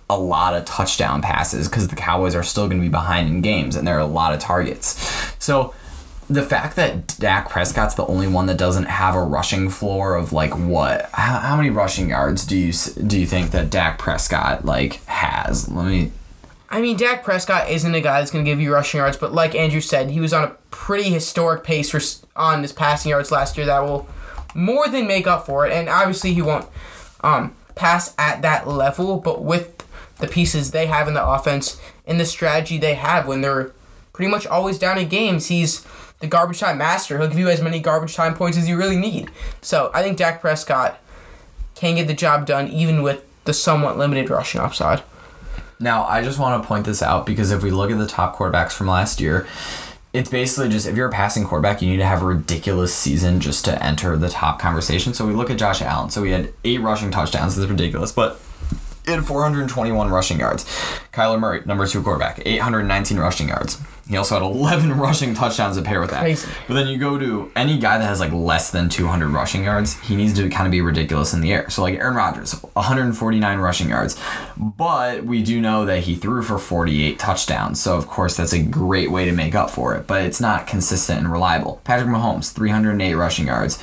a 0.10 0.18
lot 0.18 0.54
of 0.54 0.66
touchdown 0.66 1.22
passes 1.22 1.68
because 1.68 1.88
the 1.88 1.96
Cowboys 1.96 2.36
are 2.36 2.44
still 2.44 2.68
going 2.68 2.78
to 2.80 2.86
be 2.86 2.92
behind 2.92 3.28
in 3.30 3.42
games 3.42 3.76
and 3.76 3.88
there 3.88 3.96
are 3.96 4.02
a 4.02 4.06
lot 4.06 4.34
of 4.34 4.40
targets. 4.40 5.00
So 5.40 5.74
the 6.30 6.44
fact 6.44 6.76
that 6.76 7.16
Dak 7.20 7.50
Prescott's 7.50 7.96
the 7.96 8.06
only 8.06 8.28
one 8.28 8.46
that 8.48 8.58
doesn't 8.58 8.86
have 8.86 9.16
a 9.16 9.24
rushing 9.24 9.70
floor 9.70 10.16
of 10.16 10.34
like 10.34 10.58
what? 10.58 11.10
How, 11.14 11.40
how 11.40 11.56
many 11.56 11.70
rushing 11.70 12.10
yards 12.10 12.46
do 12.46 12.58
you 12.58 12.74
do 13.08 13.20
you 13.20 13.26
think 13.26 13.52
that 13.52 13.70
Dak 13.70 14.00
Prescott 14.00 14.66
like 14.66 15.04
has? 15.06 15.70
Let 15.70 15.86
me. 15.86 16.12
I 16.70 16.82
mean, 16.82 16.98
Dak 16.98 17.24
Prescott 17.24 17.70
isn't 17.70 17.94
a 17.94 18.02
guy 18.02 18.20
that's 18.20 18.32
going 18.32 18.44
to 18.44 18.50
give 18.50 18.60
you 18.60 18.74
rushing 18.74 18.98
yards, 18.98 19.16
but 19.16 19.32
like 19.32 19.54
Andrew 19.54 19.82
said, 19.82 20.10
he 20.10 20.20
was 20.20 20.34
on 20.34 20.44
a 20.44 20.56
pretty 20.72 21.12
historic 21.12 21.64
pace 21.64 21.92
for, 21.92 22.02
on 22.36 22.64
his 22.64 22.72
passing 22.72 23.12
yards 23.12 23.32
last 23.32 23.58
year 23.58 23.68
that 23.68 23.82
will 23.82 24.08
more 24.56 24.88
than 24.88 25.06
make 25.06 25.28
up 25.28 25.46
for 25.46 25.68
it. 25.68 25.74
And 25.74 25.88
obviously, 25.88 26.34
he 26.34 26.42
won't 26.42 26.68
um, 27.22 27.56
pass 27.76 28.16
at 28.18 28.42
that 28.42 28.68
level, 28.68 29.18
but 29.20 29.44
with 29.44 29.86
the 30.18 30.28
pieces 30.28 30.72
they 30.72 30.88
have 30.88 31.08
in 31.08 31.14
the 31.14 31.26
offense 31.26 31.80
and 32.08 32.20
the 32.20 32.26
strategy 32.26 32.78
they 32.78 32.96
have 32.96 33.28
when 33.28 33.42
they're 33.42 33.72
pretty 34.14 34.30
much 34.30 34.46
always 34.48 34.78
down 34.78 34.98
in 34.98 35.10
games, 35.10 35.48
he's 35.48 35.86
the 36.20 36.28
garbage 36.28 36.60
time 36.60 36.78
master. 36.78 37.18
He'll 37.18 37.28
give 37.28 37.40
you 37.40 37.50
as 37.50 37.62
many 37.62 37.80
garbage 37.80 38.16
time 38.16 38.36
points 38.36 38.58
as 38.58 38.70
you 38.70 38.78
really 38.78 38.96
need. 38.96 39.30
So 39.62 39.92
I 39.94 40.02
think 40.02 40.18
Dak 40.18 40.40
Prescott 40.40 41.00
can 41.76 41.96
get 41.96 42.08
the 42.08 42.14
job 42.14 42.46
done 42.46 42.70
even 42.70 43.02
with 43.02 43.26
the 43.46 43.54
somewhat 43.54 43.98
limited 43.98 44.30
rushing 44.30 44.62
upside. 44.62 45.04
Now, 45.80 46.06
I 46.06 46.24
just 46.24 46.40
want 46.40 46.62
to 46.62 46.68
point 46.68 46.86
this 46.86 47.02
out 47.02 47.26
because 47.26 47.52
if 47.52 47.62
we 47.62 47.72
look 47.72 47.92
at 47.92 47.98
the 47.98 48.08
top 48.08 48.38
quarterbacks 48.38 48.72
from 48.72 48.88
last 48.88 49.20
year, 49.20 49.48
it's 50.14 50.30
basically 50.30 50.70
just 50.70 50.88
if 50.88 50.96
you're 50.96 51.10
a 51.10 51.12
passing 51.12 51.44
quarterback, 51.44 51.82
you 51.82 51.90
need 51.90 51.98
to 51.98 52.06
have 52.06 52.22
a 52.22 52.26
ridiculous 52.26 52.94
season 52.94 53.40
just 53.40 53.66
to 53.66 53.84
enter 53.84 54.16
the 54.16 54.30
top 54.30 54.60
conversation. 54.60 55.14
So 55.14 55.26
we 55.28 55.34
look 55.34 55.50
at 55.50 55.58
Josh 55.58 55.82
Allen. 55.82 56.12
So 56.12 56.24
he 56.24 56.32
had 56.32 56.54
eight 56.64 56.82
rushing 56.82 57.10
touchdowns. 57.10 57.56
That's 57.56 57.70
ridiculous, 57.70 58.12
but 58.12 58.40
in 59.08 59.24
421 59.24 60.10
rushing 60.10 60.40
yards. 60.40 60.64
Kyler 61.12 61.40
Murray, 61.40 61.64
number 61.66 61.88
two 61.88 62.02
quarterback, 62.02 62.42
819 62.46 63.18
rushing 63.18 63.50
yards. 63.50 63.82
He 64.08 64.18
also 64.18 64.36
had 64.36 64.44
11 64.44 64.94
rushing 65.00 65.34
touchdowns 65.34 65.78
to 65.78 65.82
pair 65.82 66.02
with 66.02 66.12
that. 66.12 66.22
Crazy. 66.22 66.50
But 66.68 66.74
then 66.74 66.88
you 66.88 66.98
go 66.98 67.18
to 67.18 67.52
any 67.56 67.78
guy 67.78 67.98
that 67.98 68.06
has 68.06 68.20
like 68.20 68.34
less 68.34 68.70
than 68.70 68.90
200 68.90 69.30
rushing 69.30 69.64
yards, 69.64 70.00
he 70.02 70.16
needs 70.16 70.34
to 70.34 70.50
kind 70.50 70.68
of 70.68 70.72
be 70.72 70.82
ridiculous 70.82 71.34
in 71.34 71.42
the 71.42 71.54
air. 71.54 71.70
So 71.70 71.82
like 71.82 71.96
Aaron 71.96 72.16
Rodgers, 72.16 72.54
149 72.74 73.60
rushing 73.60 73.90
yards. 73.90 74.20
But 74.58 75.24
we 75.24 75.42
do 75.42 75.62
know 75.62 75.86
that 75.86 76.02
he 76.02 76.16
threw 76.16 76.44
for 76.44 76.58
48 76.58 77.18
touchdowns. 77.18 77.82
So 77.82 77.96
of 77.96 78.08
course 78.08 78.36
that's 78.36 78.54
a 78.54 78.62
great 78.62 79.10
way 79.10 79.26
to 79.26 79.32
make 79.32 79.56
up 79.56 79.70
for 79.70 79.96
it, 79.96 80.06
but 80.06 80.24
it's 80.24 80.42
not 80.42 80.68
consistent 80.68 81.20
and 81.20 81.32
reliable. 81.32 81.82
Patrick 81.84 82.10
Mahomes, 82.10 82.52
308 82.52 83.14
rushing 83.16 83.48
yards. 83.48 83.82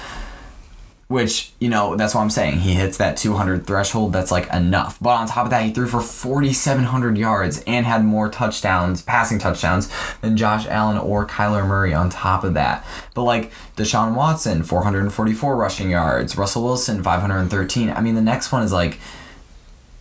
Which, 1.11 1.51
you 1.59 1.68
know, 1.68 1.96
that's 1.96 2.14
what 2.14 2.20
I'm 2.20 2.31
saying. 2.31 2.61
He 2.61 2.75
hits 2.75 2.99
that 2.99 3.16
200 3.16 3.66
threshold. 3.66 4.12
That's 4.12 4.31
like 4.31 4.46
enough. 4.55 4.96
But 5.01 5.11
on 5.11 5.27
top 5.27 5.42
of 5.46 5.51
that, 5.51 5.64
he 5.64 5.73
threw 5.73 5.88
for 5.88 6.01
4,700 6.01 7.18
yards 7.18 7.64
and 7.66 7.85
had 7.85 8.05
more 8.05 8.29
touchdowns, 8.29 9.03
passing 9.03 9.40
touchdowns, 9.40 9.90
than 10.20 10.37
Josh 10.37 10.68
Allen 10.68 10.99
or 10.99 11.27
Kyler 11.27 11.66
Murray 11.66 11.92
on 11.92 12.11
top 12.11 12.44
of 12.44 12.55
that. 12.55 12.87
But 13.14 13.25
like 13.25 13.51
Deshaun 13.77 14.14
Watson, 14.14 14.62
444 14.62 15.57
rushing 15.57 15.90
yards. 15.90 16.37
Russell 16.38 16.62
Wilson, 16.62 17.03
513. 17.03 17.90
I 17.90 18.01
mean, 18.01 18.14
the 18.14 18.23
next 18.23 18.53
one 18.53 18.62
is 18.62 18.73
like 18.73 19.01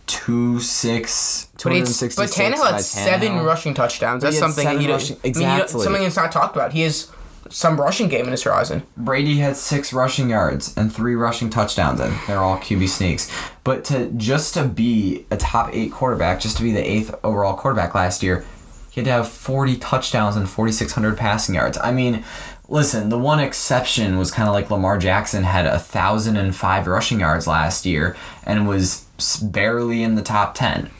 2 0.06 0.60
6. 0.60 1.48
But 1.60 1.72
it's 1.72 2.00
but 2.14 2.30
Tannehill 2.30 2.70
had 2.70 2.80
seven 2.82 3.38
rushing 3.44 3.74
touchdowns. 3.74 4.22
That's 4.22 4.38
something 4.38 4.78
he 4.78 4.86
don't- 4.86 4.94
rushing- 4.94 5.16
I 5.24 5.26
mean, 5.26 5.34
you 5.34 5.40
exactly. 5.40 5.82
something 5.82 6.02
that's 6.04 6.14
not 6.16 6.30
talked 6.30 6.54
about. 6.54 6.72
He 6.72 6.82
has 6.82 7.08
some 7.50 7.80
rushing 7.80 8.08
game 8.08 8.24
in 8.24 8.30
his 8.30 8.42
horizon. 8.44 8.82
Brady 8.96 9.38
had 9.38 9.56
six 9.56 9.92
rushing 9.92 10.30
yards 10.30 10.76
and 10.76 10.92
three 10.92 11.14
rushing 11.14 11.50
touchdowns, 11.50 12.00
and 12.00 12.14
they're 12.26 12.38
all 12.38 12.58
QB 12.58 12.88
sneaks. 12.88 13.30
But 13.64 13.84
to 13.86 14.10
just 14.12 14.54
to 14.54 14.64
be 14.64 15.26
a 15.30 15.36
top 15.36 15.70
eight 15.74 15.92
quarterback, 15.92 16.40
just 16.40 16.56
to 16.58 16.62
be 16.62 16.72
the 16.72 16.88
eighth 16.88 17.14
overall 17.22 17.54
quarterback 17.54 17.94
last 17.94 18.22
year, 18.22 18.44
he 18.90 19.00
had 19.00 19.06
to 19.06 19.12
have 19.12 19.28
40 19.28 19.76
touchdowns 19.76 20.36
and 20.36 20.48
4,600 20.48 21.16
passing 21.16 21.54
yards. 21.54 21.78
I 21.80 21.92
mean, 21.92 22.24
listen, 22.68 23.08
the 23.08 23.18
one 23.18 23.38
exception 23.38 24.18
was 24.18 24.30
kind 24.30 24.48
of 24.48 24.54
like 24.54 24.70
Lamar 24.70 24.98
Jackson 24.98 25.44
had 25.44 25.66
a 25.66 25.78
thousand 25.78 26.36
and 26.36 26.54
five 26.54 26.86
rushing 26.86 27.20
yards 27.20 27.46
last 27.46 27.86
year 27.86 28.16
and 28.44 28.66
was 28.66 29.06
barely 29.42 30.02
in 30.02 30.14
the 30.14 30.22
top 30.22 30.54
10. 30.54 30.90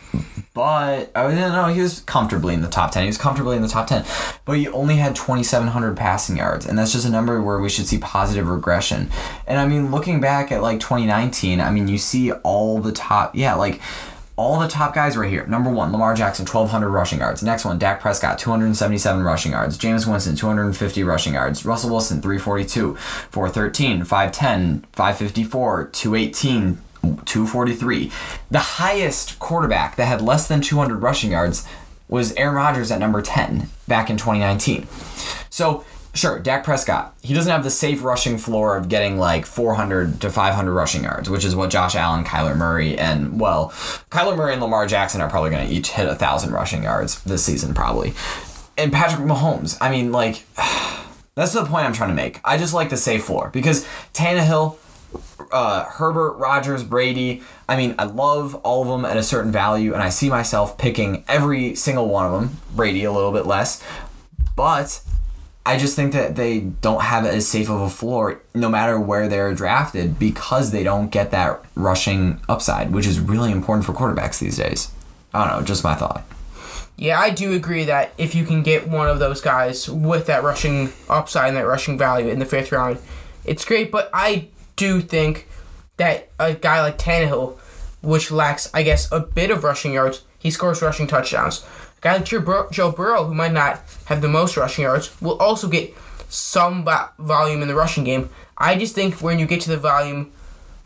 But 0.52 1.12
I 1.14 1.22
don't 1.22 1.36
know. 1.36 1.68
He 1.68 1.80
was 1.80 2.00
comfortably 2.00 2.54
in 2.54 2.60
the 2.60 2.68
top 2.68 2.90
ten. 2.90 3.04
He 3.04 3.06
was 3.06 3.16
comfortably 3.16 3.56
in 3.56 3.62
the 3.62 3.68
top 3.68 3.86
ten, 3.86 4.04
but 4.44 4.58
he 4.58 4.68
only 4.68 4.96
had 4.96 5.14
twenty 5.14 5.44
seven 5.44 5.68
hundred 5.68 5.96
passing 5.96 6.36
yards, 6.36 6.66
and 6.66 6.76
that's 6.76 6.92
just 6.92 7.06
a 7.06 7.10
number 7.10 7.40
where 7.40 7.60
we 7.60 7.68
should 7.68 7.86
see 7.86 7.98
positive 7.98 8.48
regression. 8.48 9.10
And 9.46 9.58
I 9.58 9.66
mean, 9.66 9.90
looking 9.90 10.20
back 10.20 10.50
at 10.50 10.60
like 10.60 10.80
twenty 10.80 11.06
nineteen, 11.06 11.60
I 11.60 11.70
mean, 11.70 11.86
you 11.86 11.98
see 11.98 12.32
all 12.32 12.80
the 12.80 12.92
top, 12.92 13.36
yeah, 13.36 13.54
like 13.54 13.80
all 14.40 14.58
the 14.58 14.68
top 14.68 14.94
guys 14.94 15.18
right 15.18 15.30
here. 15.30 15.46
Number 15.46 15.70
one, 15.70 15.92
Lamar 15.92 16.14
Jackson, 16.14 16.46
1,200 16.46 16.88
rushing 16.88 17.18
yards. 17.18 17.42
Next 17.42 17.66
one, 17.66 17.78
Dak 17.78 18.00
Prescott, 18.00 18.38
277 18.38 19.22
rushing 19.22 19.52
yards. 19.52 19.76
Jameis 19.76 20.10
Winston, 20.10 20.34
250 20.34 21.04
rushing 21.04 21.34
yards. 21.34 21.66
Russell 21.66 21.90
Wilson, 21.90 22.22
342, 22.22 22.96
413, 22.96 24.04
510, 24.04 24.86
554, 24.92 25.90
218, 25.92 26.78
243. 27.02 28.10
The 28.50 28.58
highest 28.58 29.38
quarterback 29.38 29.96
that 29.96 30.06
had 30.06 30.22
less 30.22 30.48
than 30.48 30.60
200 30.60 31.02
rushing 31.02 31.30
yards 31.30 31.66
was 32.08 32.32
Aaron 32.34 32.56
Rodgers 32.56 32.90
at 32.90 32.98
number 32.98 33.22
10 33.22 33.68
back 33.86 34.10
in 34.10 34.16
2019. 34.16 34.86
So, 35.48 35.84
sure, 36.12 36.40
Dak 36.40 36.64
Prescott, 36.64 37.14
he 37.22 37.34
doesn't 37.34 37.50
have 37.50 37.62
the 37.62 37.70
safe 37.70 38.02
rushing 38.02 38.36
floor 38.36 38.76
of 38.76 38.88
getting 38.88 39.16
like 39.16 39.46
400 39.46 40.20
to 40.20 40.30
500 40.30 40.72
rushing 40.72 41.04
yards, 41.04 41.30
which 41.30 41.44
is 41.44 41.54
what 41.54 41.70
Josh 41.70 41.94
Allen, 41.94 42.24
Kyler 42.24 42.56
Murray, 42.56 42.98
and, 42.98 43.40
well, 43.40 43.70
Kyler 44.10 44.36
Murray 44.36 44.52
and 44.52 44.62
Lamar 44.62 44.86
Jackson 44.86 45.20
are 45.20 45.30
probably 45.30 45.50
going 45.50 45.68
to 45.68 45.72
each 45.72 45.90
hit 45.90 46.06
a 46.06 46.10
1,000 46.10 46.52
rushing 46.52 46.82
yards 46.82 47.22
this 47.22 47.44
season, 47.44 47.74
probably. 47.74 48.12
And 48.76 48.92
Patrick 48.92 49.26
Mahomes, 49.26 49.78
I 49.80 49.90
mean, 49.90 50.10
like, 50.10 50.44
that's 51.36 51.52
the 51.52 51.64
point 51.64 51.86
I'm 51.86 51.92
trying 51.92 52.10
to 52.10 52.16
make. 52.16 52.40
I 52.44 52.58
just 52.58 52.74
like 52.74 52.90
the 52.90 52.96
safe 52.96 53.24
floor 53.24 53.50
because 53.52 53.86
Tannehill, 54.12 54.76
uh, 55.50 55.84
Herbert, 55.84 56.32
Rodgers, 56.34 56.84
Brady. 56.84 57.42
I 57.68 57.76
mean, 57.76 57.94
I 57.98 58.04
love 58.04 58.54
all 58.56 58.82
of 58.82 58.88
them 58.88 59.04
at 59.04 59.16
a 59.16 59.22
certain 59.22 59.52
value, 59.52 59.92
and 59.94 60.02
I 60.02 60.08
see 60.08 60.28
myself 60.28 60.78
picking 60.78 61.24
every 61.28 61.74
single 61.74 62.08
one 62.08 62.26
of 62.26 62.32
them. 62.32 62.58
Brady 62.74 63.04
a 63.04 63.12
little 63.12 63.32
bit 63.32 63.46
less, 63.46 63.82
but 64.56 65.02
I 65.66 65.78
just 65.78 65.94
think 65.94 66.12
that 66.12 66.36
they 66.36 66.60
don't 66.60 67.02
have 67.02 67.26
as 67.26 67.46
safe 67.46 67.68
of 67.68 67.80
a 67.80 67.90
floor, 67.90 68.40
no 68.54 68.68
matter 68.68 68.98
where 68.98 69.28
they're 69.28 69.54
drafted, 69.54 70.18
because 70.18 70.70
they 70.70 70.82
don't 70.82 71.10
get 71.10 71.30
that 71.32 71.64
rushing 71.74 72.40
upside, 72.48 72.92
which 72.92 73.06
is 73.06 73.20
really 73.20 73.52
important 73.52 73.84
for 73.84 73.92
quarterbacks 73.92 74.38
these 74.38 74.56
days. 74.56 74.90
I 75.34 75.46
don't 75.46 75.60
know, 75.60 75.64
just 75.64 75.84
my 75.84 75.94
thought. 75.94 76.24
Yeah, 76.96 77.18
I 77.18 77.30
do 77.30 77.54
agree 77.54 77.84
that 77.84 78.12
if 78.18 78.34
you 78.34 78.44
can 78.44 78.62
get 78.62 78.88
one 78.88 79.08
of 79.08 79.18
those 79.18 79.40
guys 79.40 79.88
with 79.88 80.26
that 80.26 80.42
rushing 80.42 80.92
upside 81.08 81.48
and 81.48 81.56
that 81.56 81.66
rushing 81.66 81.96
value 81.96 82.28
in 82.28 82.38
the 82.38 82.44
fifth 82.44 82.72
round, 82.72 82.98
it's 83.44 83.64
great. 83.64 83.90
But 83.90 84.10
I 84.12 84.48
do 84.80 85.02
think 85.02 85.46
that 85.98 86.30
a 86.38 86.54
guy 86.54 86.80
like 86.80 86.96
Tannehill, 86.96 87.58
which 88.00 88.30
lacks, 88.30 88.70
I 88.72 88.82
guess, 88.82 89.12
a 89.12 89.20
bit 89.20 89.50
of 89.50 89.62
rushing 89.62 89.92
yards, 89.92 90.24
he 90.38 90.50
scores 90.50 90.80
rushing 90.80 91.06
touchdowns. 91.06 91.62
A 91.98 92.00
guy 92.00 92.16
like 92.16 92.24
Joe, 92.24 92.40
Bur- 92.40 92.68
Joe 92.72 92.90
Burrow, 92.90 93.24
who 93.24 93.34
might 93.34 93.52
not 93.52 93.82
have 94.06 94.22
the 94.22 94.28
most 94.28 94.56
rushing 94.56 94.84
yards, 94.84 95.20
will 95.20 95.36
also 95.36 95.68
get 95.68 95.94
some 96.30 96.88
volume 97.18 97.60
in 97.60 97.68
the 97.68 97.74
rushing 97.74 98.04
game. 98.04 98.30
I 98.56 98.78
just 98.78 98.94
think 98.94 99.20
when 99.20 99.38
you 99.38 99.46
get 99.46 99.60
to 99.62 99.68
the 99.68 99.76
volume 99.76 100.32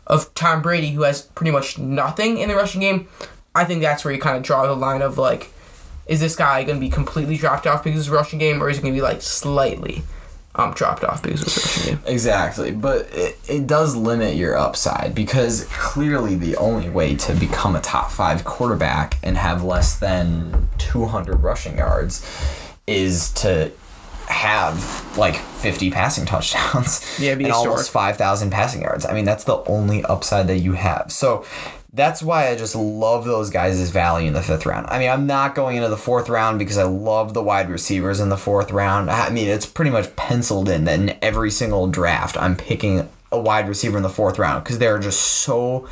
of 0.05 0.33
Tom 0.33 0.61
Brady, 0.61 0.91
who 0.91 1.03
has 1.03 1.21
pretty 1.21 1.51
much 1.51 1.77
nothing 1.77 2.37
in 2.37 2.49
the 2.49 2.55
rushing 2.55 2.81
game, 2.81 3.07
I 3.55 3.63
think 3.63 3.81
that's 3.81 4.03
where 4.03 4.13
you 4.13 4.19
kind 4.19 4.35
of 4.35 4.43
draw 4.43 4.67
the 4.67 4.75
line 4.75 5.01
of 5.01 5.17
like, 5.17 5.53
is 6.05 6.19
this 6.19 6.35
guy 6.35 6.65
going 6.65 6.79
to 6.79 6.85
be 6.85 6.89
completely 6.89 7.37
dropped 7.37 7.65
off 7.65 7.81
because 7.81 7.99
of 7.99 8.05
his 8.05 8.09
rushing 8.09 8.39
game, 8.39 8.61
or 8.61 8.69
is 8.69 8.75
he 8.75 8.83
going 8.83 8.93
to 8.93 8.97
be 8.97 9.01
like 9.01 9.21
slightly 9.21 10.03
um, 10.55 10.73
dropped 10.73 11.03
off 11.03 11.21
because 11.21 11.41
of 11.41 11.53
his 11.53 11.75
rushing? 11.87 11.99
Exactly, 12.05 12.71
but 12.71 13.07
it, 13.11 13.37
it 13.47 13.67
does 13.67 13.95
limit 13.95 14.35
your 14.35 14.57
upside 14.57 15.13
because 15.13 15.65
clearly 15.71 16.35
the 16.35 16.55
only 16.57 16.89
way 16.89 17.15
to 17.15 17.33
become 17.35 17.75
a 17.75 17.81
top 17.81 18.11
five 18.11 18.43
quarterback 18.43 19.17
and 19.23 19.37
have 19.37 19.63
less 19.63 19.97
than 19.99 20.69
200 20.77 21.35
rushing 21.37 21.77
yards 21.77 22.25
is 22.87 23.31
to 23.33 23.71
have 24.27 25.17
like 25.17 25.35
50 25.35 25.91
passing 25.91 26.25
touchdowns 26.25 27.19
Yeah, 27.19 27.33
and 27.33 27.51
almost 27.51 27.91
5,000 27.91 28.49
passing 28.49 28.81
yards. 28.81 29.05
I 29.05 29.13
mean, 29.13 29.25
that's 29.25 29.43
the 29.43 29.57
only 29.65 30.03
upside 30.03 30.47
that 30.47 30.59
you 30.59 30.73
have. 30.73 31.11
So 31.11 31.45
that's 31.95 32.21
why 32.21 32.49
I 32.49 32.55
just 32.57 32.75
love 32.75 33.23
those 33.23 33.49
guys' 33.49 33.89
value 33.89 34.27
in 34.27 34.33
the 34.33 34.41
fifth 34.41 34.65
round. 34.65 34.87
I 34.89 34.99
mean, 34.99 35.09
I'm 35.09 35.25
not 35.25 35.55
going 35.55 35.77
into 35.77 35.87
the 35.87 35.97
fourth 35.97 36.27
round 36.27 36.59
because 36.59 36.77
I 36.77 36.83
love 36.83 37.33
the 37.33 37.41
wide 37.41 37.69
receivers 37.69 38.19
in 38.19 38.27
the 38.27 38.37
fourth 38.37 38.69
round. 38.71 39.09
I 39.09 39.29
mean, 39.29 39.47
it's 39.47 39.65
pretty 39.65 39.91
much 39.91 40.13
penciled 40.17 40.67
in 40.67 40.83
that 40.83 40.99
in 40.99 41.17
every 41.21 41.49
single 41.49 41.87
draft, 41.87 42.35
I'm 42.37 42.57
picking 42.57 43.07
a 43.31 43.39
wide 43.39 43.69
receiver 43.69 43.95
in 43.95 44.03
the 44.03 44.09
fourth 44.09 44.37
round 44.37 44.63
because 44.63 44.77
they're 44.77 44.99
just 44.99 45.21
so 45.21 45.87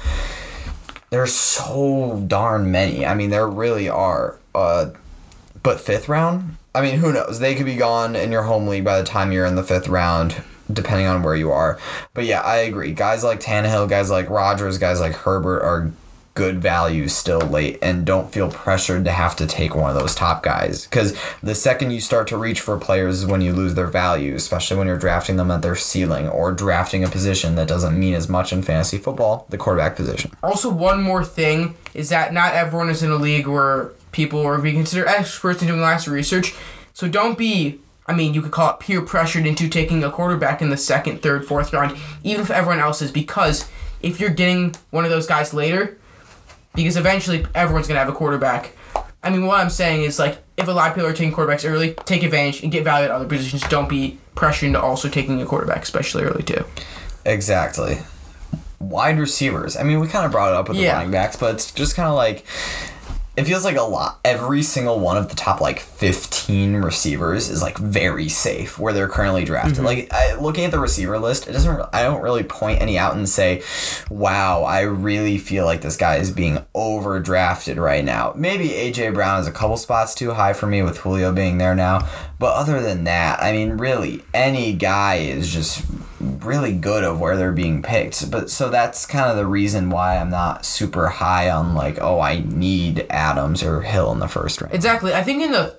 there's 1.10 1.34
so 1.34 2.22
darn 2.28 2.70
many. 2.70 3.06
I 3.06 3.14
mean, 3.14 3.30
there 3.30 3.47
really 3.47 3.88
are. 3.88 4.39
Uh, 4.54 4.91
but 5.62 5.80
fifth 5.80 6.10
round, 6.10 6.58
I 6.76 6.82
mean, 6.82 6.95
who 6.99 7.14
knows? 7.14 7.39
They 7.39 7.56
could 7.56 7.66
be 7.66 7.76
gone 7.76 8.16
in 8.16 8.32
your 8.32 8.43
home 8.43 8.68
league 8.68 8.84
by 8.84 8.97
the 8.97 9.06
time 9.06 9.32
you're 9.32 9.45
in 9.45 9.56
the 9.56 9.64
fifth 9.64 9.88
round, 9.88 10.43
depending 10.72 11.07
on 11.07 11.24
where 11.24 11.36
you 11.36 11.51
are. 11.51 11.80
But 12.14 12.26
yeah, 12.26 12.41
I 12.41 12.57
agree. 12.57 12.91
Guys 12.93 13.24
like 13.24 13.39
Tannehill, 13.39 13.89
guys 13.89 14.09
like 14.09 14.30
Rodgers, 14.30 14.78
guys 14.78 14.99
like 14.99 15.14
Herbert 15.14 15.61
are 15.61 15.91
good 16.36 16.59
value 16.59 17.07
still 17.07 17.41
late 17.41 17.78
and 17.80 18.07
don't 18.07 18.34
feel 18.34 18.49
pressured 18.49 19.05
to 19.05 19.11
have 19.11 19.36
to 19.36 19.45
take 19.45 19.76
one 19.76 19.91
of 19.91 19.95
those 19.95 20.16
top 20.16 20.41
guys 20.41 20.88
because 20.88 21.16
the 21.43 21.53
second 21.53 21.91
you 21.91 22.01
start 22.01 22.28
to 22.28 22.36
reach 22.36 22.59
for 22.59 22.76
players 22.76 23.20
is 23.20 23.26
when 23.28 23.39
you 23.39 23.53
lose 23.53 23.76
their 23.76 23.86
value 23.86 24.34
especially 24.34 24.76
when 24.76 24.88
you're 24.88 24.97
drafting 24.97 25.36
them 25.36 25.51
at 25.51 25.61
their 25.61 25.76
ceiling 25.76 26.28
or 26.28 26.51
drafting 26.51 27.03
a 27.03 27.07
position 27.07 27.53
that 27.53 27.68
doesn't 27.68 27.99
mean 27.99 28.16
as 28.16 28.28
much 28.28 28.51
in 28.51 28.64
fantasy 28.64 28.97
football 28.97 29.45
the 29.49 29.57
quarterback 29.59 29.95
position 29.95 30.32
Also, 30.41 30.72
one 30.72 31.03
more 31.03 31.24
thing 31.24 31.76
is 31.93 32.09
that 32.09 32.34
not 32.34 32.55
everyone 32.55 32.89
is 32.89 33.03
in 33.03 33.11
a 33.11 33.16
league 33.16 33.45
where 33.45 33.91
people 34.11 34.43
are 34.43 34.57
being 34.57 34.76
considered 34.76 35.07
experts 35.07 35.61
in 35.61 35.68
doing 35.68 35.82
lots 35.82 36.07
of 36.07 36.14
research. 36.14 36.55
So 36.93 37.07
don't 37.07 37.38
be, 37.38 37.80
I 38.06 38.14
mean, 38.14 38.34
you 38.34 38.41
could 38.41 38.51
call 38.51 38.72
it 38.72 38.80
peer 38.80 39.01
pressured 39.01 39.45
into 39.45 39.70
taking 39.70 40.04
a 40.04 40.12
quarterback 40.12 40.62
in 40.62 40.70
the 40.70 40.78
second, 40.78 41.22
third, 41.22 41.45
fourth 41.45 41.72
round, 41.72 41.97
even 42.24 42.41
if 42.41 42.51
everyone 42.51 42.80
else 42.80 43.01
is, 43.01 43.12
because 43.12 43.70
if 44.01 44.20
you're 44.20 44.30
getting 44.30 44.76
one 44.89 45.06
of 45.06 45.12
those 45.12 45.26
guys 45.26 45.54
later, 45.54 45.97
because 46.76 46.97
eventually 46.97 47.45
everyone's 47.56 47.88
going 47.88 47.95
to 47.95 47.99
have 47.99 48.10
a 48.10 48.18
quarterback. 48.18 48.76
I 49.24 49.30
mean, 49.30 49.45
what 49.45 49.62
I'm 49.62 49.70
saying 49.70 50.04
is, 50.04 50.20
like, 50.20 50.43
if 50.58 50.68
a 50.68 50.72
lot 50.72 50.89
of 50.89 50.95
people 50.95 51.10
are 51.10 51.14
taking 51.14 51.34
quarterbacks 51.34 51.70
early, 51.70 51.93
take 52.06 52.24
advantage 52.24 52.62
and 52.62 52.72
get 52.72 52.84
value 52.84 53.06
at 53.06 53.12
other 53.12 53.26
positions. 53.26 53.62
Don't 53.70 53.88
be 53.88 54.20
pressured 54.36 54.68
into 54.68 54.82
also 54.82 55.08
taking 55.08 55.41
a 55.41 55.45
quarterback, 55.45 55.84
especially 55.84 56.24
early, 56.24 56.43
too. 56.43 56.66
Exactly. 57.26 57.99
Wide 58.80 59.18
receivers. 59.18 59.78
I 59.78 59.84
mean, 59.84 60.01
we 60.01 60.08
kind 60.08 60.26
of 60.26 60.32
brought 60.34 60.49
it 60.49 60.56
up 60.56 60.68
with 60.68 60.78
the 60.78 60.88
running 60.88 61.12
backs, 61.12 61.38
but 61.38 61.56
it's 61.56 61.72
just 61.72 61.95
kind 61.95 62.10
of 62.10 62.16
like 62.16 62.45
it 63.36 63.46
feels 63.46 63.66
like 63.66 63.78
a 63.78 63.82
lot. 63.82 64.20
Every 64.24 64.62
single 64.62 65.00
one 65.00 65.18
of 65.18 65.30
the 65.30 65.36
top 65.36 65.60
like 65.60 65.80
15 65.80 66.76
receivers 66.78 67.50
is 67.50 67.64
like 67.64 67.80
very 67.80 68.30
safe 68.30 68.78
where 68.78 68.94
they're 68.94 69.08
currently 69.08 69.44
drafted. 69.44 69.76
Mm-hmm. 69.76 69.86
Like 69.86 70.14
I, 70.14 70.36
looking 70.36 70.66
at 70.66 70.72
the 70.72 70.80
receiver 70.80 71.18
list, 71.18 71.48
it 71.48 71.54
doesn't. 71.54 71.90
I 71.92 72.04
don't 72.04 72.22
really 72.22 72.44
point 72.44 72.82
any 72.82 72.98
out 72.98 73.16
and 73.16 73.28
say, 73.28 73.64
"Wow, 74.10 74.64
I 74.64 74.82
really 74.82 75.40
feel 75.40 75.66
like 75.66 75.82
this 75.82 75.98
guy 75.98 76.18
is 76.18 76.30
being 76.30 76.60
overdrafted 76.76 77.78
right 77.78 78.06
now." 78.06 78.34
Maybe 78.36 78.70
AJ 78.70 79.16
Brown 79.16 79.40
is 79.40 79.48
a 79.48 79.52
couple 79.52 79.78
spots 79.78 80.14
too 80.14 80.34
high 80.34 80.54
for 80.54 80.68
me 80.68 80.84
with 80.84 81.00
Julio 81.00 81.32
being 81.32 81.58
there 81.58 81.76
now, 81.76 82.08
but 82.38 82.54
other 82.54 82.82
than 82.82 83.04
that, 83.06 83.42
I 83.42 83.52
mean, 83.52 83.78
really, 83.78 84.22
any 84.34 84.74
guy 84.74 85.16
is 85.16 85.52
just 85.52 85.84
really 86.24 86.74
good 86.74 87.04
of 87.04 87.20
where 87.20 87.38
they're 87.38 87.52
being 87.52 87.82
picked. 87.82 88.30
But 88.30 88.50
so 88.50 88.70
that's 88.70 89.06
kind 89.06 89.30
of 89.30 89.38
the 89.38 89.46
reason 89.46 89.90
why 89.90 90.18
I'm 90.18 90.30
not 90.30 90.66
super 90.66 91.08
high 91.08 91.50
on 91.50 91.76
like, 91.76 92.00
oh, 92.02 92.20
I 92.20 92.40
need 92.40 93.06
Adams 93.10 93.64
or 93.64 93.82
Hill 93.82 94.12
in 94.12 94.20
the 94.20 94.28
first 94.28 94.62
round. 94.62 94.74
Exactly. 94.74 95.14
I 95.14 95.24
think 95.24 95.42
in 95.44 95.52
the 95.52 95.76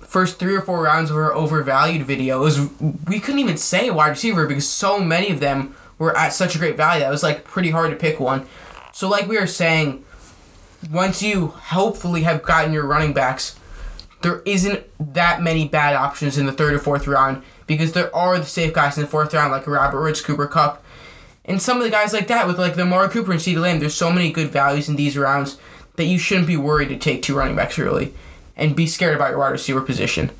first 0.00 0.38
three 0.38 0.54
or 0.54 0.60
four 0.60 0.82
rounds 0.82 1.10
of 1.10 1.16
our 1.16 1.32
overvalued 1.32 2.06
video, 2.06 2.40
was 2.40 2.68
we 3.06 3.18
couldn't 3.18 3.40
even 3.40 3.56
say 3.56 3.90
wide 3.90 4.10
receiver 4.10 4.46
because 4.46 4.68
so 4.68 5.00
many 5.00 5.30
of 5.30 5.40
them 5.40 5.74
were 5.98 6.16
at 6.16 6.34
such 6.34 6.54
a 6.54 6.58
great 6.58 6.76
value 6.76 7.00
that 7.00 7.08
it 7.08 7.10
was 7.10 7.22
like 7.22 7.44
pretty 7.44 7.70
hard 7.70 7.90
to 7.90 7.96
pick 7.96 8.20
one. 8.20 8.46
So 8.92 9.08
like 9.08 9.26
we 9.26 9.38
were 9.38 9.46
saying, 9.46 10.04
once 10.90 11.22
you 11.22 11.48
hopefully 11.48 12.22
have 12.22 12.42
gotten 12.42 12.72
your 12.72 12.86
running 12.86 13.12
backs, 13.12 13.58
there 14.20 14.42
isn't 14.44 14.84
that 15.14 15.42
many 15.42 15.66
bad 15.66 15.94
options 15.94 16.38
in 16.38 16.46
the 16.46 16.52
third 16.52 16.74
or 16.74 16.78
fourth 16.78 17.06
round 17.06 17.42
because 17.76 17.92
there 17.92 18.14
are 18.14 18.38
the 18.38 18.44
safe 18.44 18.72
guys 18.72 18.96
in 18.96 19.02
the 19.02 19.08
fourth 19.08 19.34
round 19.34 19.52
like 19.52 19.66
Robert 19.66 20.00
Woods, 20.00 20.20
Cooper 20.20 20.46
Kupp, 20.46 20.84
and 21.44 21.60
some 21.60 21.78
of 21.78 21.84
the 21.84 21.90
guys 21.90 22.12
like 22.12 22.28
that 22.28 22.46
with 22.46 22.58
like 22.58 22.74
the 22.74 22.82
Amari 22.82 23.08
Cooper 23.08 23.32
and 23.32 23.40
CeeDee 23.40 23.60
Lamb. 23.60 23.80
There's 23.80 23.94
so 23.94 24.12
many 24.12 24.30
good 24.32 24.50
values 24.50 24.88
in 24.88 24.96
these 24.96 25.16
rounds 25.16 25.58
that 25.96 26.04
you 26.04 26.18
shouldn't 26.18 26.46
be 26.46 26.56
worried 26.56 26.88
to 26.88 26.96
take 26.96 27.22
two 27.22 27.36
running 27.36 27.56
backs 27.56 27.78
early 27.78 28.14
and 28.56 28.76
be 28.76 28.86
scared 28.86 29.14
about 29.16 29.30
your 29.30 29.38
wide 29.38 29.50
receiver 29.50 29.80
position. 29.80 30.30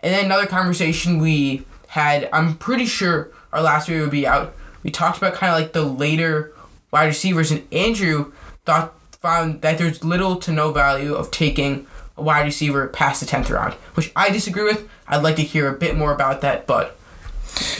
And 0.00 0.14
then 0.14 0.26
another 0.26 0.46
conversation 0.46 1.18
we 1.18 1.64
had, 1.88 2.28
I'm 2.32 2.56
pretty 2.56 2.86
sure 2.86 3.30
our 3.52 3.62
last 3.62 3.88
video 3.88 4.02
would 4.02 4.10
be 4.10 4.26
out. 4.26 4.54
We 4.82 4.90
talked 4.90 5.18
about 5.18 5.34
kind 5.34 5.52
of 5.52 5.58
like 5.58 5.72
the 5.72 5.82
later 5.82 6.54
wide 6.90 7.06
receivers, 7.06 7.50
and 7.50 7.66
Andrew 7.72 8.32
thought 8.64 8.94
found 9.20 9.62
that 9.62 9.78
there's 9.78 10.04
little 10.04 10.36
to 10.36 10.52
no 10.52 10.72
value 10.72 11.14
of 11.14 11.30
taking 11.30 11.86
a 12.16 12.22
wide 12.22 12.44
receiver 12.44 12.86
past 12.88 13.20
the 13.20 13.26
tenth 13.26 13.50
round, 13.50 13.74
which 13.94 14.12
I 14.14 14.30
disagree 14.30 14.64
with. 14.64 14.88
I'd 15.08 15.22
like 15.22 15.36
to 15.36 15.42
hear 15.42 15.68
a 15.68 15.76
bit 15.76 15.96
more 15.96 16.12
about 16.12 16.40
that, 16.42 16.66
but 16.66 16.98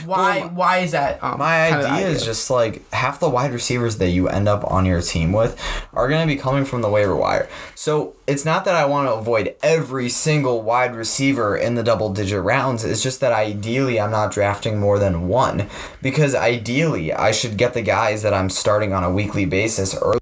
why 0.04 0.40
Well, 0.40 0.48
why 0.50 0.78
is 0.78 0.92
that? 0.92 1.22
Um, 1.22 1.38
My 1.38 1.70
kind 1.70 1.82
of 1.82 1.90
idea 1.90 2.08
is 2.08 2.24
just 2.24 2.50
like 2.50 2.90
half 2.92 3.20
the 3.20 3.28
wide 3.28 3.52
receivers 3.52 3.98
that 3.98 4.08
you 4.08 4.28
end 4.28 4.48
up 4.48 4.68
on 4.70 4.86
your 4.86 5.00
team 5.00 5.32
with 5.32 5.60
are 5.92 6.08
going 6.08 6.26
to 6.26 6.34
be 6.34 6.40
coming 6.40 6.64
from 6.64 6.82
the 6.82 6.88
waiver 6.88 7.14
wire. 7.14 7.48
So 7.74 8.14
it's 8.26 8.44
not 8.44 8.64
that 8.64 8.74
I 8.74 8.86
want 8.86 9.08
to 9.08 9.14
avoid 9.14 9.54
every 9.62 10.08
single 10.08 10.62
wide 10.62 10.94
receiver 10.94 11.56
in 11.56 11.74
the 11.74 11.82
double 11.82 12.12
digit 12.12 12.42
rounds. 12.42 12.84
It's 12.84 13.02
just 13.02 13.20
that 13.20 13.32
ideally 13.32 14.00
I'm 14.00 14.10
not 14.10 14.32
drafting 14.32 14.78
more 14.78 14.98
than 14.98 15.28
one 15.28 15.68
because 16.02 16.34
ideally 16.34 17.12
I 17.12 17.30
should 17.30 17.56
get 17.56 17.74
the 17.74 17.82
guys 17.82 18.22
that 18.22 18.34
I'm 18.34 18.50
starting 18.50 18.92
on 18.92 19.04
a 19.04 19.10
weekly 19.10 19.44
basis 19.44 19.94
early 19.96 20.17